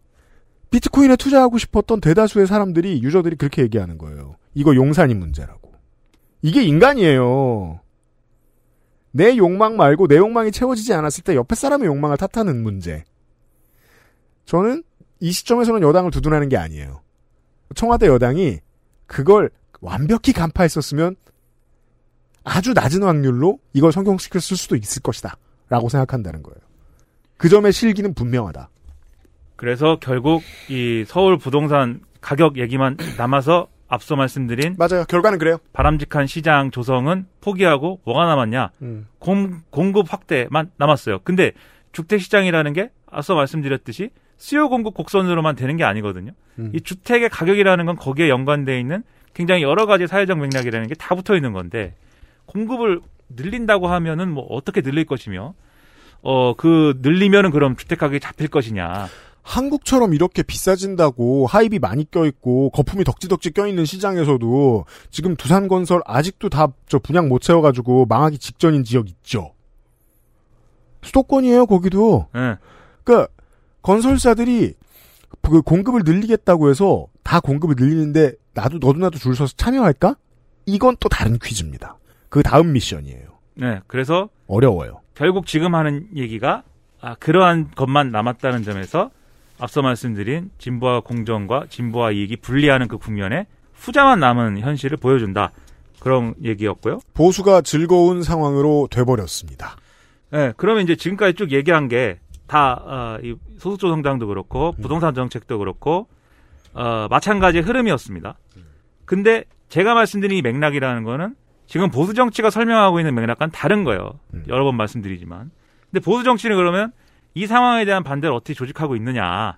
비트코인에 0.70 1.16
투자하고 1.16 1.58
싶었던 1.58 2.02
대다수의 2.02 2.48
사람들이 2.48 3.02
유저들이 3.02 3.38
그렇게 3.38 3.62
얘기하는 3.62 3.98
거예요. 3.98 4.36
이거 4.54 4.76
용산이 4.76 5.14
문제라고. 5.14 5.74
이게 6.41 6.64
인간이에요. 6.64 7.80
내 9.12 9.38
욕망 9.38 9.78
말고 9.78 10.08
내 10.08 10.18
욕망이 10.18 10.52
채워지지 10.52 10.93
않았을 10.93 11.24
때 11.24 11.36
옆에 11.36 11.56
사람의 11.56 11.88
욕망을 11.88 12.18
탓하는 12.18 12.62
문제. 12.62 13.04
저는 14.46 14.84
이 15.22 15.32
시점에서는 15.32 15.82
여당을 15.82 16.12
두둔하는 16.12 16.50
게 16.50 16.58
아니에요. 16.58 17.02
청와대 17.76 18.08
여당이 18.08 18.60
그걸 19.08 19.49
완벽히 19.82 20.34
간파했었으면 20.34 21.16
아주 22.43 22.74
낮은 22.74 23.03
확률로 23.03 23.60
이걸 23.74 23.91
성공시켰을 23.91 24.58
수도 24.58 24.76
있을 24.76 25.01
것이다. 25.01 25.36
라고 25.70 25.89
생각한다는 25.89 26.43
거예요. 26.43 26.58
그 27.38 27.49
점의 27.49 27.74
실기는 27.74 28.14
분명하다. 28.14 28.70
그래서 29.56 29.97
결국 29.99 30.43
이 30.70 31.06
서울 31.08 31.38
부동산 31.38 32.01
가격 32.22 32.58
얘기만 32.58 32.97
남아서 33.18 33.68
앞서 33.88 34.16
말씀드린 34.16 34.76
맞아요. 34.78 35.06
결과는 35.06 35.38
그래요. 35.39 35.58
바람직한 35.74 36.28
시장 36.28 36.72
조성은 36.72 37.28
포기하고 37.41 37.99
뭐가 38.03 38.26
남았냐? 38.26 38.72
음. 38.82 39.08
공, 39.20 39.62
공급 39.70 40.12
확대만 40.12 40.72
남았어요. 40.78 41.20
근데 41.24 41.51
주택 41.91 42.22
시장이라는 42.22 42.74
게 42.74 42.91
앞서 43.10 43.36
말씀드렸듯이 43.36 44.10
수요 44.38 44.70
공급 44.70 44.94
곡선으로만 44.94 45.56
되는 45.56 45.78
게 45.78 45.84
아니거든요. 45.84 46.32
음. 46.60 46.72
이 46.74 46.82
주택의 46.82 47.30
가격이라는 47.30 47.86
건 47.86 47.96
거기에 47.96 48.30
연관돼 48.30 48.80
있는 48.80 49.04
굉장히 49.34 49.64
여러 49.64 49.86
가지 49.86 50.08
사회적 50.08 50.38
맥락이라는 50.40 50.88
게 50.88 50.96
다 50.96 51.16
붙어 51.16 51.36
있는 51.36 51.52
건데 51.54 51.96
공급을 52.46 53.02
늘린다고 53.30 53.88
하면은 53.88 54.32
뭐 54.32 54.46
어떻게 54.50 54.82
늘릴 54.82 55.06
것이며 55.06 55.54
어 56.22 56.54
그 56.58 56.98
늘리면은 57.02 57.52
그럼 57.52 57.76
주택 57.76 58.00
가격이 58.00 58.20
잡힐 58.20 58.48
것이냐. 58.48 59.08
한국처럼 59.44 60.16
이렇게 60.16 60.42
비싸진다고 60.42 61.46
하입이 61.46 61.78
많이 61.78 62.10
껴있고 62.10 62.72
거품이 62.72 63.04
덕지덕지 63.04 63.52
껴있는 63.52 63.86
시장에서도 63.86 64.86
지금 65.12 65.36
두산건설 65.36 66.02
아직도 66.06 66.50
다 66.50 66.68
저 66.88 66.98
분양 66.98 67.30
못 67.30 67.42
채워가지고 67.44 68.08
망하기 68.08 68.40
직전인 68.40 68.84
지역 68.84 69.08
있죠. 69.10 69.54
수도권이에요 71.04 71.66
거기도. 71.68 72.28
예. 72.36 72.58
그러니까 73.04 73.32
건설사들이 73.86 74.74
그 75.44 75.62
공급을 75.62 76.02
늘리겠다고 76.06 76.72
해서 76.72 77.06
다 77.24 77.40
공급을 77.40 77.76
늘리는데 77.78 78.34
나도 78.56 78.80
너도 78.80 78.98
나도 78.98 79.20
줄 79.20 79.36
서서 79.36 79.54
참여할까? 79.58 80.16
이건 80.66 80.98
또 81.00 81.08
다른 81.08 81.38
퀴즈입니다. 81.38 81.96
그 82.30 82.42
다음 82.42 82.74
미션이에요. 82.74 83.28
네. 83.54 83.82
그래서 83.86 84.30
어려워요. 84.48 85.02
결국 85.14 85.46
지금 85.46 85.76
하는 85.76 86.08
얘기가 86.16 86.64
아, 87.00 87.14
그러한 87.16 87.72
것만 87.76 88.12
남았다는 88.12 88.64
점에서 88.64 89.12
앞서 89.60 89.84
말씀드린 89.84 90.50
진보와 90.58 91.02
공정과 91.02 91.68
진보와 91.70 92.12
이익이 92.12 92.38
분리하는 92.38 92.88
그 92.88 92.98
국면에 92.98 93.46
후자만 93.74 94.20
남은 94.20 94.62
현실을 94.62 94.98
보여준다. 94.98 95.52
그런 96.00 96.34
얘기였고요. 96.44 97.02
보수가 97.14 97.62
즐거운 97.62 98.24
상황으로 98.24 98.88
돼버렸습니다. 98.90 99.76
네, 100.32 100.54
그러면 100.58 100.84
이제 100.84 100.96
지금까지 100.96 101.36
쭉 101.36 101.52
얘기한 101.52 101.88
게 101.88 102.20
다, 102.48 102.74
어, 102.84 103.18
이 103.24 103.36
소득조 103.58 103.89
성장도 103.89 104.28
그렇고, 104.28 104.74
부동산 104.82 105.14
정책도 105.14 105.58
그렇고, 105.58 106.08
어, 106.74 107.08
마찬가지의 107.10 107.64
흐름이었습니다. 107.64 108.38
근데 109.06 109.43
제가 109.70 109.93
말씀드린 109.93 110.38
이 110.38 110.41
맥락이라는 110.41 111.04
거는 111.04 111.36
지금 111.68 111.89
보수 111.89 112.14
정치가 112.14 112.50
설명하고 112.50 113.00
있는 113.00 113.16
맥락과는 113.16 113.52
다른 113.52 113.84
거예요. 113.84 114.20
여러 114.48 114.64
번 114.64 114.76
말씀드리지만. 114.76 115.52
근데 115.91 116.04
보수 116.04 116.24
정치는 116.24 116.56
그러면 116.56 116.91
이 117.34 117.48
상황에 117.48 117.86
대한 117.86 118.04
반대를 118.04 118.36
어떻게 118.36 118.54
조직하고 118.54 118.96
있느냐. 118.96 119.58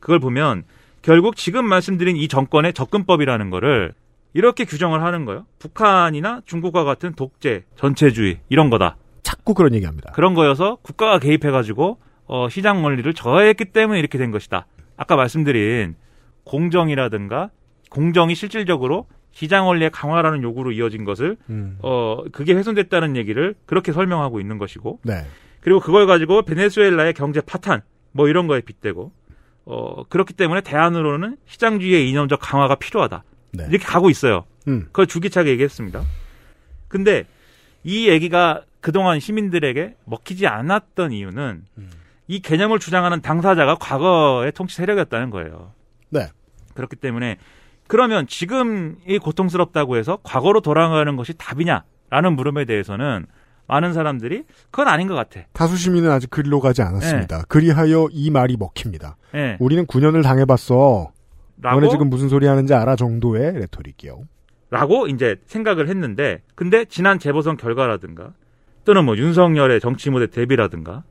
그걸 0.00 0.18
보면 0.18 0.64
결국 1.02 1.36
지금 1.36 1.66
말씀드린 1.66 2.16
이 2.16 2.28
정권의 2.28 2.72
접근법이라는 2.72 3.50
거를 3.50 3.92
이렇게 4.32 4.64
규정을 4.64 5.02
하는 5.02 5.24
거예요. 5.26 5.44
북한이나 5.58 6.40
중국과 6.44 6.84
같은 6.84 7.14
독재, 7.14 7.64
전체주의 7.76 8.40
이런 8.48 8.70
거다. 8.70 8.96
자꾸 9.22 9.54
그런 9.54 9.74
얘기합니다. 9.74 10.12
그런 10.12 10.34
거여서 10.34 10.78
국가가 10.82 11.18
개입해가지고 11.18 11.98
어, 12.26 12.48
시장 12.48 12.84
원리를 12.84 13.12
저해했기 13.14 13.66
때문에 13.66 13.98
이렇게 13.98 14.18
된 14.18 14.30
것이다. 14.30 14.66
아까 14.96 15.16
말씀드린 15.16 15.96
공정이라든가 16.44 17.50
공정이 17.90 18.34
실질적으로 18.34 19.06
시장 19.32 19.66
원리의 19.66 19.90
강화라는 19.90 20.42
요구로 20.42 20.72
이어진 20.72 21.04
것을 21.04 21.36
음. 21.50 21.76
어 21.82 22.22
그게 22.30 22.54
훼손됐다는 22.54 23.16
얘기를 23.16 23.54
그렇게 23.66 23.92
설명하고 23.92 24.40
있는 24.40 24.58
것이고 24.58 25.00
네. 25.02 25.24
그리고 25.60 25.80
그걸 25.80 26.06
가지고 26.06 26.42
베네수엘라의 26.42 27.14
경제 27.14 27.40
파탄 27.40 27.82
뭐 28.12 28.28
이런 28.28 28.46
거에 28.46 28.60
빗대고 28.60 29.12
어 29.64 30.04
그렇기 30.04 30.34
때문에 30.34 30.60
대안으로는 30.60 31.36
시장주의의 31.46 32.08
이념적 32.10 32.38
강화가 32.40 32.76
필요하다 32.76 33.24
네. 33.52 33.66
이렇게 33.70 33.84
가고 33.84 34.08
있어요. 34.08 34.44
음. 34.68 34.84
그걸 34.86 35.06
줄기차게 35.06 35.50
얘기했습니다. 35.50 36.02
근데 36.86 37.24
이 37.82 38.08
얘기가 38.08 38.62
그동안 38.80 39.18
시민들에게 39.18 39.96
먹히지 40.04 40.46
않았던 40.46 41.10
이유는 41.10 41.64
음. 41.78 41.90
이 42.26 42.40
개념을 42.40 42.78
주장하는 42.78 43.20
당사자가 43.20 43.76
과거의 43.76 44.52
통치 44.52 44.76
세력이었다는 44.76 45.30
거예요. 45.30 45.72
네. 46.10 46.28
그렇기 46.74 46.96
때문에 46.96 47.36
그러면 47.86 48.26
지금이 48.26 49.18
고통스럽다고 49.18 49.96
해서 49.96 50.18
과거로 50.22 50.60
돌아가는 50.60 51.16
것이 51.16 51.34
답이냐라는 51.36 52.34
물음에 52.34 52.64
대해서는 52.64 53.26
많은 53.66 53.92
사람들이 53.92 54.44
그건 54.70 54.88
아닌 54.88 55.08
것 55.08 55.14
같아. 55.14 55.40
다수 55.52 55.76
시민은 55.76 56.10
아직 56.10 56.30
그리로 56.30 56.60
가지 56.60 56.82
않았습니다. 56.82 57.44
그리하여 57.48 58.08
이 58.10 58.30
말이 58.30 58.56
먹힙니다. 58.56 59.16
예. 59.34 59.56
우리는 59.60 59.86
9년을 59.86 60.22
당해봤어. 60.22 61.12
라고 61.62 61.80
너네 61.80 61.90
지금 61.90 62.10
무슨 62.10 62.28
소리 62.28 62.46
하는지 62.46 62.74
알아 62.74 62.96
정도의 62.96 63.54
레토릭이요. 63.54 64.22
라고 64.70 65.06
이제 65.06 65.36
생각을 65.46 65.88
했는데 65.88 66.42
근데 66.54 66.84
지난 66.84 67.18
재보선 67.18 67.56
결과라든가 67.56 68.32
또는 68.84 69.04
뭐 69.04 69.16
윤석열의 69.16 69.80
정치 69.80 70.10
무대 70.10 70.26
데뷔라든가 70.26 71.04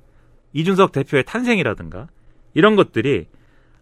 이준석 0.54 0.92
대표의 0.92 1.24
탄생이라든가 1.26 2.08
이런 2.54 2.76
것들이 2.76 3.28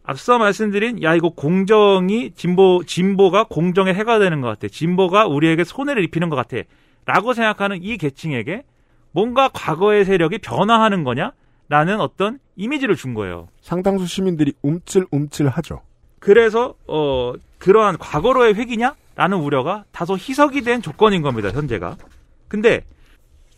앞서 0.03 0.37
말씀드린 0.39 1.03
야 1.03 1.15
이거 1.15 1.29
공정이 1.29 2.31
진보 2.31 2.83
진보가 2.85 3.45
공정에 3.45 3.93
해가 3.93 4.19
되는 4.19 4.41
것 4.41 4.47
같아 4.47 4.67
진보가 4.67 5.27
우리에게 5.27 5.63
손해를 5.63 6.03
입히는 6.03 6.29
것 6.29 6.35
같아라고 6.35 7.33
생각하는 7.33 7.83
이 7.83 7.97
계층에게 7.97 8.63
뭔가 9.11 9.49
과거의 9.49 10.05
세력이 10.05 10.39
변화하는 10.39 11.03
거냐라는 11.03 11.99
어떤 11.99 12.39
이미지를 12.55 12.95
준 12.95 13.13
거예요. 13.13 13.47
상당수 13.61 14.07
시민들이 14.07 14.53
움찔움찔하죠. 14.61 15.81
그래서 16.19 16.75
어 16.87 17.33
그러한 17.57 17.97
과거로의 17.97 18.55
회기냐라는 18.55 19.37
우려가 19.37 19.85
다소 19.91 20.15
희석이 20.15 20.61
된 20.61 20.81
조건인 20.81 21.21
겁니다 21.21 21.49
현재가. 21.49 21.97
근데 22.47 22.81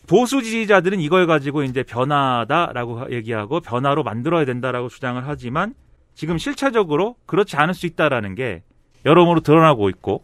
보수 0.06 0.42
지지자들은 0.42 1.00
이걸 1.00 1.26
가지고 1.26 1.62
이제 1.62 1.82
변화다라고 1.82 3.12
얘기하고 3.12 3.60
변화로 3.60 4.02
만들어야 4.02 4.44
된다라고 4.44 4.88
주장을 4.88 5.20
하지만 5.26 5.74
지금 6.14 6.38
실체적으로 6.38 7.16
그렇지 7.26 7.56
않을 7.56 7.74
수 7.74 7.86
있다라는 7.86 8.34
게 8.34 8.62
여러모로 9.04 9.40
드러나고 9.40 9.88
있고 9.90 10.22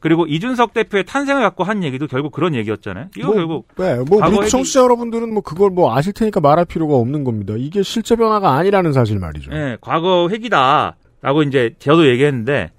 그리고 0.00 0.26
이준석 0.26 0.74
대표의 0.74 1.04
탄생을 1.04 1.40
갖고 1.40 1.64
한 1.64 1.82
얘기도 1.82 2.06
결국 2.06 2.30
그런 2.30 2.54
얘기였잖아요. 2.54 3.06
이거 3.16 3.28
뭐, 3.28 3.34
결국 3.36 3.68
네, 3.76 3.96
뭐 4.06 4.26
우리 4.26 4.48
청취자 4.50 4.80
여러분들은 4.82 5.32
뭐 5.32 5.42
그걸 5.42 5.70
뭐 5.70 5.96
아실 5.96 6.12
테니까 6.12 6.40
말할 6.40 6.66
필요가 6.66 6.94
없는 6.96 7.24
겁니다. 7.24 7.54
이게 7.56 7.82
실제 7.82 8.14
변화가 8.14 8.52
아니라는 8.52 8.92
사실 8.92 9.18
말이죠. 9.18 9.50
예, 9.54 9.78
과거 9.80 10.28
회기다라고 10.28 11.42
이제 11.46 11.74
저도 11.78 12.06
얘기했는데 12.06 12.70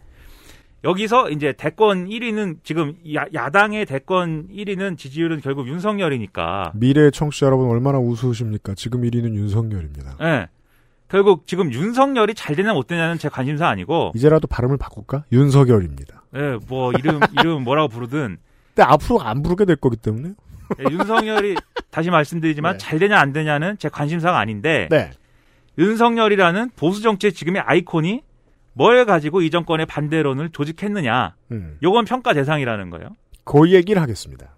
여기서 0.85 1.31
이제 1.31 1.51
대권 1.51 2.07
1위는 2.07 2.57
지금 2.63 2.93
야, 3.15 3.25
야당의 3.33 3.87
대권 3.87 4.47
1위는 4.49 4.97
지지율은 4.99 5.41
결국 5.41 5.67
윤석열이니까 5.67 6.73
미래의 6.75 7.11
청취자 7.11 7.47
여러분 7.47 7.67
얼마나 7.69 7.97
우스우십니까? 7.97 8.75
지금 8.75 9.01
1위는 9.01 9.33
윤석열입니다. 9.33 10.17
예. 10.21 10.47
결국 11.07 11.47
지금 11.47 11.73
윤석열이 11.73 12.35
잘 12.35 12.55
되냐 12.55 12.73
못 12.73 12.85
되냐는 12.85 13.17
제 13.17 13.29
관심사 13.29 13.67
아니고 13.67 14.11
이제라도 14.15 14.47
발음을 14.47 14.77
바꿀까? 14.77 15.25
윤석열입니다. 15.31 16.23
예, 16.35 16.57
뭐 16.67 16.91
이름 16.93 17.19
이름 17.39 17.63
뭐라고 17.63 17.87
부르든 17.89 18.37
근데 18.75 18.83
앞으로 18.83 19.21
안 19.21 19.41
부르게 19.41 19.65
될 19.65 19.77
거기 19.77 19.97
때문에. 19.97 20.33
예, 20.79 20.83
윤석열이 20.91 21.55
다시 21.89 22.11
말씀드리지만 22.11 22.73
네. 22.73 22.77
잘 22.77 22.99
되냐 22.99 23.19
안 23.19 23.33
되냐는 23.33 23.75
제 23.79 23.89
관심사가 23.89 24.37
아닌데 24.37 24.87
네. 24.91 25.11
윤석열이라는 25.79 26.71
보수 26.75 27.01
정치의 27.01 27.33
지금의 27.33 27.61
아이콘이 27.61 28.21
뭘 28.75 29.05
가지고 29.05 29.41
이 29.41 29.49
정권의 29.49 29.85
반대론을 29.87 30.49
조직했느냐. 30.49 31.35
음. 31.51 31.77
요건 31.81 32.05
평가 32.05 32.33
대상이라는 32.33 32.89
거예요. 32.91 33.09
그 33.45 33.71
얘기를 33.71 34.01
하겠습니다. 34.01 34.55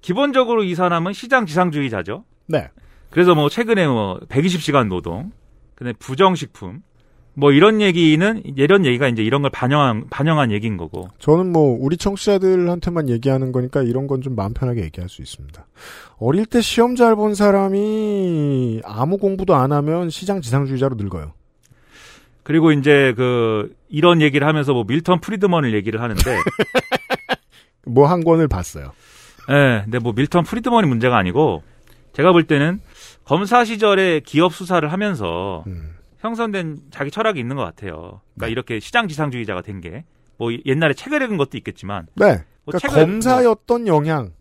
기본적으로 0.00 0.62
이 0.64 0.74
사람은 0.74 1.12
시장 1.12 1.46
지상주의자죠. 1.46 2.24
네. 2.48 2.68
그래서 3.10 3.34
뭐 3.34 3.48
최근에 3.48 3.86
뭐 3.86 4.18
120시간 4.28 4.88
노동, 4.88 5.30
근데 5.74 5.92
부정식품, 5.94 6.82
뭐 7.34 7.52
이런 7.52 7.80
얘기는 7.80 8.42
이런 8.56 8.84
얘기가 8.86 9.08
이제 9.08 9.22
이런 9.22 9.42
걸 9.42 9.50
반영한 9.50 10.06
반영한 10.10 10.50
얘기인 10.52 10.76
거고. 10.76 11.08
저는 11.18 11.52
뭐 11.52 11.76
우리 11.80 11.96
청취자들한테만 11.98 13.08
얘기하는 13.10 13.52
거니까 13.52 13.82
이런 13.82 14.06
건 14.06 14.22
좀 14.22 14.34
마음 14.34 14.54
편하게 14.54 14.82
얘기할 14.84 15.08
수 15.08 15.22
있습니다. 15.22 15.66
어릴 16.18 16.46
때 16.46 16.60
시험 16.60 16.96
잘 16.96 17.14
본 17.14 17.34
사람이 17.34 18.80
아무 18.84 19.18
공부도 19.18 19.54
안 19.54 19.70
하면 19.72 20.08
시장 20.10 20.40
지상주의자로 20.40 20.96
늙어요. 20.96 21.32
그리고 22.46 22.70
이제 22.70 23.12
그 23.16 23.74
이런 23.88 24.22
얘기를 24.22 24.46
하면서 24.46 24.72
뭐 24.72 24.84
밀턴 24.86 25.20
프리드먼을 25.20 25.74
얘기를 25.74 26.00
하는데, 26.00 26.22
뭐 27.86 28.06
한 28.06 28.22
권을 28.24 28.46
봤어요. 28.48 28.92
예, 29.50 29.82
근데 29.84 29.98
뭐 29.98 30.12
밀턴 30.12 30.44
프리드먼이 30.44 30.86
문제가 30.86 31.16
아니고 31.18 31.62
제가 32.12 32.32
볼 32.32 32.44
때는 32.44 32.80
검사 33.24 33.64
시절에 33.64 34.20
기업 34.20 34.54
수사를 34.54 34.90
하면서 34.90 35.64
음. 35.66 35.94
형성된 36.20 36.78
자기 36.90 37.10
철학이 37.10 37.38
있는 37.38 37.56
것 37.56 37.62
같아요. 37.64 38.20
그러니까 38.34 38.46
네. 38.46 38.50
이렇게 38.52 38.80
시장 38.80 39.08
지상주의자가 39.08 39.62
된 39.62 39.80
게 39.80 40.04
뭐 40.38 40.50
옛날에 40.66 40.92
책을 40.94 41.22
읽은 41.22 41.36
것도 41.38 41.56
있겠지만 41.56 42.08
네. 42.14 42.26
뭐 42.64 42.72
그러니까 42.72 42.78
책을 42.88 43.02
검사였던 43.06 43.86
영향. 43.86 44.32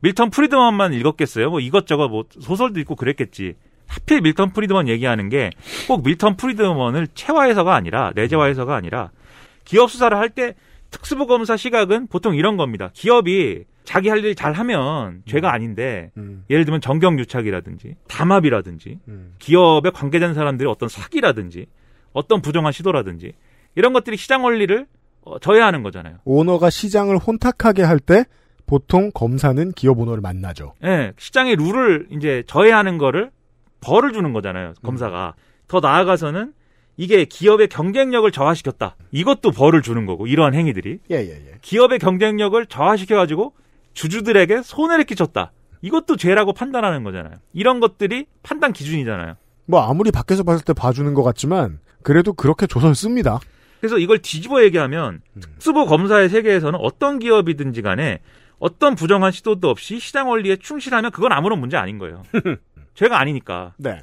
밀턴 0.00 0.30
프리드먼만 0.30 0.92
읽었겠어요? 0.92 1.48
뭐 1.50 1.60
이것저것 1.60 2.08
뭐 2.08 2.24
소설도 2.40 2.80
읽고 2.80 2.96
그랬겠지. 2.96 3.54
하필 3.94 4.20
밀턴 4.22 4.52
프리드먼 4.52 4.88
얘기하는 4.88 5.28
게 5.28 5.50
꼭 5.88 6.02
밀턴 6.04 6.36
프리드먼을 6.36 7.08
체화해서가 7.14 7.74
아니라 7.74 8.12
내재화해서가 8.14 8.74
아니라 8.74 9.10
기업 9.64 9.90
수사를 9.90 10.16
할 10.16 10.28
때 10.30 10.54
특수부 10.90 11.26
검사 11.26 11.56
시각은 11.56 12.06
보통 12.08 12.34
이런 12.36 12.56
겁니다. 12.56 12.90
기업이 12.92 13.64
자기 13.84 14.08
할 14.08 14.24
일 14.24 14.34
잘하면 14.34 15.22
죄가 15.26 15.52
아닌데 15.52 16.10
음. 16.16 16.44
예를 16.50 16.64
들면 16.64 16.80
정경유착이라든지 16.80 17.96
담합이라든지 18.08 18.98
음. 19.08 19.34
기업에 19.38 19.90
관계된 19.90 20.34
사람들의 20.34 20.70
어떤 20.70 20.88
사기라든지 20.88 21.66
어떤 22.12 22.40
부정한 22.40 22.72
시도라든지 22.72 23.32
이런 23.74 23.92
것들이 23.92 24.16
시장 24.16 24.44
원리를 24.44 24.86
어, 25.22 25.38
저해하는 25.40 25.82
거잖아요. 25.82 26.18
오너가 26.24 26.70
시장을 26.70 27.18
혼탁하게 27.18 27.82
할 27.82 27.98
때 27.98 28.24
보통 28.66 29.10
검사는 29.12 29.72
기업 29.72 29.98
오너를 29.98 30.20
만나죠. 30.22 30.72
예, 30.84 31.12
시장의 31.18 31.56
룰을 31.56 32.06
이제 32.12 32.42
저해하는 32.46 32.96
거를 32.98 33.30
벌을 33.84 34.12
주는 34.12 34.32
거잖아요. 34.32 34.74
검사가. 34.82 35.34
더 35.68 35.80
나아가서는 35.80 36.52
이게 36.96 37.24
기업의 37.24 37.68
경쟁력을 37.68 38.30
저하시켰다. 38.30 38.96
이것도 39.10 39.50
벌을 39.50 39.82
주는 39.82 40.06
거고 40.06 40.26
이러한 40.26 40.54
행위들이 40.54 41.00
예, 41.10 41.16
예, 41.16 41.30
예. 41.30 41.54
기업의 41.60 41.98
경쟁력을 41.98 42.64
저하시켜 42.66 43.16
가지고 43.16 43.52
주주들에게 43.94 44.62
손해를 44.62 45.04
끼쳤다. 45.04 45.52
이것도 45.82 46.16
죄라고 46.16 46.52
판단하는 46.52 47.02
거잖아요. 47.04 47.34
이런 47.52 47.80
것들이 47.80 48.26
판단 48.42 48.72
기준이잖아요. 48.72 49.34
뭐 49.66 49.82
아무리 49.82 50.10
밖에서 50.10 50.42
봤을 50.42 50.64
때 50.64 50.72
봐주는 50.72 51.12
것 51.14 51.22
같지만 51.22 51.78
그래도 52.02 52.32
그렇게 52.32 52.66
조설 52.66 52.94
씁니다. 52.94 53.40
그래서 53.80 53.98
이걸 53.98 54.18
뒤집어 54.18 54.62
얘기하면 54.62 55.20
특수부 55.38 55.86
검사의 55.86 56.30
세계에서는 56.30 56.78
어떤 56.80 57.18
기업이든지 57.18 57.82
간에 57.82 58.20
어떤 58.58 58.94
부정한 58.94 59.30
시도도 59.30 59.68
없이 59.68 59.98
시장 59.98 60.30
원리에 60.30 60.56
충실하면 60.56 61.10
그건 61.10 61.32
아무런 61.32 61.60
문제 61.60 61.76
아닌 61.76 61.98
거예요. 61.98 62.22
죄가 62.94 63.18
아니니까. 63.18 63.74
네. 63.78 64.00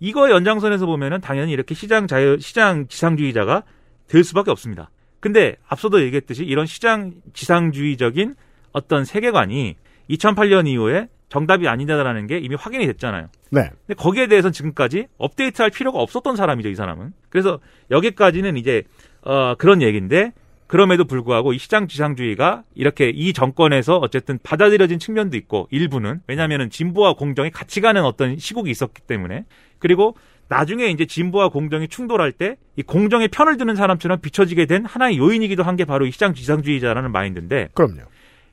이거 0.00 0.30
연장선에서 0.30 0.86
보면은 0.86 1.20
당연히 1.20 1.52
이렇게 1.52 1.74
시장 1.74 2.06
자유, 2.06 2.38
시장 2.38 2.86
지상주의자가 2.88 3.64
될 4.06 4.24
수밖에 4.24 4.50
없습니다. 4.50 4.90
근데 5.20 5.56
앞서도 5.66 6.02
얘기했듯이 6.02 6.44
이런 6.44 6.66
시장 6.66 7.14
지상주의적인 7.32 8.34
어떤 8.72 9.04
세계관이 9.04 9.76
2008년 10.10 10.68
이후에 10.68 11.08
정답이 11.28 11.68
아니다라는 11.68 12.26
게 12.26 12.38
이미 12.38 12.54
확인이 12.54 12.86
됐잖아요. 12.86 13.28
네. 13.50 13.70
근데 13.86 13.94
거기에 13.94 14.28
대해서는 14.28 14.52
지금까지 14.52 15.08
업데이트할 15.18 15.70
필요가 15.70 15.98
없었던 15.98 16.36
사람이죠, 16.36 16.68
이 16.68 16.74
사람은. 16.74 17.12
그래서 17.28 17.58
여기까지는 17.90 18.56
이제 18.56 18.84
어, 19.22 19.54
그런 19.56 19.82
얘기인데 19.82 20.32
그럼에도 20.68 21.04
불구하고 21.06 21.52
이 21.54 21.58
시장 21.58 21.88
지상주의가 21.88 22.62
이렇게 22.74 23.08
이 23.08 23.32
정권에서 23.32 23.96
어쨌든 23.96 24.38
받아들여진 24.42 24.98
측면도 25.00 25.36
있고 25.38 25.66
일부는 25.70 26.20
왜냐하면은 26.28 26.70
진보와 26.70 27.14
공정이 27.14 27.50
같이 27.50 27.80
가는 27.80 28.04
어떤 28.04 28.38
시국이 28.38 28.70
있었기 28.70 29.02
때문에 29.02 29.44
그리고 29.80 30.14
나중에 30.48 30.86
이제 30.88 31.04
진보와 31.06 31.48
공정이 31.48 31.88
충돌할 31.88 32.32
때 32.32 32.56
이 32.76 32.82
공정의 32.82 33.26
편을 33.28 33.56
드는 33.56 33.74
사람처럼 33.74 34.20
비춰지게 34.20 34.66
된 34.66 34.84
하나의 34.84 35.18
요인이기도 35.18 35.62
한 35.64 35.76
게 35.76 35.84
바로 35.84 36.06
이 36.06 36.10
시장 36.12 36.32
지상주의자라는 36.34 37.10
마인드인데 37.12 37.70
그럼요. 37.74 38.02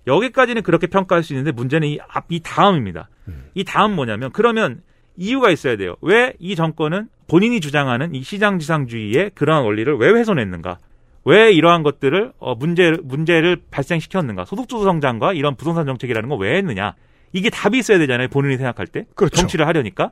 여기까지는 0.08 0.62
그렇게 0.64 0.88
평가할 0.88 1.24
수 1.24 1.34
있는데 1.34 1.52
문제는 1.52 1.88
이, 1.88 2.00
앞, 2.08 2.26
이 2.30 2.40
다음입니다. 2.42 3.10
이 3.56 3.64
다음 3.64 3.96
뭐냐면 3.96 4.32
그러면 4.32 4.82
이유가 5.18 5.50
있어야 5.52 5.76
돼요. 5.78 5.96
왜 6.02 6.34
이 6.40 6.56
정권은 6.56 7.08
본인이 7.28 7.60
주장하는 7.60 8.14
이 8.16 8.22
시장 8.24 8.60
지상주의의 8.60 9.32
그러한 9.36 9.64
원리를 9.64 9.96
왜 9.98 10.10
훼손했는가? 10.12 10.78
왜 11.26 11.52
이러한 11.52 11.84
것들을 11.84 12.34
어, 12.40 12.56
문제 12.56 12.96
문제를 13.04 13.58
발생시켰는가? 13.72 14.46
소득주도 14.46 14.84
성장과 14.84 15.34
이런 15.34 15.56
부동산 15.56 15.86
정책이라는 15.86 16.30
거왜 16.30 16.58
했느냐? 16.58 16.96
이게 17.34 17.50
답이 17.50 17.80
있어야 17.80 17.98
되잖아요. 17.98 18.30
본인이 18.30 18.58
생각할 18.58 18.88
때 18.88 19.06
그렇죠. 19.16 19.36
정치를 19.38 19.68
하려니까 19.68 20.12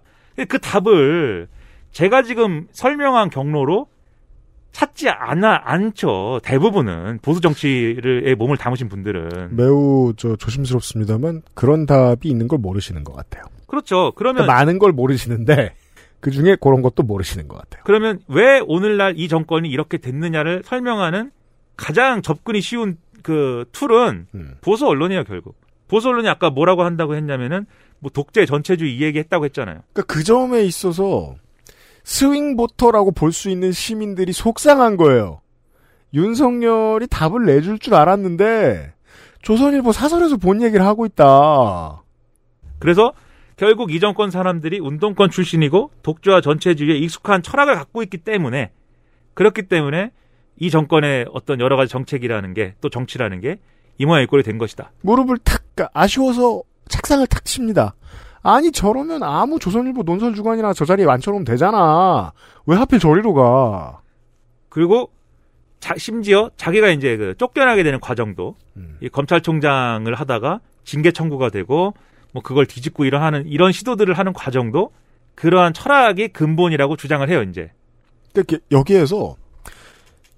그 0.49 0.59
답을 0.59 1.47
제가 1.91 2.23
지금 2.23 2.67
설명한 2.71 3.29
경로로 3.29 3.87
찾지 4.71 5.07
않아 5.09 5.61
않죠. 5.65 6.39
대부분은 6.43 7.19
보수 7.21 7.39
정치를에 7.41 8.33
몸을 8.33 8.57
담으신 8.57 8.89
분들은 8.89 9.55
매우 9.55 10.13
저 10.17 10.35
조심스럽습니다만 10.35 11.43
그런 11.53 11.85
답이 11.85 12.27
있는 12.27 12.47
걸 12.47 12.57
모르시는 12.57 13.03
것 13.03 13.13
같아요. 13.15 13.43
그렇죠. 13.67 14.11
그러면 14.15 14.43
그러니까 14.43 14.53
많은 14.55 14.79
걸 14.79 14.91
모르시는데 14.91 15.75
그 16.23 16.31
중에 16.31 16.55
그런 16.55 16.81
것도 16.81 17.03
모르시는 17.03 17.49
것 17.49 17.57
같아요. 17.57 17.83
그러면 17.85 18.19
왜 18.29 18.61
오늘날 18.65 19.15
이 19.17 19.27
정권이 19.27 19.67
이렇게 19.67 19.97
됐느냐를 19.97 20.63
설명하는 20.63 21.31
가장 21.75 22.21
접근이 22.21 22.61
쉬운 22.61 22.95
그 23.21 23.65
tool은 23.73 24.27
음. 24.33 24.55
보수 24.61 24.87
언론이에요 24.87 25.25
결국. 25.25 25.57
보수 25.89 26.07
언론이 26.07 26.29
아까 26.29 26.49
뭐라고 26.49 26.83
한다고 26.83 27.15
했냐면은 27.15 27.65
뭐 27.99 28.09
독재 28.09 28.45
전체주의 28.45 28.95
이 28.95 29.03
얘기 29.03 29.19
했다고 29.19 29.43
했잖아요. 29.43 29.81
그러니까 29.91 30.13
그 30.13 30.23
점에 30.23 30.63
있어서 30.63 31.35
swing 32.05 32.55
voter라고 32.55 33.11
볼 33.11 33.33
수 33.33 33.49
있는 33.49 33.73
시민들이 33.73 34.31
속상한 34.31 34.95
거예요. 34.95 35.41
윤석열이 36.13 37.07
답을 37.07 37.45
내줄 37.45 37.79
줄 37.79 37.95
알았는데 37.95 38.93
조선일보 39.41 39.91
사설에서 39.91 40.37
본 40.37 40.61
얘기를 40.61 40.85
하고 40.85 41.05
있다. 41.05 42.01
그래서 42.79 43.11
결국 43.57 43.91
이 43.93 43.99
정권 43.99 44.31
사람들이 44.31 44.79
운동권 44.79 45.29
출신이고 45.29 45.91
독재와 46.03 46.41
전체주의에 46.41 46.97
익숙한 46.97 47.43
철학을 47.43 47.75
갖고 47.75 48.01
있기 48.03 48.17
때문에 48.17 48.71
그렇기 49.33 49.63
때문에 49.63 50.11
이 50.59 50.69
정권의 50.69 51.27
어떤 51.33 51.59
여러 51.59 51.75
가지 51.77 51.91
정책이라는 51.91 52.53
게 52.53 52.75
또 52.81 52.89
정치라는 52.89 53.41
게 53.41 53.59
이 53.99 54.05
모양 54.07 54.23
이 54.23 54.25
꼴이 54.25 54.41
된 54.41 54.57
것이다. 54.57 54.91
무릎을 55.01 55.37
탁 55.43 55.61
까- 55.75 55.87
아쉬워서 55.93 56.63
책상을 56.89 57.25
탁 57.27 57.45
칩니다. 57.45 57.93
아니 58.41 58.71
저러면 58.71 59.21
아무 59.21 59.59
조선일보 59.59 60.01
논설 60.01 60.33
주간이나 60.33 60.73
저 60.73 60.83
자리에 60.83 61.05
앉혀놓으면 61.07 61.45
되잖아. 61.45 62.33
왜 62.65 62.75
하필 62.75 62.97
저리로 62.97 63.35
가? 63.35 64.01
그리고 64.69 65.11
자- 65.79 65.93
심지어 65.95 66.49
자기가 66.57 66.89
이제 66.89 67.15
그 67.17 67.35
쫓겨나게 67.37 67.83
되는 67.83 67.99
과정도 67.99 68.55
이 68.99 69.09
검찰총장을 69.09 70.11
하다가 70.15 70.59
징계 70.83 71.11
청구가 71.11 71.49
되고 71.51 71.93
뭐 72.33 72.41
그걸 72.41 72.65
뒤집고 72.65 73.05
이러하는 73.05 73.47
이런 73.47 73.71
시도들을 73.71 74.17
하는 74.17 74.33
과정도 74.33 74.91
그러한 75.35 75.73
철학이 75.73 76.29
근본이라고 76.29 76.97
주장을 76.97 77.27
해요 77.29 77.43
이제. 77.43 77.71
그러니까 78.33 78.57
여기에서 78.71 79.37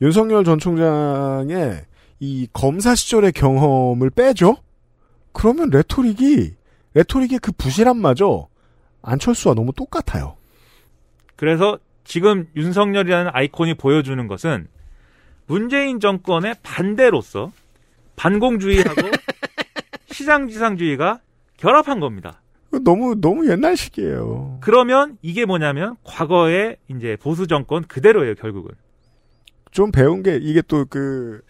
윤석열 0.01 0.43
전 0.43 0.59
총장의 0.59 1.85
이 2.19 2.47
검사 2.53 2.93
시절의 2.95 3.31
경험을 3.31 4.09
빼죠? 4.09 4.57
그러면 5.31 5.69
레토릭이 5.69 6.51
레토릭의 6.93 7.39
그 7.39 7.51
부실함마저 7.53 8.47
안철수와 9.01 9.55
너무 9.55 9.71
똑같아요. 9.73 10.37
그래서 11.35 11.77
지금 12.03 12.47
윤석열이라는 12.55 13.31
아이콘이 13.33 13.75
보여주는 13.75 14.27
것은 14.27 14.67
문재인 15.47 15.99
정권의 15.99 16.55
반대로서 16.63 17.51
반공주의하고 18.15 19.01
시장지상주의가 20.11 21.19
결합한 21.57 21.99
겁니다. 21.99 22.41
너무 22.83 23.15
너무 23.19 23.49
옛날식이에요. 23.49 24.57
그러면 24.61 25.17
이게 25.21 25.45
뭐냐면 25.45 25.95
과거의 26.03 26.77
이제 26.89 27.17
보수 27.21 27.47
정권 27.47 27.83
그대로예요 27.83 28.35
결국은. 28.35 28.71
좀 29.71 29.91
배운 29.91 30.23
게 30.23 30.37
이게 30.41 30.61
또그 30.61 31.41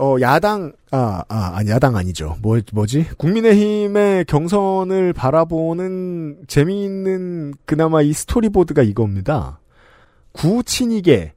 어, 0.00 0.16
야당, 0.20 0.72
아, 0.92 1.24
아, 1.28 1.56
아니, 1.56 1.70
야당 1.70 1.96
아니죠. 1.96 2.36
뭐, 2.40 2.60
뭐지? 2.72 3.04
국민의힘의 3.18 4.26
경선을 4.26 5.12
바라보는 5.12 6.44
재미있는 6.46 7.54
그나마 7.64 8.00
이 8.00 8.12
스토리보드가 8.12 8.82
이겁니다. 8.84 9.58
구 10.30 10.62
친이계, 10.62 11.32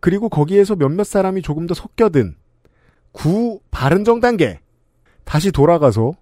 그리고 0.00 0.28
거기에서 0.28 0.76
몇몇 0.76 1.04
사람이 1.04 1.40
조금 1.40 1.66
더 1.66 1.72
섞여든 1.72 2.36
구 3.12 3.60
바른정단계, 3.70 4.60
다시 5.24 5.50
돌아가서 5.50 6.12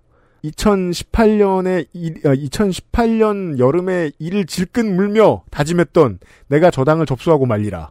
2018년에, 0.44 1.86
2018년 1.94 3.58
여름에 3.58 4.10
이를 4.18 4.44
질끈 4.44 4.96
물며 4.96 5.44
다짐했던 5.50 6.18
내가 6.48 6.70
저 6.70 6.84
당을 6.84 7.06
접수하고 7.06 7.46
말리라. 7.46 7.90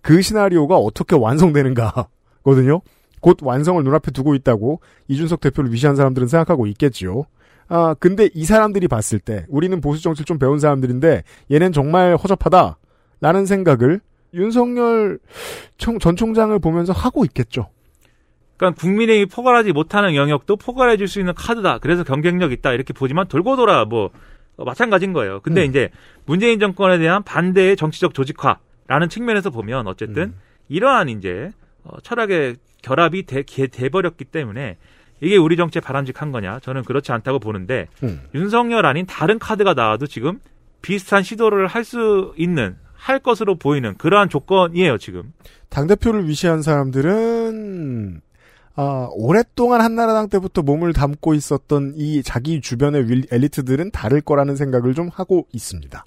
그 0.00 0.20
시나리오가 0.22 0.76
어떻게 0.76 1.16
완성되는가, 1.16 2.08
거든요. 2.42 2.80
곧 3.20 3.38
완성을 3.42 3.82
눈앞에 3.82 4.10
두고 4.12 4.34
있다고 4.34 4.80
이준석 5.08 5.40
대표를 5.40 5.72
위시한 5.72 5.96
사람들은 5.96 6.28
생각하고 6.28 6.66
있겠지요. 6.66 7.24
아, 7.68 7.94
근데 7.98 8.28
이 8.34 8.44
사람들이 8.44 8.86
봤을 8.86 9.18
때 9.18 9.46
우리는 9.48 9.80
보수 9.80 10.02
정치를 10.02 10.24
좀 10.24 10.38
배운 10.38 10.60
사람들인데 10.60 11.24
얘는 11.50 11.72
정말 11.72 12.16
허접하다. 12.16 12.78
라는 13.20 13.46
생각을 13.46 14.00
윤석열 14.34 15.18
총, 15.78 15.98
전 15.98 16.16
총장을 16.16 16.56
보면서 16.58 16.92
하고 16.92 17.24
있겠죠. 17.24 17.68
그러니까 18.56 18.80
국민의힘이 18.80 19.26
포괄하지 19.26 19.72
못하는 19.72 20.14
영역도 20.14 20.56
포괄해 20.56 20.96
줄 20.96 21.08
수 21.08 21.18
있는 21.20 21.34
카드다. 21.34 21.78
그래서 21.78 22.04
경쟁력 22.04 22.52
있다. 22.52 22.72
이렇게 22.72 22.92
보지만 22.92 23.26
돌고 23.28 23.56
돌아 23.56 23.84
뭐 23.84 24.10
어, 24.56 24.64
마찬가지인 24.64 25.12
거예요. 25.12 25.40
근데 25.40 25.64
음. 25.64 25.68
이제 25.70 25.90
문재인 26.24 26.58
정권에 26.58 26.98
대한 26.98 27.22
반대의 27.22 27.76
정치적 27.76 28.14
조직화라는 28.14 29.08
측면에서 29.10 29.50
보면 29.50 29.86
어쨌든 29.86 30.22
음. 30.22 30.34
이러한 30.68 31.08
이제 31.10 31.50
어, 31.84 32.00
철학의 32.02 32.56
결합이 32.82 33.26
돼, 33.26 33.42
게- 33.42 33.66
돼버렸기 33.66 34.24
때문에 34.24 34.76
이게 35.20 35.36
우리 35.36 35.56
정치에 35.56 35.80
바람직한 35.80 36.30
거냐? 36.32 36.60
저는 36.60 36.84
그렇지 36.84 37.12
않다고 37.12 37.38
보는데 37.38 37.88
음. 38.02 38.20
윤석열 38.34 38.84
아닌 38.86 39.06
다른 39.06 39.38
카드가 39.38 39.74
나와도 39.74 40.06
지금 40.06 40.38
비슷한 40.82 41.22
시도를 41.22 41.66
할 41.66 41.84
수 41.84 42.32
있는 42.36 42.76
할 42.94 43.18
것으로 43.20 43.54
보이는 43.56 43.94
그러한 43.98 44.28
조건이에요 44.28 44.98
지금. 44.98 45.32
당 45.68 45.86
대표를 45.86 46.26
위시한 46.28 46.62
사람들은 46.62 48.20
아, 48.76 49.08
오랫동안 49.12 49.80
한나라당 49.80 50.28
때부터 50.28 50.62
몸을 50.62 50.92
담고 50.92 51.32
있었던 51.34 51.94
이 51.96 52.22
자기 52.22 52.60
주변의 52.60 53.08
윌- 53.10 53.26
엘리트들은 53.30 53.90
다를 53.90 54.20
거라는 54.20 54.54
생각을 54.56 54.94
좀 54.94 55.08
하고 55.12 55.46
있습니다. 55.52 56.04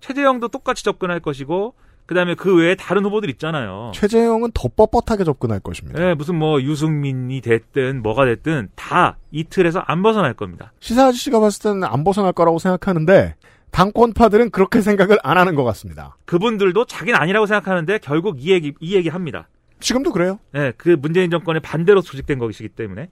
최재형도 0.00 0.48
똑같이 0.48 0.84
접근할 0.84 1.18
것이고 1.20 1.74
그다음에 2.06 2.34
그 2.34 2.54
외에 2.54 2.74
다른 2.76 3.04
후보들 3.04 3.30
있잖아요. 3.30 3.90
최재형은 3.94 4.50
더 4.52 4.68
뻣뻣하게 4.68 5.24
접근할 5.24 5.58
것입니다. 5.58 6.00
예, 6.10 6.14
무슨 6.14 6.36
뭐 6.36 6.60
유승민이 6.60 7.40
됐든 7.40 8.02
뭐가 8.02 8.26
됐든 8.26 8.68
다 8.76 9.16
이 9.32 9.42
틀에서 9.44 9.80
안 9.80 10.02
벗어날 10.02 10.34
겁니다. 10.34 10.72
시사 10.78 11.06
아저씨가 11.06 11.40
봤을 11.40 11.62
때는 11.62 11.82
안 11.84 12.04
벗어날 12.04 12.32
거라고 12.32 12.58
생각하는데 12.60 13.34
당권파들은 13.72 14.50
그렇게 14.50 14.80
생각을 14.82 15.18
안 15.24 15.36
하는 15.38 15.56
것 15.56 15.64
같습니다. 15.64 16.16
그분들도 16.26 16.84
자기는 16.84 17.18
아니라고 17.18 17.46
생각하는데 17.46 17.98
결국 17.98 18.36
이 18.38 18.52
얘기 18.52 18.72
이 18.78 18.94
얘기 18.94 19.08
합니다. 19.08 19.48
지금도 19.80 20.12
그래요. 20.12 20.38
예, 20.54 20.72
그 20.76 20.96
문재인 21.00 21.30
정권의 21.30 21.60
반대로 21.60 22.00
조직된 22.00 22.38
것이기 22.38 22.70
때문에. 22.70 23.08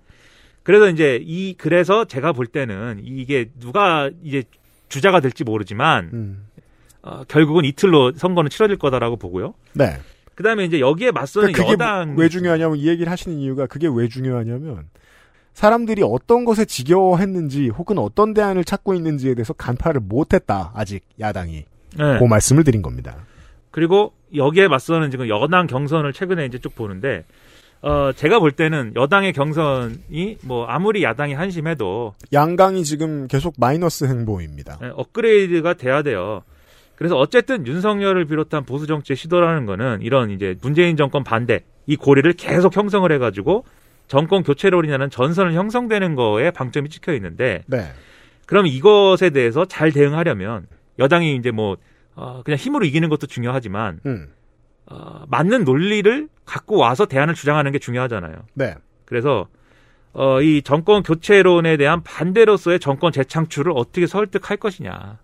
그래서 0.63 0.89
이제 0.89 1.19
이 1.23 1.55
그래서 1.59 2.05
제가 2.05 2.33
볼 2.33 2.47
때는 2.47 3.01
이게 3.03 3.51
누가 3.59 4.11
이제 4.23 4.45
주자가 4.89 5.21
될지 5.21 5.45
모르지만 5.45 6.11
음. 6.13 6.47
어, 7.03 7.25
결국은 7.25 7.65
이틀로 7.65 8.13
선거는 8.13 8.51
치러질 8.51 8.79
거다라고 8.79 9.17
보고요. 9.17 9.55
네. 9.73 9.99
그다음에 10.35 10.65
이제 10.65 10.81
여기에 10.81 11.11
맞서는 11.11 11.53
그러니까 11.53 11.73
여당 11.73 12.15
왜 12.17 12.29
중요하냐면 12.29 12.77
이 12.77 12.89
얘기를 12.89 13.11
하시는 13.11 13.37
이유가 13.39 13.67
그게 13.67 13.89
왜 13.93 14.09
중요하냐면 14.09 14.89
사람들이 15.53 16.03
어떤 16.03 16.45
것에 16.45 16.65
지겨워했는지 16.65 17.69
혹은 17.69 17.99
어떤 17.99 18.33
대안을 18.33 18.65
찾고 18.65 18.95
있는지에 18.95 19.35
대해서 19.35 19.53
간파를 19.53 20.01
못했다 20.01 20.73
아직 20.75 21.05
야당이 21.21 21.65
네. 21.99 22.19
그 22.19 22.25
말씀을 22.25 22.65
드린 22.65 22.81
겁니다. 22.81 23.27
그리고 23.71 24.15
여기에 24.35 24.69
맞서는 24.69 25.11
지금 25.11 25.29
여당 25.29 25.67
경선을 25.67 26.13
최근에 26.13 26.47
이제 26.47 26.59
쭉 26.59 26.75
보는데 26.75 27.25
어 27.83 28.13
제가 28.13 28.39
볼 28.39 28.53
때는 28.53 28.93
여당의 28.95 29.33
경선이 29.33 30.39
뭐 30.43 30.67
아무리 30.67 31.03
야당이 31.03 31.35
한심해도 31.35 32.15
양강이 32.33 32.85
지금 32.85 33.27
계속 33.27 33.55
마이너스 33.59 34.05
행보입니다. 34.05 34.79
예, 34.83 34.91
업그레이드가 34.95 35.75
돼야 35.75 36.03
돼요. 36.03 36.43
그래서 36.95 37.17
어쨌든 37.17 37.67
윤석열을 37.67 38.27
비롯한 38.27 38.65
보수 38.65 38.87
정치의 38.87 39.17
시도라는 39.17 39.67
거는 39.67 40.03
이런 40.03 40.31
이제 40.31 40.55
문재인 40.63 40.97
정권 40.97 41.25
반대 41.25 41.65
이 41.87 41.97
고리를 41.97 42.33
계속 42.35 42.77
형성을 42.77 43.11
해가지고 43.11 43.65
정권 44.07 44.43
교체로 44.43 44.85
인하는 44.85 45.11
전선을 45.11 45.55
형성되는 45.55 46.15
거에 46.15 46.51
방점이 46.53 46.89
찍혀 46.89 47.15
있는데 47.15 47.65
네. 47.67 47.91
그럼 48.47 48.67
이것에 48.67 49.31
대해서 49.31 49.65
잘 49.65 49.91
대응하려면 49.91 50.67
여당이 50.99 51.35
이제 51.37 51.51
뭐 51.51 51.77
어, 52.15 52.43
그냥 52.45 52.59
힘으로 52.59 52.85
이기는 52.85 53.09
것도 53.09 53.27
중요하지만 53.27 54.01
음. 54.07 54.29
어, 54.87 55.25
맞는 55.29 55.65
논리를 55.65 56.29
갖고 56.45 56.77
와서 56.77 57.07
대안을 57.07 57.35
주장하는 57.35 57.73
게 57.73 57.79
중요하잖아요. 57.79 58.35
네. 58.55 58.75
그래서 59.05 59.47
어, 60.13 60.43
이 60.43 60.61
정권 60.63 61.03
교체론에 61.03 61.77
대한 61.79 62.03
반대로서의 62.03 62.81
정권 62.81 63.13
재창출을 63.13 63.73
어떻게 63.75 64.07
설득할 64.07 64.59
것이냐. 64.59 65.19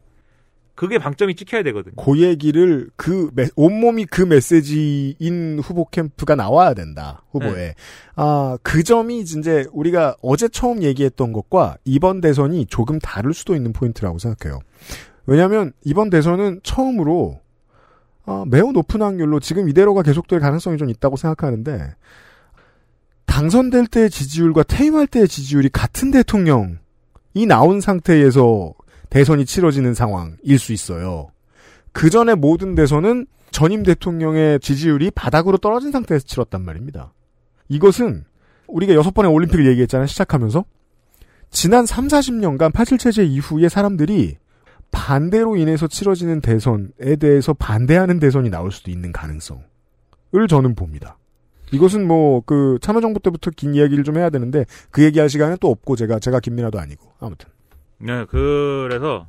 그게 0.75 0.97
방점이 0.99 1.35
찍혀야 1.35 1.65
되거든요. 1.65 1.97
그 1.97 2.21
얘기를 2.21 2.89
그 2.95 3.31
메- 3.35 3.49
온몸이 3.57 4.05
그 4.07 4.23
메시지인 4.23 5.59
후보 5.59 5.85
캠프가 5.87 6.37
나와야 6.37 6.73
된다. 6.73 7.25
후보에. 7.33 7.53
네. 7.55 7.75
아, 8.15 8.57
그 8.63 8.85
점이 8.85 9.19
이제 9.19 9.67
우리가 9.73 10.17
어제 10.23 10.47
처음 10.49 10.85
얘기했던 10.85 11.33
것과 11.33 11.79
이번 11.85 12.21
대선이 12.21 12.67
조금 12.67 13.01
다를 13.01 13.35
수도 13.35 13.57
있는 13.57 13.73
포인트라고 13.73 14.19
생각해요. 14.19 14.61
왜냐하면 15.29 15.73
이번 15.85 16.09
대선은 16.09 16.61
처음으로 16.63 17.39
아, 18.25 18.45
매우 18.49 18.73
높은 18.73 19.03
확률로 19.03 19.41
지금 19.41 19.69
이대로가 19.69 20.01
계속될 20.01 20.41
가능성이 20.41 20.79
좀 20.79 20.89
있다고 20.89 21.17
생각하는데 21.17 21.95
당선될 23.27 23.89
때의 23.89 24.09
지지율과 24.09 24.63
퇴임할 24.63 25.07
때의 25.07 25.29
지지율이 25.29 25.69
같은 25.69 26.11
대통령이 26.11 26.79
나온 27.47 27.83
상태에서 27.83 28.73
대선이 29.11 29.45
치러지는 29.45 29.93
상황일 29.93 30.59
수 30.59 30.73
있어요. 30.73 31.31
그 31.93 32.09
전에 32.09 32.35
모든 32.35 32.75
대선은 32.75 33.27
전임 33.51 33.83
대통령의 33.83 34.61
지지율이 34.61 35.11
바닥으로 35.11 35.59
떨어진 35.59 35.93
상태에서 35.93 36.25
치렀단 36.25 36.63
말입니다. 36.63 37.13
이것은 37.69 38.25
우리가 38.67 38.95
여섯 38.95 39.13
번의 39.13 39.31
올림픽을 39.31 39.67
얘기했잖아요. 39.67 40.07
시작하면서. 40.07 40.65
지난 41.51 41.85
3, 41.85 42.09
40년간 42.09 42.73
87체제 42.73 43.29
이후에 43.29 43.69
사람들이 43.69 44.39
반대로 44.91 45.57
인해서 45.57 45.87
치러지는 45.87 46.41
대선에 46.41 47.17
대해서 47.21 47.53
반대하는 47.55 48.19
대선이 48.19 48.51
나올 48.51 48.71
수도 48.73 48.91
있는 48.91 49.13
가능성을 49.13 49.63
저는 50.49 50.75
봅니다. 50.75 51.17
이것은 51.73 52.07
뭐 52.07 52.41
그 52.47 52.79
참여정부 52.81 53.21
때부터 53.21 53.51
긴 53.55 53.75
이야기를 53.75 54.03
좀 54.05 54.17
해야 54.17 54.31
되는데 54.31 54.65
그 54.91 55.03
얘기할 55.05 55.29
시간은 55.29 55.59
또 55.61 55.69
없고 55.71 55.97
제가 55.97 56.19
제가 56.19 56.41
김민아도 56.41 56.79
아니고 56.79 57.13
아무튼 57.21 57.51
네, 57.99 58.25
그래서 58.31 59.27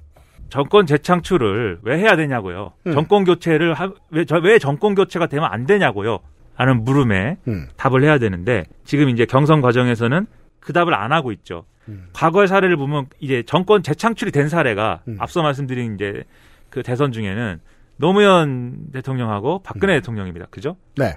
정권 0.49 0.85
재창출을 0.85 1.79
왜 1.83 1.97
해야 1.99 2.15
되냐고요. 2.15 2.71
음. 2.87 2.91
정권 2.93 3.23
교체를 3.25 3.73
하, 3.73 3.91
왜, 4.11 4.25
저- 4.25 4.37
왜 4.37 4.57
정권 4.57 4.95
교체가 4.95 5.27
되면 5.27 5.49
안 5.51 5.65
되냐고요. 5.65 6.19
하는 6.55 6.83
물음에 6.83 7.37
음. 7.47 7.67
답을 7.77 8.03
해야 8.03 8.17
되는데 8.19 8.63
지금 8.85 9.09
이제 9.09 9.25
경선 9.25 9.61
과정에서는 9.61 10.25
그 10.59 10.73
답을 10.73 10.93
안 10.93 11.11
하고 11.11 11.31
있죠. 11.31 11.65
과거의 12.13 12.47
사례를 12.47 12.77
보면 12.77 13.07
이제 13.19 13.43
정권 13.45 13.81
재창출이 13.81 14.31
된 14.31 14.47
사례가 14.47 15.01
앞서 15.17 15.41
말씀드린 15.41 15.95
이제 15.95 16.23
그 16.69 16.83
대선 16.83 17.11
중에는 17.11 17.59
노무현 17.97 18.91
대통령하고 18.93 19.61
박근혜 19.63 19.95
대통령입니다. 19.95 20.45
그죠? 20.49 20.77
네. 20.97 21.15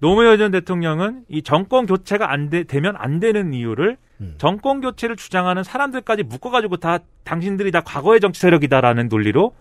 노무현 0.00 0.36
전 0.38 0.50
대통령은 0.50 1.24
이 1.28 1.42
정권 1.42 1.86
교체가 1.86 2.30
안 2.30 2.50
되, 2.50 2.64
되면 2.64 2.94
안 2.98 3.20
되는 3.20 3.54
이유를 3.54 3.96
정권 4.38 4.80
교체를 4.80 5.16
주장하는 5.16 5.62
사람들까지 5.62 6.24
묶어가지고 6.24 6.78
다 6.78 6.98
당신들이 7.24 7.70
다 7.70 7.80
과거의 7.80 8.20
정치 8.20 8.40
세력이다라는 8.40 9.08
논리로 9.08 9.54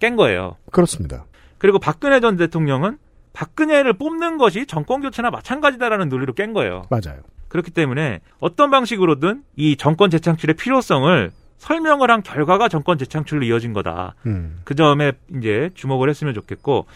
깬 0.00 0.16
거예요. 0.16 0.56
그렇습니다. 0.72 1.26
그리고 1.58 1.78
박근혜 1.78 2.20
전 2.20 2.36
대통령은 2.36 2.98
박근혜를 3.32 3.94
뽑는 3.94 4.38
것이 4.38 4.66
정권 4.66 5.00
교체나 5.00 5.30
마찬가지다라는 5.30 6.08
논리로 6.08 6.32
깬 6.32 6.52
거예요. 6.52 6.82
맞아요. 6.90 7.20
그렇기 7.54 7.70
때문에 7.70 8.18
어떤 8.40 8.72
방식으로든 8.72 9.44
이 9.54 9.76
정권 9.76 10.10
재창출의 10.10 10.56
필요성을 10.56 11.30
설명을 11.58 12.10
한 12.10 12.20
결과가 12.20 12.68
정권 12.68 12.98
재창출로 12.98 13.44
이어진 13.44 13.72
거다. 13.72 14.16
음. 14.26 14.60
그 14.64 14.74
점에 14.74 15.12
이제 15.38 15.70
주목을 15.74 16.08
했으면 16.10 16.34
좋겠고 16.34 16.86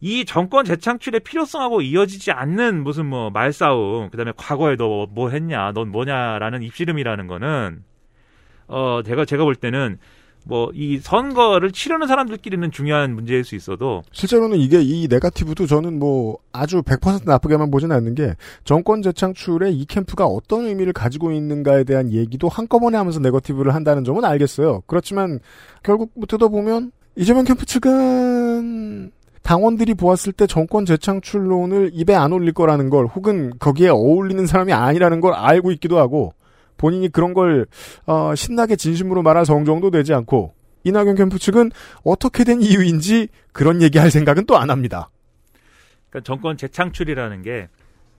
이 0.00 0.24
정권 0.24 0.64
재창출의 0.66 1.18
필요성하고 1.18 1.80
이어지지 1.82 2.30
않는 2.30 2.84
무슨 2.84 3.06
뭐 3.06 3.30
말싸움 3.30 4.08
그다음에 4.10 4.32
과거에 4.36 4.76
너 4.76 5.08
뭐 5.10 5.30
했냐 5.30 5.72
넌 5.72 5.88
뭐냐라는 5.90 6.62
입씨름이라는 6.62 7.26
거는 7.26 7.82
어 8.68 9.00
제가 9.04 9.24
제가 9.24 9.42
볼 9.42 9.56
때는 9.56 9.98
뭐 10.44 10.70
이 10.74 10.98
선거를 10.98 11.70
치르는 11.70 12.06
사람들끼리는 12.06 12.70
중요한 12.70 13.14
문제일 13.14 13.44
수 13.44 13.54
있어도 13.54 14.02
실제로는 14.12 14.58
이게 14.58 14.82
이 14.82 15.06
네가티브도 15.08 15.66
저는 15.66 15.98
뭐 15.98 16.38
아주 16.52 16.82
100% 16.82 17.24
나쁘게만 17.24 17.70
보지는 17.70 17.94
않는 17.96 18.14
게 18.14 18.34
정권 18.64 19.02
재창출에 19.02 19.70
이 19.70 19.84
캠프가 19.84 20.26
어떤 20.26 20.66
의미를 20.66 20.92
가지고 20.92 21.32
있는가에 21.32 21.84
대한 21.84 22.12
얘기도 22.12 22.48
한꺼번에 22.48 22.98
하면서 22.98 23.20
네거티브를 23.20 23.74
한다는 23.74 24.04
점은 24.04 24.24
알겠어요. 24.24 24.82
그렇지만 24.86 25.38
결국 25.82 26.10
뭐 26.14 26.26
뜯어보면 26.26 26.92
이재명 27.16 27.44
캠프 27.44 27.64
측은 27.66 29.12
당원들이 29.42 29.94
보았을 29.94 30.32
때 30.32 30.46
정권 30.46 30.86
재창출론을 30.86 31.90
입에 31.92 32.14
안 32.14 32.32
올릴 32.32 32.52
거라는 32.52 32.90
걸 32.90 33.06
혹은 33.06 33.52
거기에 33.58 33.90
어울리는 33.90 34.46
사람이 34.46 34.72
아니라는 34.72 35.20
걸 35.20 35.34
알고 35.34 35.70
있기도 35.72 35.98
하고 35.98 36.32
본인이 36.84 37.08
그런 37.08 37.32
걸 37.32 37.66
어, 38.04 38.34
신나게 38.34 38.76
진심으로 38.76 39.22
말할 39.22 39.46
성정도 39.46 39.90
되지 39.90 40.12
않고 40.12 40.52
이낙연 40.84 41.14
캠프 41.14 41.38
측은 41.38 41.70
어떻게 42.04 42.44
된 42.44 42.60
이유인지 42.60 43.28
그런 43.52 43.80
얘기할 43.80 44.10
생각은 44.10 44.44
또 44.44 44.56
안 44.58 44.68
합니다. 44.68 45.08
그러니까 46.10 46.26
정권 46.26 46.58
재창출이라는 46.58 47.40
게 47.40 47.68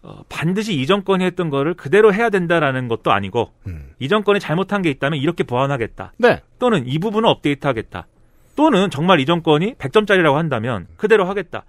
어, 0.02 0.24
반드시 0.30 0.74
이 0.74 0.88
정권이 0.88 1.24
했던 1.24 1.52
거를 1.52 1.76
그대로 1.76 2.12
해야 2.12 2.32
된다라는 2.32 2.88
것도 2.88 3.12
아니고 3.12 3.52
이 4.00 4.08
정권이 4.08 4.40
잘못한 4.40 4.82
게 4.82 4.90
있다면 4.90 5.20
이렇게 5.20 5.44
보완하겠다. 5.44 6.14
네. 6.18 6.42
또는 6.58 6.88
이 6.88 6.98
부분을 6.98 7.30
업데이트하겠다. 7.30 8.08
또는 8.56 8.90
정말 8.90 9.20
이 9.20 9.28
정권이 9.28 9.76
100점짜리라고 9.76 10.34
한다면 10.34 10.88
그대로 10.98 11.26
하겠다. 11.26 11.66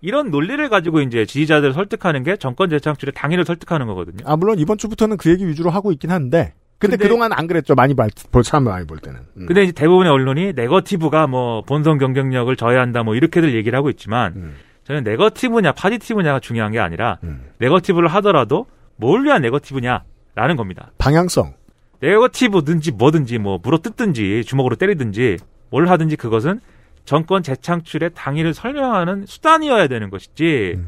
이런 0.00 0.30
논리를 0.30 0.68
가지고 0.68 1.00
이제 1.00 1.24
지지자들을 1.24 1.72
설득하는 1.72 2.22
게 2.22 2.36
정권 2.36 2.70
재창출의 2.70 3.12
당위를 3.14 3.44
설득하는 3.44 3.86
거거든요. 3.86 4.18
아 4.24 4.36
물론 4.36 4.58
이번 4.58 4.78
주부터는 4.78 5.16
그 5.16 5.30
얘기 5.30 5.46
위주로 5.46 5.70
하고 5.70 5.92
있긴 5.92 6.10
한데 6.10 6.54
근데, 6.78 6.98
그동안 6.98 7.32
안 7.32 7.46
그랬죠. 7.46 7.74
많이 7.74 7.94
볼, 7.94 8.10
볼 8.30 8.44
사람 8.44 8.64
많이 8.64 8.86
볼 8.86 8.98
때는. 8.98 9.20
음. 9.38 9.46
근데 9.46 9.62
이제 9.62 9.72
대부분의 9.72 10.12
언론이 10.12 10.52
네거티브가 10.54 11.26
뭐 11.26 11.62
본선 11.62 11.98
경쟁력을 11.98 12.54
저해한다 12.54 13.02
뭐 13.02 13.14
이렇게들 13.14 13.54
얘기를 13.54 13.76
하고 13.76 13.88
있지만 13.88 14.32
음. 14.36 14.54
저는 14.84 15.02
네거티브냐 15.04 15.72
파지티브냐가 15.72 16.40
중요한 16.40 16.72
게 16.72 16.78
아니라 16.78 17.18
네거티브를 17.58 18.08
하더라도 18.08 18.66
뭘 18.96 19.24
위한 19.24 19.42
네거티브냐라는 19.42 20.56
겁니다. 20.56 20.92
방향성. 20.98 21.54
네거티브든지 22.00 22.92
뭐든지 22.92 23.38
뭐 23.38 23.58
물어 23.62 23.78
뜯든지 23.78 24.44
주먹으로 24.44 24.76
때리든지 24.76 25.38
뭘 25.70 25.88
하든지 25.88 26.16
그것은 26.16 26.60
정권 27.06 27.42
재창출의 27.42 28.10
당위를 28.14 28.52
설명하는 28.52 29.24
수단이어야 29.26 29.86
되는 29.88 30.10
것이지 30.10 30.78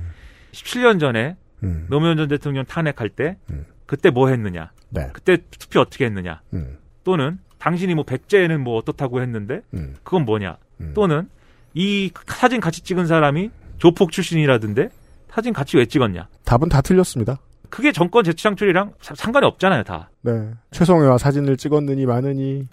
17년 0.53 1.01
전에 1.01 1.37
음. 1.62 1.87
노무현 1.89 2.16
전 2.16 2.29
대통령 2.29 2.64
탄핵할 2.66 3.09
때 3.09 3.39
그때 3.87 4.11
뭐 4.11 4.29
했느냐 4.29 4.71
네. 4.91 5.09
그때 5.12 5.39
투표 5.59 5.81
어떻게 5.81 6.05
했느냐 6.05 6.43
음. 6.53 6.77
또는 7.05 7.39
당신이 7.59 7.95
뭐 7.95 8.05
백제는 8.05 8.62
뭐 8.62 8.77
어떻다고 8.77 9.23
했는데 9.23 9.62
음. 9.75 9.95
그건 10.03 10.25
뭐냐 10.25 10.59
또는 10.95 11.29
이 11.75 12.11
사진 12.27 12.61
같이 12.61 12.83
찍은 12.83 13.07
사람이 13.07 13.51
조폭 13.79 14.12
출신이라던데 14.12 14.91
사진 15.31 15.53
같이 15.53 15.77
왜 15.77 15.87
찍었냐 15.87 16.29
답은 16.45 16.69
다 16.69 16.81
틀렸습니다. 16.81 17.39
그게 17.71 17.93
정권 17.93 18.25
재창출이랑 18.25 18.95
사- 19.01 19.14
상관이 19.14 19.47
없잖아요 19.47 19.83
다 19.85 20.11
네. 20.23 20.51
최성애와 20.71 21.19
사진을 21.19 21.57
찍었느니 21.57 22.07
마느니 22.07 22.66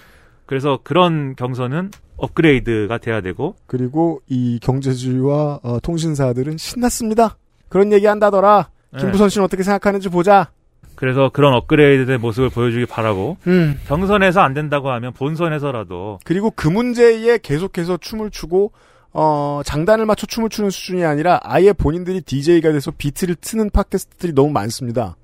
그래서 0.46 0.80
그런 0.84 1.36
경선은 1.36 1.92
업그레이드가 2.18 2.98
돼야 2.98 3.22
되고 3.22 3.56
그리고 3.66 4.22
이 4.28 4.60
경제주의와 4.62 5.60
어, 5.64 5.80
통신사들은 5.82 6.58
신났습니다. 6.58 7.38
그런 7.70 7.92
얘기 7.92 8.06
한다더라. 8.06 8.70
네. 8.94 9.00
김부선 9.00 9.30
씨는 9.30 9.46
어떻게 9.46 9.64
생각하는지 9.64 10.10
보자. 10.10 10.52
그래서 10.96 11.30
그런 11.34 11.54
업그레이드된 11.54 12.22
모습을 12.22 12.50
보여주기 12.50 12.86
바라고 12.86 13.38
음. 13.48 13.80
경선에서 13.88 14.40
안 14.40 14.54
된다고 14.54 14.92
하면 14.92 15.12
본선에서라도 15.12 16.20
그리고 16.24 16.52
그 16.56 16.70
문제에 16.70 17.38
계속해서 17.38 17.98
춤을 17.98 18.32
추고 18.32 18.72
어, 19.12 19.62
장단을 19.66 20.06
맞춰 20.06 20.26
춤을 20.26 20.50
추는 20.50 20.70
수준이 20.70 21.04
아니라 21.06 21.40
아예 21.44 21.74
본인들이 21.74 22.22
DJ가 22.22 22.72
돼서 22.72 22.92
비트를 22.92 23.36
트는 23.36 23.70
팟캐스트들이 23.72 24.34
너무 24.34 24.52
많습니다. 24.52 25.16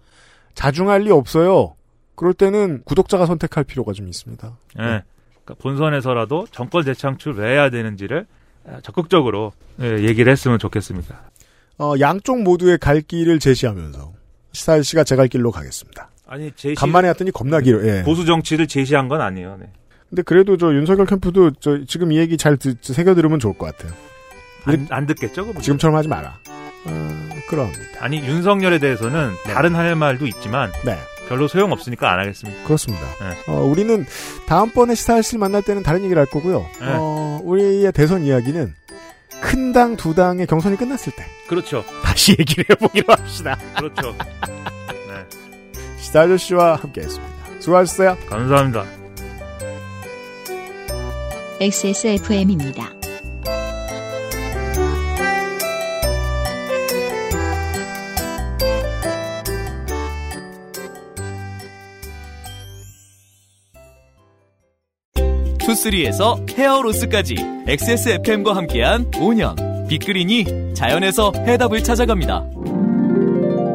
자중할 0.56 1.02
리 1.02 1.12
없어요. 1.12 1.76
그럴 2.16 2.34
때는 2.34 2.84
구독자가 2.84 3.26
선택할 3.26 3.64
필요가 3.64 3.94
좀 3.94 4.08
있습니다. 4.08 4.58
예. 4.80 5.04
그러니까 5.52 5.56
본선에서라도 5.62 6.48
정권 6.52 6.84
재창출 6.84 7.34
왜 7.34 7.54
해야 7.54 7.70
되는지를 7.70 8.26
적극적으로 8.84 9.52
예, 9.82 10.04
얘기를 10.04 10.32
했으면 10.32 10.60
좋겠습니다. 10.60 11.32
어, 11.80 11.94
양쪽 12.00 12.42
모두의 12.42 12.78
갈 12.78 13.02
길을 13.02 13.40
제시하면서 13.40 14.14
시사일 14.54 14.84
씨가 14.84 15.04
제 15.04 15.16
갈 15.16 15.28
길로 15.28 15.52
가겠습니다. 15.52 16.10
아니 16.28 16.52
제시 16.56 16.76
간만에 16.76 17.10
했더니 17.10 17.32
겁나 17.32 17.60
길어. 17.60 17.84
예. 17.86 18.04
보수 18.04 18.26
정치를 18.26 18.68
제시한 18.68 19.08
건 19.08 19.22
아니에요. 19.22 19.58
네. 19.60 19.68
근데 20.10 20.22
그래도 20.24 20.58
저 20.58 20.74
윤석열 20.74 21.06
캠프도 21.06 21.52
저 21.60 21.84
지금 21.86 22.12
이 22.12 22.18
얘기 22.18 22.38
잘 22.38 22.58
듣, 22.58 22.78
새겨 22.82 23.16
들으면 23.16 23.40
좋을 23.40 23.58
것 23.58 23.66
같아요. 23.76 23.94
안, 24.66 24.88
안 24.90 25.06
듣겠죠? 25.08 25.46
그분? 25.46 25.62
지금처럼 25.62 25.96
하지 25.96 26.08
마라. 26.08 26.38
어, 26.86 27.30
그럽니다. 27.50 27.82
아니 28.00 28.18
윤석열에 28.20 28.80
대해서는 28.80 29.32
다른 29.46 29.76
할 29.76 29.96
말도 29.96 30.28
있지만 30.28 30.72
네. 30.86 30.98
별로 31.30 31.48
소용 31.48 31.72
없으니까 31.72 32.12
안 32.12 32.20
하겠습니다. 32.20 32.64
그렇습니다. 32.64 33.04
네. 33.22 33.36
어, 33.52 33.62
우리는 33.64 34.06
다음번에 34.48 34.96
씨를 35.24 35.40
만날 35.40 35.62
때는 35.62 35.84
다른 35.84 36.04
얘기를 36.04 36.20
할 36.20 36.26
거고요. 36.28 36.60
네. 36.80 36.88
어, 36.90 37.40
우리의 37.44 37.92
대선 37.94 38.24
이야기는 38.24 38.74
큰 39.42 39.72
당 39.74 39.96
두 39.96 40.14
당의 40.14 40.46
경선이 40.48 40.76
끝났을 40.78 41.14
때 41.16 41.24
그렇죠. 41.48 41.84
다시 42.04 42.36
얘기를 42.38 42.66
해보기로 42.70 43.14
합시다. 43.14 43.58
그렇죠. 43.78 44.16
네. 45.08 45.26
시사 45.98 46.22
아저씨와 46.22 46.76
함께했습니다. 46.76 47.34
수고하셨어요. 47.60 48.18
감사합니다. 48.28 48.86
XSFM입니다. 51.62 53.01
투쓰리에서 65.66 66.38
헤어로스까지 66.58 67.36
XSFM과 67.68 68.56
함께한 68.56 69.12
5년. 69.12 69.88
빅그린이 69.88 70.46
자연에서 70.74 71.32
해답을 71.36 71.84
찾아갑니다. 71.84 72.44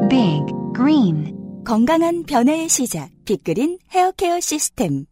Big 0.08 0.44
Green. 0.74 1.34
건강한 1.64 2.22
변화의 2.24 2.68
시작. 2.68 3.08
빅그린 3.24 3.78
헤어케어 3.92 4.40
시스템. 4.40 5.04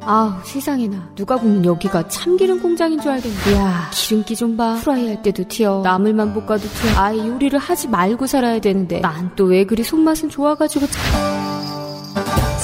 아우 0.00 0.32
세상에나. 0.44 1.12
누가 1.14 1.36
보면 1.36 1.64
여기가 1.66 2.08
참기름 2.08 2.60
공장인 2.62 3.00
줄 3.00 3.10
알겠네. 3.12 3.54
야. 3.56 3.90
기름기 3.92 4.36
좀봐. 4.36 4.76
프라이 4.76 5.06
할 5.08 5.22
때도 5.22 5.44
튀어. 5.48 5.82
나물만 5.82 6.32
볶아도 6.34 6.60
튀어. 6.66 6.90
아예 7.02 7.18
요리를 7.18 7.58
하지 7.58 7.88
말고 7.88 8.26
살아야 8.26 8.58
되는데. 8.60 9.00
난 9.00 9.34
또 9.36 9.44
왜 9.46 9.64
그리 9.64 9.82
손맛은 9.82 10.30
좋아가지고 10.30 10.86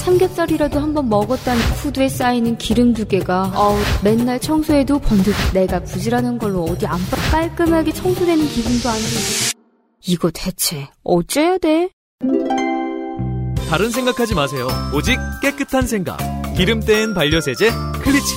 삼겹살이라도 0.04 0.78
한번 0.80 1.08
먹었다는 1.08 1.60
푸드에 1.76 2.08
쌓이는 2.08 2.58
기름 2.58 2.92
두 2.92 3.06
개가 3.06 3.52
어우 3.56 3.78
맨날 4.02 4.38
청소해도 4.38 4.98
번득 4.98 5.34
내가 5.52 5.80
부지런한 5.82 6.38
걸로 6.38 6.64
어디 6.64 6.86
안 6.86 6.98
빠- 7.10 7.16
깔끔하게 7.30 7.92
청소되는 7.92 8.46
기분도 8.48 8.88
안 8.88 8.96
들고 8.96 9.60
이거 10.06 10.30
대체 10.32 10.88
어째야 11.02 11.58
돼? 11.58 11.88
다른 13.68 13.90
생각하지 13.90 14.34
마세요. 14.34 14.68
오직 14.94 15.18
깨끗한 15.40 15.86
생각. 15.86 16.18
기름 16.54 16.80
뗀 16.80 17.14
반려세제 17.14 17.70
클리치. 18.02 18.34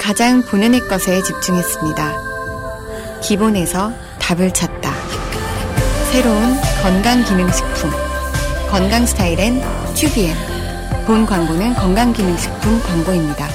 가장 0.00 0.42
본연의 0.42 0.80
것에 0.88 1.22
집중했습니다. 1.22 3.20
기본에서 3.22 3.92
답을 4.18 4.52
찾다. 4.52 4.92
새로운 6.10 6.42
건강기능식품. 6.82 7.88
건강 8.68 9.06
스타일엔 9.06 9.60
튜비엔. 9.94 10.34
본 11.06 11.24
광고는 11.24 11.72
건강기능식품 11.74 12.80
광고입니다. 12.80 13.46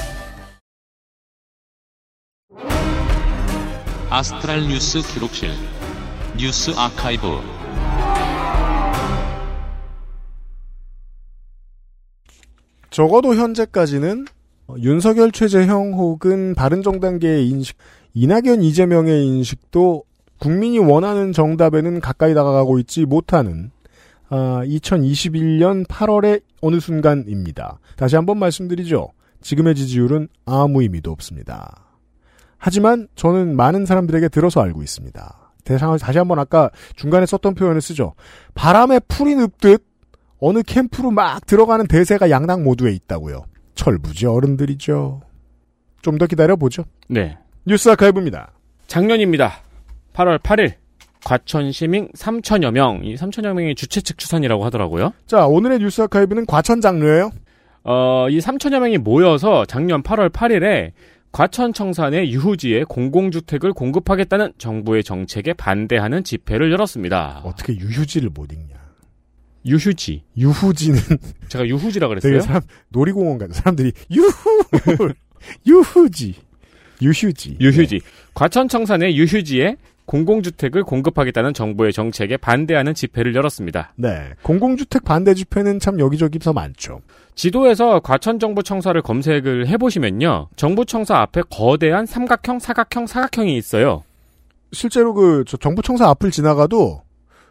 아스트랄 4.08 4.62
뉴스 4.68 5.02
기록실 5.02 5.50
뉴스 6.38 6.70
아카이브 6.74 7.26
적어도 12.88 13.34
현재까지는 13.34 14.24
어, 14.68 14.76
윤석열 14.78 15.30
최재형 15.30 15.92
혹은 15.92 16.54
바른정당계의 16.54 17.46
인식, 17.50 17.76
이낙연 18.14 18.62
이재명의 18.62 19.26
인식도 19.26 20.04
국민이 20.38 20.78
원하는 20.78 21.32
정답에는 21.32 22.00
가까이 22.00 22.34
다가가고 22.34 22.78
있지 22.80 23.04
못하는 23.04 23.70
아, 24.28 24.62
2021년 24.64 25.86
8월의 25.86 26.42
어느 26.60 26.80
순간입니다. 26.80 27.78
다시 27.96 28.16
한번 28.16 28.38
말씀드리죠. 28.38 29.08
지금의 29.40 29.74
지지율은 29.74 30.28
아무 30.44 30.82
의미도 30.82 31.10
없습니다. 31.12 31.84
하지만 32.58 33.06
저는 33.14 33.54
많은 33.56 33.86
사람들에게 33.86 34.28
들어서 34.28 34.60
알고 34.62 34.82
있습니다. 34.82 35.52
대상을 35.64 35.98
다시 35.98 36.18
한번 36.18 36.38
아까 36.38 36.70
중간에 36.96 37.26
썼던 37.26 37.54
표현을 37.54 37.80
쓰죠. 37.80 38.14
바람에 38.54 39.00
풀이 39.08 39.34
눕듯 39.36 39.84
어느 40.38 40.62
캠프로 40.62 41.10
막 41.10 41.44
들어가는 41.46 41.86
대세가 41.86 42.30
양당 42.30 42.64
모두에 42.64 42.92
있다고요. 42.92 43.44
철부지 43.74 44.26
어른들이죠. 44.26 45.22
좀 46.02 46.18
더 46.18 46.26
기다려보죠. 46.26 46.84
네. 47.08 47.36
뉴스 47.66 47.88
아카이브입니다. 47.90 48.52
작년입니다. 48.86 49.60
8월 50.16 50.38
8일 50.38 50.72
과천 51.24 51.72
시민 51.72 52.08
3천여 52.12 52.70
명, 52.70 53.00
이 53.04 53.16
3천여 53.16 53.52
명이 53.52 53.74
주최 53.74 54.00
측 54.00 54.16
추산이라고 54.16 54.64
하더라고요. 54.64 55.12
자, 55.26 55.46
오늘의 55.46 55.80
뉴스 55.80 56.00
아카이브는 56.02 56.46
과천 56.46 56.80
장르예요. 56.80 57.30
어, 57.84 58.26
이 58.30 58.38
3천여 58.38 58.80
명이 58.80 58.98
모여서 58.98 59.64
작년 59.66 60.02
8월 60.02 60.30
8일에 60.30 60.92
과천 61.32 61.74
청산의 61.74 62.32
유후지에 62.32 62.84
공공주택을 62.84 63.72
공급하겠다는 63.74 64.52
정부의 64.56 65.04
정책에 65.04 65.52
반대하는 65.52 66.24
집회를 66.24 66.72
열었습니다. 66.72 67.42
어떻게 67.44 67.74
유휴지를 67.74 68.30
못 68.30 68.52
읽냐. 68.52 68.74
유휴지. 69.66 70.22
유후지는 70.36 70.98
제가 71.48 71.66
유후지라 71.66 72.08
그랬어요. 72.08 72.32
되게 72.32 72.40
사람 72.40 72.62
놀이공원 72.88 73.38
같은 73.38 73.52
사람들이 73.52 73.92
유후 74.12 75.12
유후지 75.66 76.36
유휴지 77.02 77.58
유휴지. 77.60 78.00
과천 78.32 78.68
청산의 78.68 79.16
유휴지에 79.18 79.76
공공주택을 80.06 80.84
공급하겠다는 80.84 81.52
정부의 81.54 81.92
정책에 81.92 82.36
반대하는 82.36 82.94
집회를 82.94 83.34
열었습니다. 83.34 83.92
네 83.96 84.30
공공주택 84.42 85.04
반대 85.04 85.34
집회는 85.34 85.78
참 85.78 86.00
여기저기서 86.00 86.52
많죠. 86.52 87.00
지도에서 87.34 88.00
과천 88.00 88.38
정부 88.38 88.62
청사를 88.62 89.00
검색을 89.02 89.68
해보시면요. 89.68 90.48
정부 90.56 90.86
청사 90.86 91.18
앞에 91.18 91.42
거대한 91.50 92.06
삼각형, 92.06 92.58
사각형, 92.58 93.06
사각형이 93.06 93.56
있어요. 93.56 94.04
실제로 94.72 95.12
그저 95.14 95.56
정부 95.56 95.82
청사 95.82 96.08
앞을 96.08 96.30
지나가도 96.30 97.02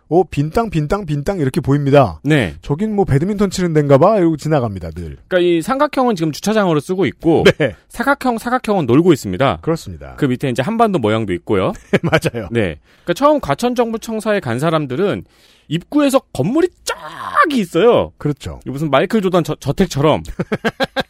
어 0.08 0.24
빈땅 0.24 0.70
빈땅 0.70 1.06
빈땅 1.06 1.40
이렇게 1.40 1.62
보입니다. 1.62 2.20
네. 2.24 2.56
저긴 2.62 2.96
뭐 2.96 3.06
배드민턴 3.06 3.50
치는 3.50 3.74
데인가 3.74 3.98
봐 3.98 4.18
이러고 4.18 4.38
지나갑니다 4.38 4.92
늘. 4.92 5.18
그러니까 5.28 5.40
이 5.40 5.62
삼각형은 5.62 6.16
지금 6.16 6.32
주차장으로 6.32 6.80
쓰고 6.80 7.06
있고 7.08 7.44
네 7.58 7.76
사각형, 7.90 8.38
사각형은 8.38 8.86
놀고 8.86 9.14
있습니다. 9.14 9.60
그렇습니다. 9.62 10.16
그 10.18 10.26
밑에 10.26 10.50
이제 10.50 10.62
한반도 10.62 11.00
모양도 11.00 11.34
있고요. 11.34 11.74
맞아요. 12.04 12.50
네. 12.52 12.78
그러니까 13.04 13.14
처음 13.16 13.40
과천 13.40 13.74
정부 13.74 13.98
청사에 13.98 14.40
간 14.40 14.60
사람들은 14.60 15.24
입구에서 15.68 16.20
건물이 16.34 16.68
쫙 16.84 16.96
있어요. 17.52 18.12
그렇죠. 18.18 18.60
무슨 18.66 18.92
마이클 18.92 19.22
조던 19.22 19.44
저, 19.44 19.56
저택처럼. 19.56 20.22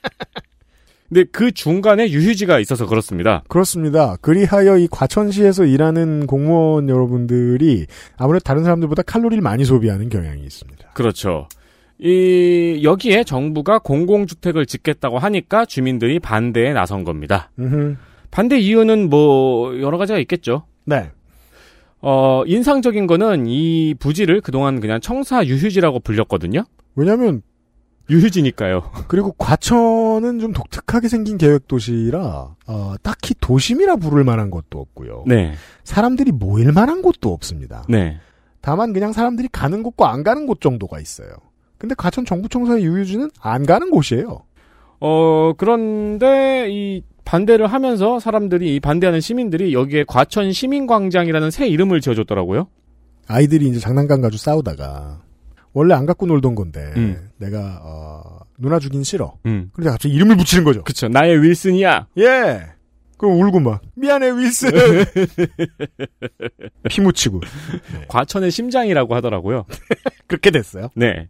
근데 1.08 1.24
그 1.32 1.52
중간에 1.52 2.10
유휴지가 2.10 2.60
있어서 2.60 2.88
그렇습니다. 2.88 3.44
그렇습니다. 3.48 4.18
그리하여 4.22 4.78
이 4.78 4.88
과천시에서 4.90 5.66
일하는 5.66 6.26
공무원 6.26 6.90
여러분들이 6.90 7.86
아무래도 8.18 8.44
다른 8.44 8.64
사람들보다 8.64 9.04
칼로리를 9.04 9.42
많이 9.42 9.66
소비하는 9.66 10.10
경향이 10.10 10.44
있습니다. 10.44 10.94
그렇죠. 10.94 11.48
이 12.00 12.82
여기에 12.84 13.24
정부가 13.24 13.80
공공주택을 13.80 14.66
짓겠다고 14.66 15.20
하니까 15.20 15.66
주민들이 15.66 16.20
반대에 16.20 16.74
나선 16.74 17.04
겁니다. 17.04 17.52
음흠. 17.60 17.96
반대 18.32 18.58
이유는 18.58 19.10
뭐 19.10 19.80
여러 19.80 19.98
가지가 19.98 20.20
있겠죠. 20.20 20.66
네. 20.86 21.12
어, 22.02 22.44
인상적인 22.46 23.08
거는 23.08 23.46
이 23.48 23.96
부지를 23.98 24.42
그동안 24.42 24.80
그냥 24.80 25.00
청사 25.00 25.46
유휴지라고 25.46 26.00
불렸거든요. 26.02 26.66
왜냐하면 26.96 27.42
유휴지니까요. 28.10 28.92
그리고 29.08 29.32
과천은 29.34 30.40
좀 30.40 30.54
독특하게 30.54 31.08
생긴 31.08 31.38
계획 31.38 31.68
도시라 31.68 32.56
어, 32.68 32.94
딱히 33.02 33.34
도심이라 33.40 33.98
부를 33.98 34.24
만한 34.24 34.52
것도 34.52 34.80
없고요. 34.80 35.24
네. 35.28 35.54
사람들이 35.84 36.32
모일 36.32 36.72
만한 36.72 37.02
곳도 37.02 37.34
없습니다. 37.34 37.84
네. 37.90 38.18
다만 38.62 38.94
그냥 38.94 39.14
사람들이 39.14 39.48
가는 39.52 39.84
곳과 39.84 40.12
안 40.12 40.24
가는 40.24 40.46
곳 40.46 40.62
정도가 40.62 41.00
있어요. 41.00 41.30
근데 41.78 41.94
과천 41.96 42.26
정부청사의 42.26 42.84
유유지는 42.84 43.30
안 43.40 43.66
가는 43.66 43.92
곳이에요. 43.92 44.42
어, 45.00 45.54
그런데 45.58 46.68
이 46.70 47.04
반대를 47.26 47.68
하면서 47.68 48.20
사람들이 48.20 48.76
이 48.76 48.80
반대하는 48.80 49.20
시민들이 49.20 49.74
여기에 49.74 50.06
과천 50.08 50.52
시민광장이라는 50.52 51.52
새 51.52 51.68
이름을 51.68 52.02
지어줬더라고요. 52.02 52.68
아이들이 53.28 53.68
이제 53.68 53.80
장난감 53.80 54.22
가지고 54.22 54.38
싸우다가 54.38 55.22
원래 55.76 55.94
안 55.94 56.06
갖고 56.06 56.26
놀던 56.26 56.56
건데 56.56 56.94
음. 56.96 57.30
내가 57.38 57.82
어, 57.84 58.40
누나 58.58 58.80
주긴 58.80 59.04
싫어. 59.04 59.34
음. 59.46 59.70
그런데 59.74 59.92
갑자기 59.92 60.16
이름을 60.16 60.38
붙이는 60.38 60.64
거죠. 60.64 60.84
그쵸. 60.84 61.10
나의 61.10 61.44
윌슨이야. 61.44 62.08
예. 62.18 62.62
그럼 63.18 63.42
울고 63.42 63.60
막 63.60 63.82
미안해 63.96 64.32
윌슨. 64.32 64.72
피 66.90 67.02
묻히고 67.02 67.42
과천의 68.08 68.52
심장이라고 68.52 69.16
하더라고요. 69.16 69.66
그렇게 70.28 70.50
됐어요. 70.50 70.90
네. 70.96 71.28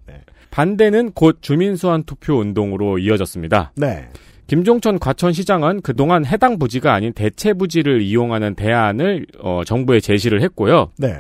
반대는 0.52 1.14
곧 1.14 1.40
주민수환 1.42 2.04
투표 2.04 2.36
운동으로 2.36 3.00
이어졌습니다. 3.00 3.74
네. 3.76 4.08
김종천 4.46 5.00
과천시장은 5.00 5.82
그동안 5.82 6.24
해당 6.24 6.60
부지가 6.60 6.94
아닌 6.94 7.14
대체 7.14 7.54
부지를 7.54 8.04
이용하는 8.04 8.54
대안을 8.54 9.26
어, 9.40 9.64
정부에 9.66 10.00
제시를 10.00 10.44
했고요. 10.44 10.92
네. 11.00 11.18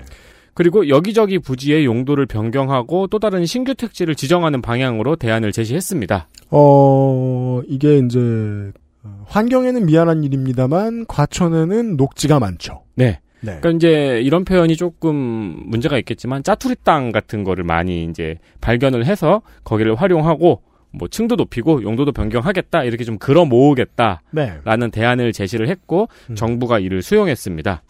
그리고 0.56 0.88
여기저기 0.88 1.38
부지의 1.38 1.86
용도를 1.86 2.26
변경하고 2.26 3.07
또 3.07 3.19
다른 3.19 3.45
신규 3.45 3.76
택지를 3.76 4.15
지정하는 4.15 4.61
방향으로 4.61 5.18
대안을 5.18 5.52
제시했습니다. 5.52 6.30
어 6.49 7.61
이게 7.68 7.98
이제 7.99 8.72
환경에는 9.26 9.86
미안한 9.86 10.23
일입니다만 10.23 11.06
과천에는 11.07 11.98
녹지가 11.98 12.40
많죠. 12.40 12.84
네. 12.95 13.19
네. 13.41 13.60
그러니까 13.60 13.72
이제 13.72 14.22
이런 14.23 14.45
표현이 14.45 14.77
조금 14.77 15.61
문제가 15.65 15.98
있겠지만 15.99 16.41
짜투리 16.41 16.76
땅 16.84 17.11
같은 17.11 17.44
거를 17.44 17.65
많이 17.65 18.06
이제 18.06 18.38
발견을 18.61 19.06
해서 19.06 19.41
거기를 19.65 19.95
활용하고 19.95 20.61
뭐 20.91 21.07
층도 21.10 21.36
높이고 21.36 21.84
용도도 21.84 22.14
변경하겠다 22.14 22.86
이렇게 22.86 23.03
좀 23.03 23.18
걸어 23.19 23.44
모으겠다라는 23.44 24.22
네. 24.32 24.90
대안을 24.91 25.34
제시를 25.34 25.68
했고 25.68 26.07
음. 26.30 26.36
정부가 26.36 26.80
이를 26.80 27.02
수용했습니다. 27.02 27.84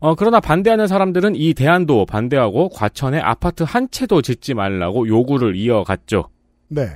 어 0.00 0.14
그러나 0.14 0.40
반대하는 0.40 0.86
사람들은 0.86 1.34
이 1.36 1.54
대안도 1.54 2.06
반대하고 2.06 2.68
과천에 2.68 3.18
아파트 3.20 3.62
한 3.62 3.88
채도 3.90 4.22
짓지 4.22 4.54
말라고 4.54 5.08
요구를 5.08 5.56
이어갔죠. 5.56 6.28
네. 6.68 6.88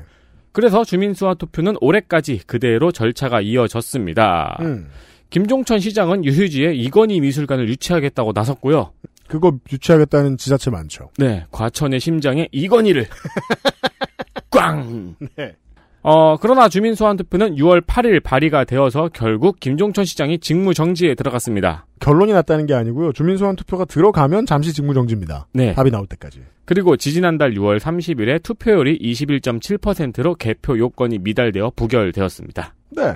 그래서 0.52 0.84
주민수와 0.84 1.34
투표는 1.34 1.76
올해까지 1.80 2.40
그대로 2.46 2.92
절차가 2.92 3.40
이어졌습니다. 3.40 4.58
음. 4.60 4.88
김종천 5.30 5.78
시장은 5.78 6.24
유휴지에 6.24 6.74
이건희 6.74 7.20
미술관을 7.20 7.68
유치하겠다고 7.68 8.32
나섰고요. 8.34 8.92
그거 9.28 9.56
유치하겠다는 9.72 10.36
지자체 10.38 10.70
많죠. 10.70 11.10
네, 11.16 11.46
과천의 11.52 12.00
심장에 12.00 12.48
이건희를 12.50 13.06
꽝. 14.50 15.14
네. 15.36 15.54
어 16.02 16.36
그러나 16.38 16.68
주민 16.68 16.94
소환 16.94 17.16
투표는 17.16 17.56
6월 17.56 17.82
8일 17.82 18.22
발의가 18.22 18.64
되어서 18.64 19.10
결국 19.12 19.60
김종천 19.60 20.04
시장이 20.04 20.38
직무 20.38 20.72
정지에 20.72 21.14
들어갔습니다. 21.14 21.86
결론이 22.00 22.32
났다는 22.32 22.66
게 22.66 22.74
아니고요. 22.74 23.12
주민 23.12 23.36
소환 23.36 23.54
투표가 23.56 23.84
들어가면 23.84 24.46
잠시 24.46 24.72
직무 24.72 24.94
정지입니다. 24.94 25.46
네. 25.52 25.74
답이 25.74 25.90
나올 25.90 26.06
때까지. 26.06 26.40
그리고 26.64 26.96
지지난달 26.96 27.52
6월 27.54 27.78
30일에 27.78 28.42
투표율이 28.42 28.98
21.7%로 28.98 30.36
개표 30.36 30.78
요건이 30.78 31.18
미달되어 31.18 31.72
부결되었습니다. 31.76 32.74
네. 32.90 33.14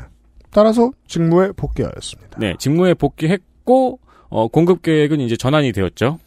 따라서 0.50 0.90
직무에 1.06 1.52
복귀하였습니다. 1.52 2.38
네, 2.38 2.54
직무에 2.58 2.94
복귀했고 2.94 3.98
어, 4.28 4.48
공급 4.48 4.82
계획은 4.82 5.20
이제 5.20 5.36
전환이 5.36 5.72
되었죠. 5.72 6.18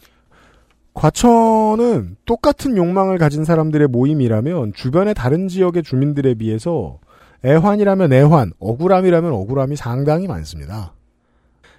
과천은 0.98 2.18
똑같은 2.26 2.76
욕망을 2.76 3.20
가진 3.20 3.44
사람들의 3.44 3.88
모임이라면 3.90 4.74
주변의 4.74 5.14
다른 5.14 5.48
지역의 5.48 5.84
주민들에 5.84 6.34
비해서 6.34 6.98
애환이라면 7.46 8.14
애환, 8.14 8.52
억울함이라면 8.58 9.32
억울함이 9.32 9.76
상당히 9.76 10.28
많습니다. 10.28 10.96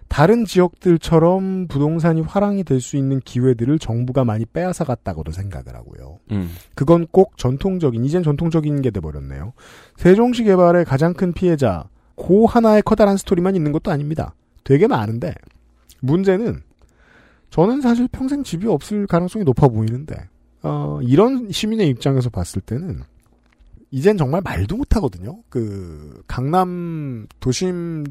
다른 0.07 0.45
지역들처럼 0.45 1.66
부동산이 1.66 2.20
화랑이 2.20 2.62
될 2.62 2.81
수 2.81 2.97
있는 2.97 3.19
기회들을 3.19 3.81
정부가 3.81 4.24
많이 4.24 4.47
빼앗아 4.47 4.85
갔다고도 4.85 5.32
생각을 5.32 5.74
하고요. 5.74 6.20
음. 6.31 6.51
그건 6.77 7.09
꼭 7.11 7.36
전통적인, 7.36 8.05
이젠 8.05 8.23
전통적인 8.23 8.82
게 8.82 8.93
돼 8.93 9.01
버렸네요. 9.01 9.53
세종시 9.97 10.45
개발의 10.45 10.85
가장 10.85 11.12
큰 11.12 11.32
피해자, 11.32 11.89
고 12.15 12.47
하나의 12.47 12.82
커다란 12.82 13.16
스토리만 13.16 13.57
있는 13.57 13.73
것도 13.73 13.90
아닙니다. 13.90 14.36
되게 14.62 14.86
많은데, 14.86 15.35
문제는, 16.01 16.62
저는 17.51 17.81
사실 17.81 18.09
평생 18.09 18.43
집이 18.45 18.66
없을 18.66 19.07
가능성이 19.07 19.45
높아 19.45 19.69
보이는데, 19.69 20.15
어, 20.62 21.01
이런 21.03 21.51
시민의 21.51 21.89
입장에서 21.89 22.31
봤을 22.31 22.61
때는, 22.62 23.03
이젠 23.91 24.16
정말 24.19 24.43
말도 24.43 24.77
못하거든요. 24.77 25.39
그, 25.49 26.23
강남 26.27 27.27
도심 27.41 28.05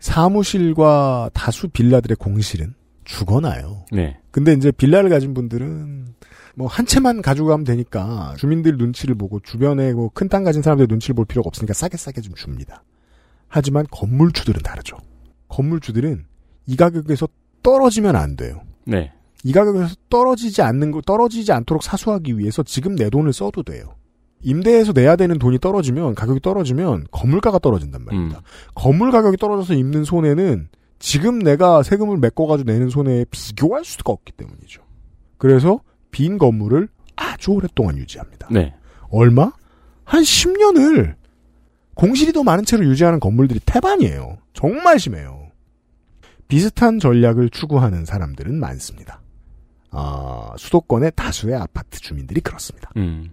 사무실과 0.00 1.30
다수 1.32 1.68
빌라들의 1.68 2.16
공실은 2.16 2.74
죽어나요. 3.04 3.84
네. 3.92 4.18
근데 4.30 4.52
이제 4.52 4.70
빌라를 4.72 5.10
가진 5.10 5.32
분들은 5.34 6.14
뭐 6.54 6.66
한 6.68 6.84
채만 6.86 7.22
가지고 7.22 7.48
가면 7.48 7.64
되니까 7.64 8.34
주민들 8.36 8.76
눈치를 8.76 9.14
보고 9.14 9.40
주변에 9.40 9.92
뭐 9.92 10.08
큰 10.10 10.28
땅 10.28 10.42
가진 10.44 10.60
사람들 10.60 10.86
눈치를 10.88 11.14
볼 11.14 11.24
필요가 11.24 11.48
없으니까 11.48 11.72
싸게 11.72 11.96
싸게 11.96 12.20
좀 12.20 12.34
줍니다. 12.34 12.82
하지만 13.48 13.86
건물주들은 13.90 14.62
다르죠. 14.62 14.96
건물주들은 15.48 16.24
이 16.66 16.76
가격에서 16.76 17.28
떨어지면 17.62 18.16
안 18.16 18.36
돼요. 18.36 18.60
네. 18.84 19.12
이 19.44 19.52
가격에서 19.52 19.94
떨어지지 20.08 20.62
않는 20.62 20.90
거 20.92 21.00
떨어지지 21.00 21.52
않도록 21.52 21.82
사수하기 21.82 22.38
위해서 22.38 22.62
지금 22.62 22.94
내 22.94 23.10
돈을 23.10 23.32
써도 23.32 23.62
돼요. 23.62 23.94
임대해서 24.42 24.92
내야 24.92 25.16
되는 25.16 25.38
돈이 25.38 25.58
떨어지면 25.58 26.14
가격이 26.14 26.40
떨어지면 26.40 27.06
건물가가 27.10 27.58
떨어진단 27.58 28.04
말입니다. 28.04 28.38
음. 28.38 28.42
건물 28.74 29.10
가격이 29.10 29.36
떨어져서 29.36 29.74
입는 29.74 30.04
손해는 30.04 30.68
지금 30.98 31.38
내가 31.40 31.82
세금을 31.82 32.18
메꿔가지고 32.18 32.70
내는 32.70 32.88
손해에 32.88 33.24
비교할 33.30 33.84
수가 33.84 34.12
없기 34.12 34.32
때문이죠. 34.32 34.82
그래서 35.38 35.80
빈 36.10 36.38
건물을 36.38 36.88
아주 37.16 37.50
오랫동안 37.52 37.96
유지합니다. 37.96 38.48
네. 38.50 38.74
얼마? 39.10 39.52
한 40.04 40.22
10년을 40.22 41.14
공실이 41.94 42.32
더 42.32 42.42
많은 42.42 42.64
채로 42.64 42.84
유지하는 42.84 43.20
건물들이 43.20 43.60
태반이에요. 43.64 44.38
정말 44.52 44.98
심해요. 44.98 45.41
비슷한 46.52 46.98
전략을 46.98 47.48
추구하는 47.48 48.04
사람들은 48.04 48.60
많습니다. 48.60 49.22
아, 49.90 50.52
수도권의 50.58 51.12
다수의 51.16 51.56
아파트 51.56 51.98
주민들이 51.98 52.42
그렇습니다. 52.42 52.90
음. 52.98 53.30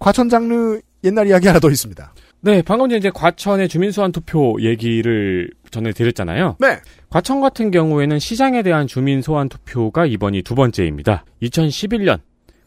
과천 0.00 0.28
장르 0.28 0.80
옛날 1.04 1.28
이야기 1.28 1.46
하나 1.46 1.60
더 1.60 1.70
있습니다. 1.70 2.14
네, 2.40 2.62
방금 2.62 2.88
전에 2.88 2.98
이제 2.98 3.10
과천의 3.10 3.68
주민수환 3.68 4.10
투표 4.10 4.56
얘기를 4.60 5.50
전해드렸잖아요. 5.70 6.56
네. 6.58 6.80
과천 7.10 7.40
같은 7.40 7.70
경우에는 7.70 8.18
시장에 8.18 8.64
대한 8.64 8.88
주민소환 8.88 9.48
투표가 9.48 10.06
이번이 10.06 10.42
두 10.42 10.56
번째입니다. 10.56 11.24
2011년 11.42 12.18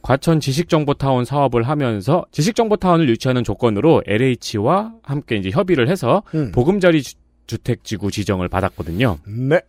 과천 0.01 0.39
지식정보타운 0.39 1.25
사업을 1.25 1.63
하면서 1.63 2.25
지식정보타운을 2.31 3.09
유치하는 3.09 3.43
조건으로 3.43 4.03
LH와 4.05 4.93
함께 5.03 5.35
이제 5.35 5.49
협의를 5.49 5.89
해서 5.89 6.23
음. 6.33 6.51
보금자리 6.53 7.01
주- 7.47 7.57
주택지구 7.57 8.11
지정을 8.11 8.47
받았거든요. 8.49 9.19
네. 9.27 9.61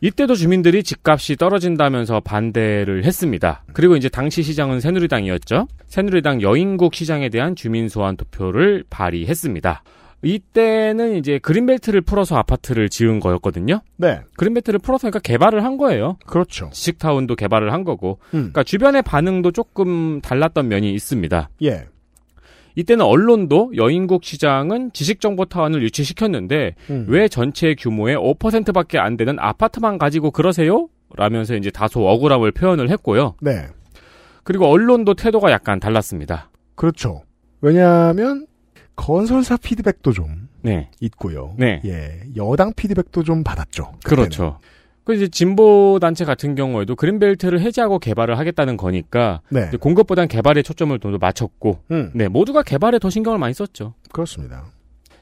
이때도 0.00 0.34
주민들이 0.34 0.82
집값이 0.82 1.36
떨어진다면서 1.36 2.20
반대를 2.20 3.04
했습니다. 3.04 3.64
그리고 3.72 3.96
이제 3.96 4.08
당시 4.10 4.42
시장은 4.42 4.80
새누리당이었죠. 4.80 5.66
새누리당 5.86 6.42
여인국 6.42 6.94
시장에 6.94 7.30
대한 7.30 7.56
주민 7.56 7.88
소환 7.88 8.16
투표를 8.16 8.84
발의했습니다. 8.90 9.82
이때는 10.22 11.16
이제 11.16 11.38
그린벨트를 11.38 12.00
풀어서 12.00 12.36
아파트를 12.36 12.88
지은 12.88 13.20
거였거든요. 13.20 13.80
네. 13.96 14.20
그린벨트를 14.36 14.78
풀어서 14.78 15.02
그러니까 15.10 15.20
개발을 15.20 15.64
한 15.64 15.76
거예요. 15.76 16.16
그렇죠. 16.26 16.70
지식타운도 16.72 17.36
개발을 17.36 17.72
한 17.72 17.84
거고. 17.84 18.18
음. 18.28 18.50
그러니까 18.52 18.62
주변의 18.62 19.02
반응도 19.02 19.52
조금 19.52 20.20
달랐던 20.22 20.68
면이 20.68 20.92
있습니다. 20.94 21.50
예. 21.62 21.86
이때는 22.76 23.04
언론도 23.04 23.72
여인국 23.76 24.24
시장은 24.24 24.92
지식정보 24.92 25.46
타운을 25.46 25.82
유치시켰는데 25.82 26.74
음. 26.90 27.06
왜 27.08 27.28
전체 27.28 27.74
규모의 27.74 28.16
5%밖에 28.16 28.98
안 28.98 29.16
되는 29.16 29.36
아파트만 29.38 29.98
가지고 29.98 30.30
그러세요? 30.30 30.88
라면서 31.16 31.54
이제 31.54 31.70
다소 31.70 32.06
억울함을 32.08 32.52
표현을 32.52 32.90
했고요. 32.90 33.34
네. 33.40 33.66
그리고 34.42 34.66
언론도 34.66 35.14
태도가 35.14 35.50
약간 35.50 35.78
달랐습니다. 35.78 36.50
그렇죠. 36.74 37.22
왜냐하면 37.60 38.46
건설사 38.96 39.56
피드백도 39.56 40.12
좀 40.12 40.48
네. 40.62 40.90
있고요. 41.00 41.54
네. 41.58 41.80
예. 41.84 42.20
여당 42.36 42.72
피드백도 42.74 43.22
좀 43.22 43.44
받았죠. 43.44 43.92
그렇죠. 44.04 44.58
그 45.04 45.14
이제 45.14 45.28
진보 45.28 45.98
단체 46.00 46.24
같은 46.24 46.54
경우에도 46.54 46.96
그린벨트를 46.96 47.60
해제하고 47.60 47.98
개발을 47.98 48.38
하겠다는 48.38 48.76
거니까 48.76 49.42
네. 49.50 49.70
공급보단 49.78 50.28
개발에 50.28 50.62
초점을 50.62 50.98
더 50.98 51.10
맞췄고 51.10 51.78
음. 51.90 52.10
네, 52.14 52.28
모두가 52.28 52.62
개발에 52.62 52.98
더 52.98 53.10
신경을 53.10 53.38
많이 53.38 53.52
썼죠. 53.54 53.94
그렇습니다. 54.12 54.64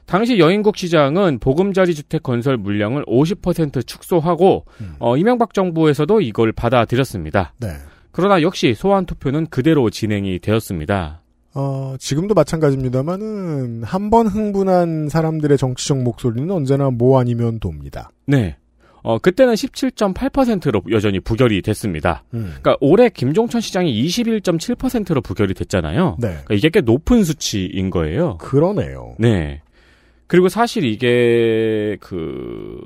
당시 0.05 0.37
여인국 0.39 0.75
시장은 0.77 1.39
보금자리 1.39 1.95
주택 1.95 2.23
건설 2.23 2.57
물량을 2.57 3.05
50% 3.05 3.85
축소하고 3.87 4.65
어, 4.99 5.17
이명박 5.17 5.53
정부에서도 5.53 6.21
이걸 6.21 6.51
받아들였습니다. 6.51 7.53
네. 7.59 7.69
그러나 8.11 8.41
역시 8.41 8.73
소환 8.75 9.05
투표는 9.05 9.47
그대로 9.47 9.89
진행이 9.89 10.39
되었습니다. 10.39 11.21
어, 11.55 11.95
지금도 11.99 12.33
마찬가지입니다만은 12.33 13.83
한 13.83 14.09
번 14.09 14.27
흥분한 14.27 15.09
사람들의 15.09 15.57
정치적 15.57 16.01
목소리는 16.03 16.49
언제나 16.51 16.89
뭐 16.89 17.19
아니면 17.19 17.59
돕니다. 17.59 18.09
네. 18.27 18.57
어, 19.03 19.19
그때는 19.19 19.53
17.8%로 19.53 20.81
여전히 20.91 21.19
부결이 21.19 21.61
됐습니다. 21.61 22.23
음. 22.33 22.45
그러니까 22.61 22.77
올해 22.79 23.09
김종천 23.09 23.59
시장이 23.61 23.91
21.7%로 24.05 25.21
부결이 25.21 25.53
됐잖아요. 25.53 26.15
네. 26.19 26.27
그러니까 26.29 26.53
이게 26.55 26.69
꽤 26.69 26.81
높은 26.81 27.23
수치인 27.23 27.89
거예요. 27.89 28.37
그러네요. 28.37 29.15
네. 29.19 29.61
그리고 30.27 30.47
사실 30.49 30.85
이게 30.85 31.97
그 31.99 32.79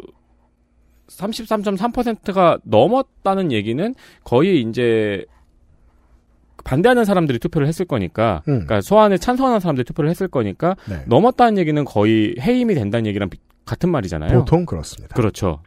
33.3%가 1.10 2.57
넘었다는 2.64 3.52
얘기는 3.52 3.94
거의 4.23 4.61
이제 4.61 5.23
반대하는 6.64 7.06
사람들이 7.06 7.39
투표를 7.39 7.68
했을 7.68 7.85
거니까, 7.85 8.41
음. 8.48 8.65
그러니까 8.65 8.81
소환에 8.81 9.18
찬성하는 9.18 9.60
사람들이 9.61 9.85
투표를 9.85 10.10
했을 10.10 10.27
거니까 10.27 10.76
네. 10.89 11.03
넘었다는 11.07 11.57
얘기는 11.60 11.85
거의 11.85 12.35
해임이 12.41 12.73
된다는 12.76 13.06
얘기랑 13.06 13.30
비- 13.30 13.38
같은 13.65 13.89
말이잖아요. 13.89 14.39
보통 14.39 14.65
그렇습니다. 14.65 15.15
그렇죠. 15.15 15.61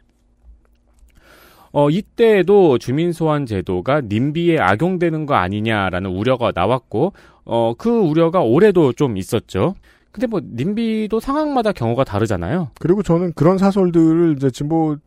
어, 1.71 1.89
이때에도 1.89 2.77
주민소환 2.77 3.45
제도가 3.45 4.01
님비에 4.01 4.59
악용되는 4.59 5.25
거 5.25 5.35
아니냐라는 5.35 6.09
우려가 6.11 6.51
나왔고, 6.53 7.13
어, 7.45 7.73
그 7.77 7.89
우려가 7.89 8.41
올해도 8.41 8.93
좀 8.93 9.17
있었죠. 9.17 9.75
근데 10.11 10.27
뭐 10.27 10.41
님비도 10.43 11.19
상황마다 11.21 11.71
경우가 11.71 12.03
다르잖아요. 12.03 12.71
그리고 12.79 13.01
저는 13.01 13.31
그런 13.33 13.57
사설들을 13.57 14.35
이제 14.37 14.49
진보 14.51 14.97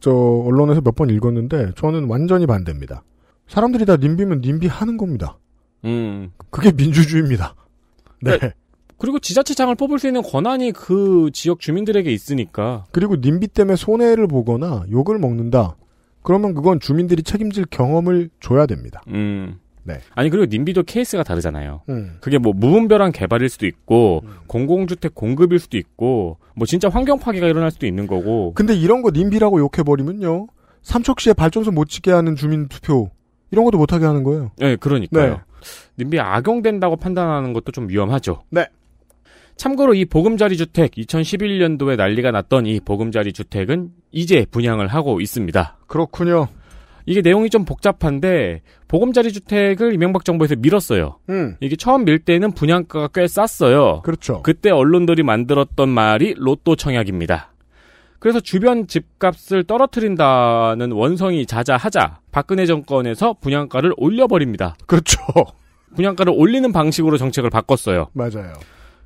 저 0.00 0.10
언론에서 0.10 0.80
몇 0.80 0.94
번 0.96 1.10
읽었는데 1.10 1.72
저는 1.76 2.08
완전히 2.08 2.46
반대입니다. 2.46 3.02
사람들이 3.46 3.84
다 3.84 3.96
님비면 3.96 4.40
님비 4.40 4.66
하는 4.66 4.96
겁니다. 4.96 5.38
음. 5.84 6.32
그게 6.50 6.72
민주주의입니다. 6.72 7.54
네. 8.22 8.38
네. 8.38 8.52
그리고 8.98 9.18
지자체장을 9.18 9.74
뽑을 9.74 9.98
수 9.98 10.06
있는 10.06 10.22
권한이 10.22 10.72
그 10.72 11.28
지역 11.32 11.60
주민들에게 11.60 12.10
있으니까. 12.10 12.84
그리고 12.92 13.16
님비 13.16 13.48
때문에 13.48 13.76
손해를 13.76 14.28
보거나 14.28 14.84
욕을 14.90 15.18
먹는다. 15.18 15.76
그러면 16.22 16.54
그건 16.54 16.80
주민들이 16.80 17.22
책임질 17.22 17.66
경험을 17.70 18.30
줘야 18.40 18.66
됩니다. 18.66 19.02
음. 19.08 19.58
네. 19.84 19.98
아니 20.14 20.30
그리고 20.30 20.46
님비도 20.46 20.84
케이스가 20.84 21.24
다르잖아요. 21.24 21.82
음. 21.88 22.18
그게 22.20 22.38
뭐 22.38 22.52
무분별한 22.54 23.12
개발일 23.12 23.48
수도 23.48 23.66
있고 23.66 24.22
공공주택 24.46 25.14
공급일 25.14 25.58
수도 25.58 25.76
있고 25.76 26.38
뭐 26.54 26.66
진짜 26.66 26.88
환경 26.88 27.18
파괴가 27.18 27.46
일어날 27.48 27.70
수도 27.70 27.86
있는 27.86 28.06
거고. 28.06 28.52
근데 28.54 28.74
이런 28.74 29.02
거 29.02 29.10
님비라고 29.10 29.58
욕해 29.58 29.82
버리면요. 29.84 30.46
삼척시에 30.82 31.32
발전소 31.32 31.72
못 31.72 31.88
짓게 31.88 32.12
하는 32.12 32.36
주민 32.36 32.68
투표 32.68 33.10
이런 33.50 33.64
것도 33.64 33.78
못 33.78 33.92
하게 33.92 34.04
하는 34.06 34.22
거예요. 34.22 34.52
네, 34.58 34.76
그러니까요. 34.76 35.34
네. 35.34 35.40
님비 35.98 36.20
악용된다고 36.20 36.96
판단하는 36.96 37.52
것도 37.52 37.72
좀 37.72 37.88
위험하죠. 37.88 38.42
네. 38.50 38.66
참고로 39.62 39.94
이 39.94 40.04
보금자리 40.04 40.56
주택 40.56 40.90
2011년도에 40.90 41.94
난리가 41.94 42.32
났던 42.32 42.66
이 42.66 42.80
보금자리 42.80 43.32
주택은 43.32 43.90
이제 44.10 44.44
분양을 44.50 44.88
하고 44.88 45.20
있습니다. 45.20 45.76
그렇군요. 45.86 46.48
이게 47.06 47.20
내용이 47.20 47.48
좀 47.48 47.64
복잡한데 47.64 48.62
보금자리 48.88 49.32
주택을 49.32 49.94
이명박 49.94 50.24
정부에서 50.24 50.56
밀었어요. 50.58 51.18
음. 51.28 51.54
이게 51.60 51.76
처음 51.76 52.04
밀 52.04 52.18
때는 52.18 52.54
분양가가 52.54 53.10
꽤 53.14 53.28
쌌어요. 53.28 54.02
그렇죠. 54.02 54.42
그때 54.42 54.70
언론들이 54.70 55.22
만들었던 55.22 55.88
말이 55.88 56.34
로또 56.36 56.74
청약입니다. 56.74 57.52
그래서 58.18 58.40
주변 58.40 58.88
집값을 58.88 59.62
떨어뜨린다는 59.62 60.90
원성이 60.90 61.46
자자하자 61.46 62.18
박근혜 62.32 62.66
정권에서 62.66 63.36
분양가를 63.40 63.92
올려버립니다. 63.96 64.74
그렇죠. 64.86 65.18
분양가를 65.94 66.32
올리는 66.34 66.72
방식으로 66.72 67.16
정책을 67.16 67.48
바꿨어요. 67.50 68.08
맞아요. 68.12 68.54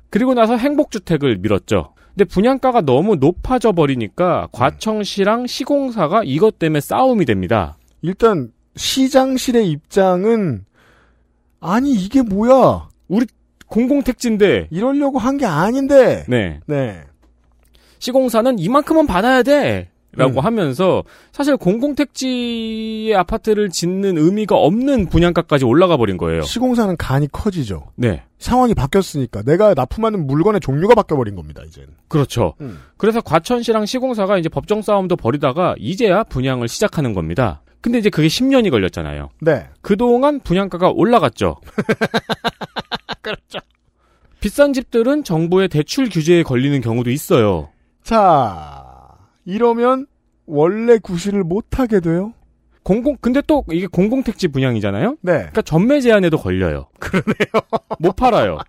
그리고 0.09 0.33
나서 0.33 0.55
행복주택을 0.57 1.37
밀었죠. 1.37 1.93
근데 2.09 2.25
분양가가 2.25 2.81
너무 2.81 3.15
높아져 3.15 3.71
버리니까 3.73 4.47
과청시랑 4.51 5.47
시공사가 5.47 6.23
이것 6.23 6.57
때문에 6.59 6.79
싸움이 6.81 7.25
됩니다. 7.25 7.77
일단 8.01 8.51
시장실의 8.75 9.69
입장은 9.69 10.65
아니 11.59 11.91
이게 11.93 12.21
뭐야? 12.21 12.89
우리 13.07 13.25
공공택지인데 13.67 14.67
이러려고 14.71 15.19
한 15.19 15.37
게 15.37 15.45
아닌데. 15.45 16.23
네. 16.27 16.59
네. 16.67 17.01
시공사는 17.99 18.59
이만큼은 18.59 19.07
받아야 19.07 19.43
돼. 19.43 19.89
라고 20.17 20.39
음. 20.39 20.45
하면서 20.45 21.03
사실 21.31 21.55
공공택지의 21.57 23.15
아파트를 23.15 23.69
짓는 23.69 24.17
의미가 24.17 24.55
없는 24.55 25.09
분양가까지 25.09 25.63
올라가 25.63 25.95
버린 25.95 26.17
거예요. 26.17 26.41
시공사는 26.41 26.97
간이 26.97 27.27
커지죠. 27.31 27.91
네. 27.95 28.23
상황이 28.39 28.73
바뀌었으니까 28.73 29.43
내가 29.43 29.75
납품하는 29.75 30.25
물건의 30.25 30.59
종류가 30.59 30.95
바뀌어버린 30.95 31.35
겁니다. 31.35 31.61
이제. 31.67 31.85
그렇죠. 32.07 32.55
음. 32.61 32.79
그래서 32.97 33.21
과천시랑 33.21 33.85
시공사가 33.85 34.39
이제 34.39 34.49
법정 34.49 34.81
싸움도 34.81 35.15
벌이다가 35.15 35.75
이제야 35.77 36.23
분양을 36.23 36.67
시작하는 36.67 37.13
겁니다. 37.13 37.61
근데 37.81 37.99
이제 37.99 38.09
그게 38.09 38.27
10년이 38.27 38.71
걸렸잖아요. 38.71 39.29
네. 39.41 39.67
그동안 39.81 40.39
분양가가 40.39 40.89
올라갔죠. 40.89 41.57
그렇죠. 43.21 43.59
비싼 44.39 44.73
집들은 44.73 45.23
정부의 45.23 45.67
대출 45.67 46.09
규제에 46.09 46.41
걸리는 46.41 46.81
경우도 46.81 47.11
있어요. 47.11 47.69
자, 48.03 48.86
이러면 49.47 50.05
원래 50.45 50.99
구실을 50.99 51.43
못 51.43 51.79
하게 51.79 52.01
돼요. 52.01 52.33
공공 52.83 53.17
근데 53.19 53.41
또 53.47 53.63
이게 53.71 53.87
공공택지 53.87 54.49
분양이잖아요. 54.49 55.17
네. 55.21 55.33
그러니까 55.33 55.61
전매 55.61 55.99
제한에도 55.99 56.37
걸려요. 56.37 56.87
그러네요. 56.99 57.65
못 57.99 58.15
팔아요. 58.15 58.59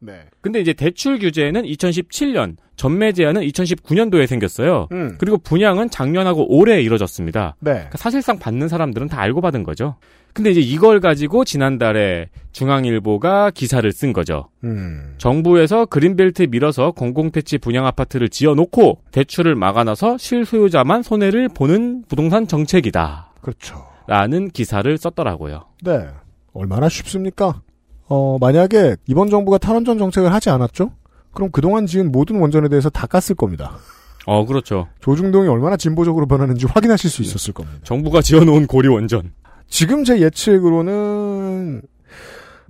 네. 0.00 0.24
근데 0.40 0.60
이제 0.60 0.72
대출 0.72 1.18
규제는 1.18 1.62
2017년, 1.62 2.56
전매 2.74 3.12
제한은 3.12 3.42
2019년도에 3.42 4.26
생겼어요. 4.26 4.88
음. 4.90 5.16
그리고 5.18 5.38
분양은 5.38 5.90
작년하고 5.90 6.52
올해 6.56 6.80
이뤄졌습니다. 6.80 7.56
네. 7.60 7.72
그러니까 7.72 7.98
사실상 7.98 8.38
받는 8.38 8.66
사람들은 8.68 9.08
다 9.08 9.20
알고 9.20 9.40
받은 9.40 9.62
거죠. 9.62 9.96
근데 10.32 10.50
이제 10.50 10.60
이걸 10.60 11.00
가지고 11.00 11.44
지난달에 11.44 12.28
중앙일보가 12.52 13.50
기사를 13.50 13.90
쓴 13.92 14.12
거죠. 14.12 14.48
음. 14.64 15.14
정부에서 15.18 15.86
그린벨트 15.86 16.48
밀어서 16.50 16.92
공공택지 16.92 17.58
분양 17.58 17.86
아파트를 17.86 18.28
지어놓고 18.28 19.02
대출을 19.10 19.54
막아놔서 19.54 20.18
실소유자만 20.18 21.02
손해를 21.02 21.48
보는 21.48 22.04
부동산 22.08 22.46
정책이다. 22.46 23.32
그렇죠. 23.40 23.84
라는 24.06 24.48
기사를 24.50 24.96
썼더라고요. 24.98 25.64
네. 25.82 26.08
얼마나 26.54 26.88
쉽습니까? 26.88 27.60
어, 28.08 28.38
만약에 28.40 28.96
이번 29.06 29.30
정부가 29.30 29.58
탈원전 29.58 29.98
정책을 29.98 30.32
하지 30.32 30.50
않았죠? 30.50 30.90
그럼 31.32 31.50
그동안 31.50 31.86
지은 31.86 32.12
모든 32.12 32.40
원전에 32.40 32.68
대해서 32.68 32.90
다 32.90 33.06
깠을 33.06 33.36
겁니다. 33.36 33.78
어, 34.26 34.44
그렇죠. 34.46 34.88
조중동이 35.00 35.48
얼마나 35.48 35.76
진보적으로 35.76 36.26
변하는지 36.26 36.66
확인하실 36.66 37.10
수 37.10 37.22
있었을 37.22 37.54
겁니다. 37.54 37.78
정부가 37.82 38.20
지어놓은 38.22 38.66
고리 38.66 38.88
원전. 38.88 39.32
지금 39.72 40.04
제 40.04 40.20
예측으로는 40.20 41.80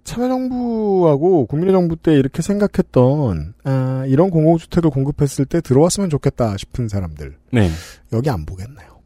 참여정부하고 0.05 1.47
국민의 1.47 1.75
정부 1.75 1.97
때 1.97 2.15
이렇게 2.15 2.43
생각했던 2.43 3.55
아, 3.65 4.05
이런 4.07 4.31
공공주택을 4.31 4.89
공급했을 4.89 5.45
때 5.47 5.61
들어왔으면 5.61 6.11
좋겠다 6.11 6.57
싶은 6.57 6.87
사람들 6.87 7.37
네. 7.51 7.69
여기 8.13 8.31
안 8.31 8.47
보겠네요. 8.47 9.01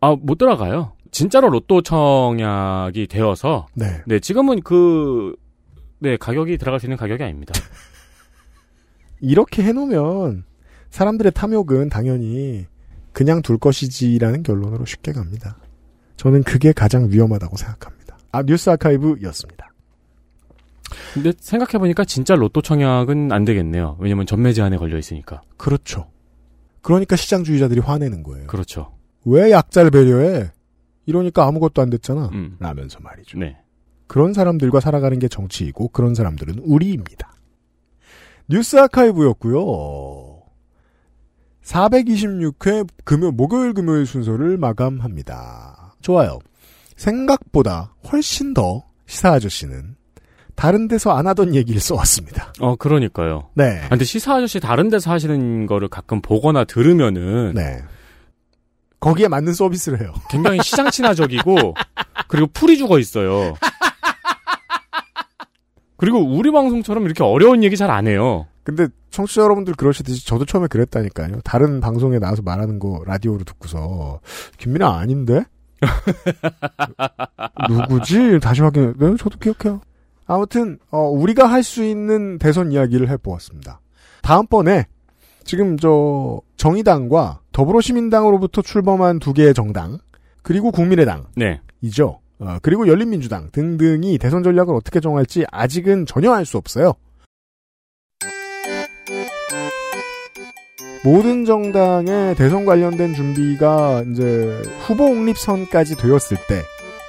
아, 0.00 0.14
못 0.14 0.38
들어가요. 0.38 0.92
진짜로 1.10 1.50
로또 1.50 1.82
청약이 1.82 3.08
되어서. 3.08 3.66
네. 3.74 4.02
네, 4.06 4.20
지금은 4.20 4.62
그, 4.62 5.34
네, 5.98 6.16
가격이 6.16 6.58
들어갈 6.58 6.78
수 6.78 6.86
있는 6.86 6.96
가격이 6.96 7.24
아닙니다. 7.24 7.54
이렇게 9.20 9.64
해놓으면 9.64 10.44
사람들의 10.90 11.32
탐욕은 11.32 11.88
당연히 11.88 12.66
그냥 13.12 13.42
둘 13.42 13.58
것이지라는 13.58 14.44
결론으로 14.44 14.84
쉽게 14.84 15.10
갑니다. 15.10 15.56
저는 16.22 16.44
그게 16.44 16.70
가장 16.72 17.10
위험하다고 17.10 17.56
생각합니다. 17.56 18.16
아, 18.30 18.44
뉴스 18.44 18.70
아카이브였습니다. 18.70 19.72
근데 21.14 21.32
생각해보니까 21.36 22.04
진짜 22.04 22.36
로또 22.36 22.62
청약은 22.62 23.32
안 23.32 23.44
되겠네요. 23.44 23.96
왜냐면 23.98 24.24
전매 24.24 24.52
제한에 24.52 24.76
걸려 24.76 24.96
있으니까. 24.98 25.42
그렇죠. 25.56 26.06
그러니까 26.80 27.16
시장주의자들이 27.16 27.80
화내는 27.80 28.22
거예요. 28.22 28.46
그렇죠. 28.46 28.94
왜 29.24 29.50
약자를 29.50 29.90
배려해? 29.90 30.52
이러니까 31.06 31.44
아무것도 31.44 31.82
안 31.82 31.90
됐잖아. 31.90 32.30
음. 32.32 32.56
라면서 32.60 33.00
말이죠. 33.00 33.40
네. 33.40 33.56
그런 34.06 34.32
사람들과 34.32 34.78
살아가는 34.78 35.18
게 35.18 35.26
정치이고 35.26 35.88
그런 35.88 36.14
사람들은 36.14 36.60
우리입니다. 36.60 37.34
뉴스 38.48 38.76
아카이브였고요. 38.76 40.40
426회 41.64 42.86
금요 43.02 43.32
목요일 43.32 43.72
금요일 43.72 44.06
순서를 44.06 44.56
마감합니다. 44.56 45.81
좋아요. 46.02 46.38
생각보다 46.96 47.94
훨씬 48.10 48.54
더 48.54 48.82
시사 49.06 49.32
아저씨는 49.32 49.96
다른 50.54 50.86
데서 50.88 51.12
안 51.12 51.26
하던 51.26 51.54
얘기를 51.54 51.80
써왔습니다. 51.80 52.52
어, 52.60 52.76
그러니까요. 52.76 53.48
네. 53.54 53.80
아, 53.84 53.88
근데 53.88 54.04
시사 54.04 54.34
아저씨 54.36 54.60
다른 54.60 54.90
데서 54.90 55.10
하시는 55.10 55.66
거를 55.66 55.88
가끔 55.88 56.20
보거나 56.20 56.64
들으면은. 56.64 57.54
네. 57.54 57.82
거기에 59.00 59.26
맞는 59.28 59.52
서비스를 59.54 60.00
해요. 60.00 60.12
굉장히 60.30 60.60
시장 60.62 60.90
친화적이고, 60.90 61.74
그리고 62.28 62.46
풀이 62.52 62.76
죽어 62.78 62.98
있어요. 63.00 63.54
그리고 65.96 66.18
우리 66.18 66.50
방송처럼 66.50 67.04
이렇게 67.04 67.22
어려운 67.24 67.62
얘기 67.64 67.76
잘 67.76 67.90
안 67.90 68.06
해요. 68.06 68.46
근데 68.64 68.86
청취자 69.10 69.42
여러분들 69.42 69.74
그러시듯이 69.74 70.24
저도 70.26 70.44
처음에 70.44 70.66
그랬다니까요. 70.68 71.40
다른 71.44 71.80
방송에 71.80 72.18
나와서 72.18 72.42
말하는 72.42 72.78
거 72.78 73.02
라디오로 73.06 73.44
듣고서 73.44 74.20
김민아 74.58 74.98
아닌데? 74.98 75.44
누구지? 77.68 78.40
다시 78.40 78.62
확인해. 78.62 78.92
네, 78.96 79.16
저도 79.18 79.38
기억해요. 79.38 79.80
아무튼 80.26 80.78
어, 80.90 81.00
우리가 81.08 81.46
할 81.46 81.62
수 81.62 81.84
있는 81.84 82.38
대선 82.38 82.72
이야기를 82.72 83.08
해보았습니다. 83.10 83.80
다음번에 84.22 84.86
지금 85.44 85.76
저 85.76 86.40
정의당과 86.56 87.40
더불어시민당으로부터 87.52 88.62
출범한 88.62 89.18
두 89.18 89.32
개의 89.32 89.54
정당 89.54 89.98
그리고 90.42 90.70
국민의당 90.70 91.24
네. 91.36 91.60
이죠. 91.80 92.20
어, 92.38 92.58
그리고 92.62 92.88
열린민주당 92.88 93.50
등등이 93.52 94.18
대선 94.18 94.42
전략을 94.42 94.74
어떻게 94.74 95.00
정할지 95.00 95.44
아직은 95.50 96.06
전혀 96.06 96.32
알 96.32 96.44
수 96.44 96.56
없어요. 96.58 96.94
모든 101.04 101.44
정당의 101.44 102.36
대선 102.36 102.64
관련된 102.64 103.14
준비가 103.14 104.04
이제 104.10 104.62
후보 104.82 105.04
옹립선까지 105.06 105.96
되었을 105.96 106.36
때 106.48 106.62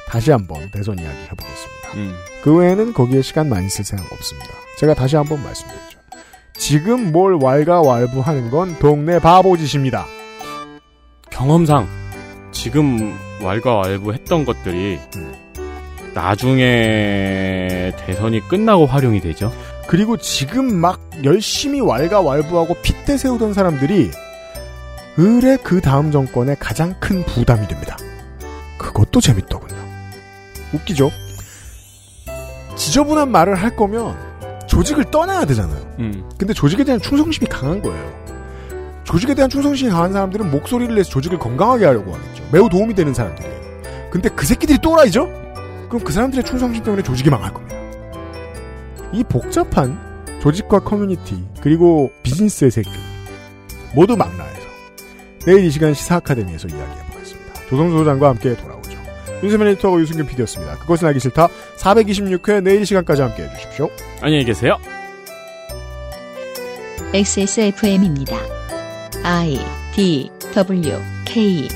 다시 0.07 0.31
한번 0.31 0.69
대선 0.71 0.97
이야기 0.97 1.15
해보겠습니다. 1.31 1.93
음. 1.95 2.15
그 2.43 2.55
외에는 2.55 2.93
거기에 2.93 3.21
시간 3.21 3.49
많이 3.49 3.69
쓸 3.69 3.85
생각 3.85 4.11
없습니다. 4.11 4.49
제가 4.79 4.95
다시 4.95 5.15
한번 5.15 5.43
말씀드리죠. 5.43 5.99
지금 6.55 7.11
뭘 7.11 7.37
왈가왈부하는 7.41 8.49
건 8.49 8.75
동네 8.79 9.19
바보짓입니다. 9.19 10.05
경험상 11.29 11.87
지금 12.51 13.15
왈가왈부 13.41 14.13
했던 14.13 14.45
것들이 14.45 14.99
나중에 16.13 17.91
대선이 18.05 18.47
끝나고 18.47 18.85
활용이 18.85 19.19
되죠. 19.19 19.51
그리고 19.87 20.17
지금 20.17 20.75
막 20.75 20.99
열심히 21.23 21.81
왈가왈부하고 21.81 22.75
핏대 22.81 23.17
세우던 23.17 23.53
사람들이 23.53 24.11
을의 25.19 25.59
그 25.63 25.81
다음 25.81 26.11
정권의 26.11 26.57
가장 26.59 26.95
큰 26.99 27.23
부담이 27.25 27.67
됩니다. 27.67 27.97
그것도 28.77 29.21
재밌더군요. 29.21 29.75
웃기죠? 30.73 31.11
지저분한 32.75 33.29
말을 33.31 33.55
할 33.55 33.75
거면 33.75 34.17
조직을 34.67 35.05
떠나야 35.11 35.45
되잖아요. 35.45 35.95
음. 35.99 36.29
근데 36.37 36.53
조직에 36.53 36.83
대한 36.83 36.99
충성심이 36.99 37.47
강한 37.47 37.81
거예요. 37.81 38.23
조직에 39.03 39.35
대한 39.35 39.49
충성심이 39.49 39.91
강한 39.91 40.13
사람들은 40.13 40.49
목소리를 40.49 40.95
내서 40.95 41.09
조직을 41.11 41.37
건강하게 41.37 41.85
하려고 41.85 42.13
하겠죠. 42.15 42.43
매우 42.51 42.69
도움이 42.69 42.95
되는 42.95 43.13
사람들이에요. 43.13 43.61
근데 44.09 44.29
그 44.29 44.45
새끼들이 44.45 44.79
또라이죠? 44.79 45.27
그럼 45.89 46.03
그 46.03 46.11
사람들의 46.11 46.43
충성심 46.43 46.83
때문에 46.83 47.03
조직이 47.03 47.29
망할 47.29 47.53
겁니다. 47.53 47.82
이 49.13 49.23
복잡한 49.23 49.97
조직과 50.41 50.79
커뮤니티 50.79 51.41
그리고 51.61 52.11
비즈니스의 52.23 52.71
세계 52.71 52.89
모두 53.93 54.17
망라해서 54.17 54.61
내일 55.45 55.65
이 55.65 55.71
시간 55.71 55.93
시사 55.93 56.15
아카데미에서 56.15 56.67
이야기해보겠습니다. 56.67 57.53
조성수 57.69 57.97
소장과 57.99 58.29
함께 58.29 58.55
돌아오죠. 58.55 58.97
윤세민 59.43 59.67
에디터가 59.67 59.99
유승균 59.99 60.25
PD였습니다. 60.25 60.79
그것은 60.79 61.07
알기 61.07 61.19
싫다 61.19 61.47
426회 61.77 62.63
내일 62.63 62.81
이 62.81 62.85
시간까지 62.85 63.21
함께 63.21 63.43
해주십시오. 63.43 63.89
안녕히 64.21 64.45
계세요. 64.45 64.77
XSFM입니다. 67.13 68.37
I 69.23 69.59
D 69.93 70.31
W 70.55 70.99
K 71.25 71.67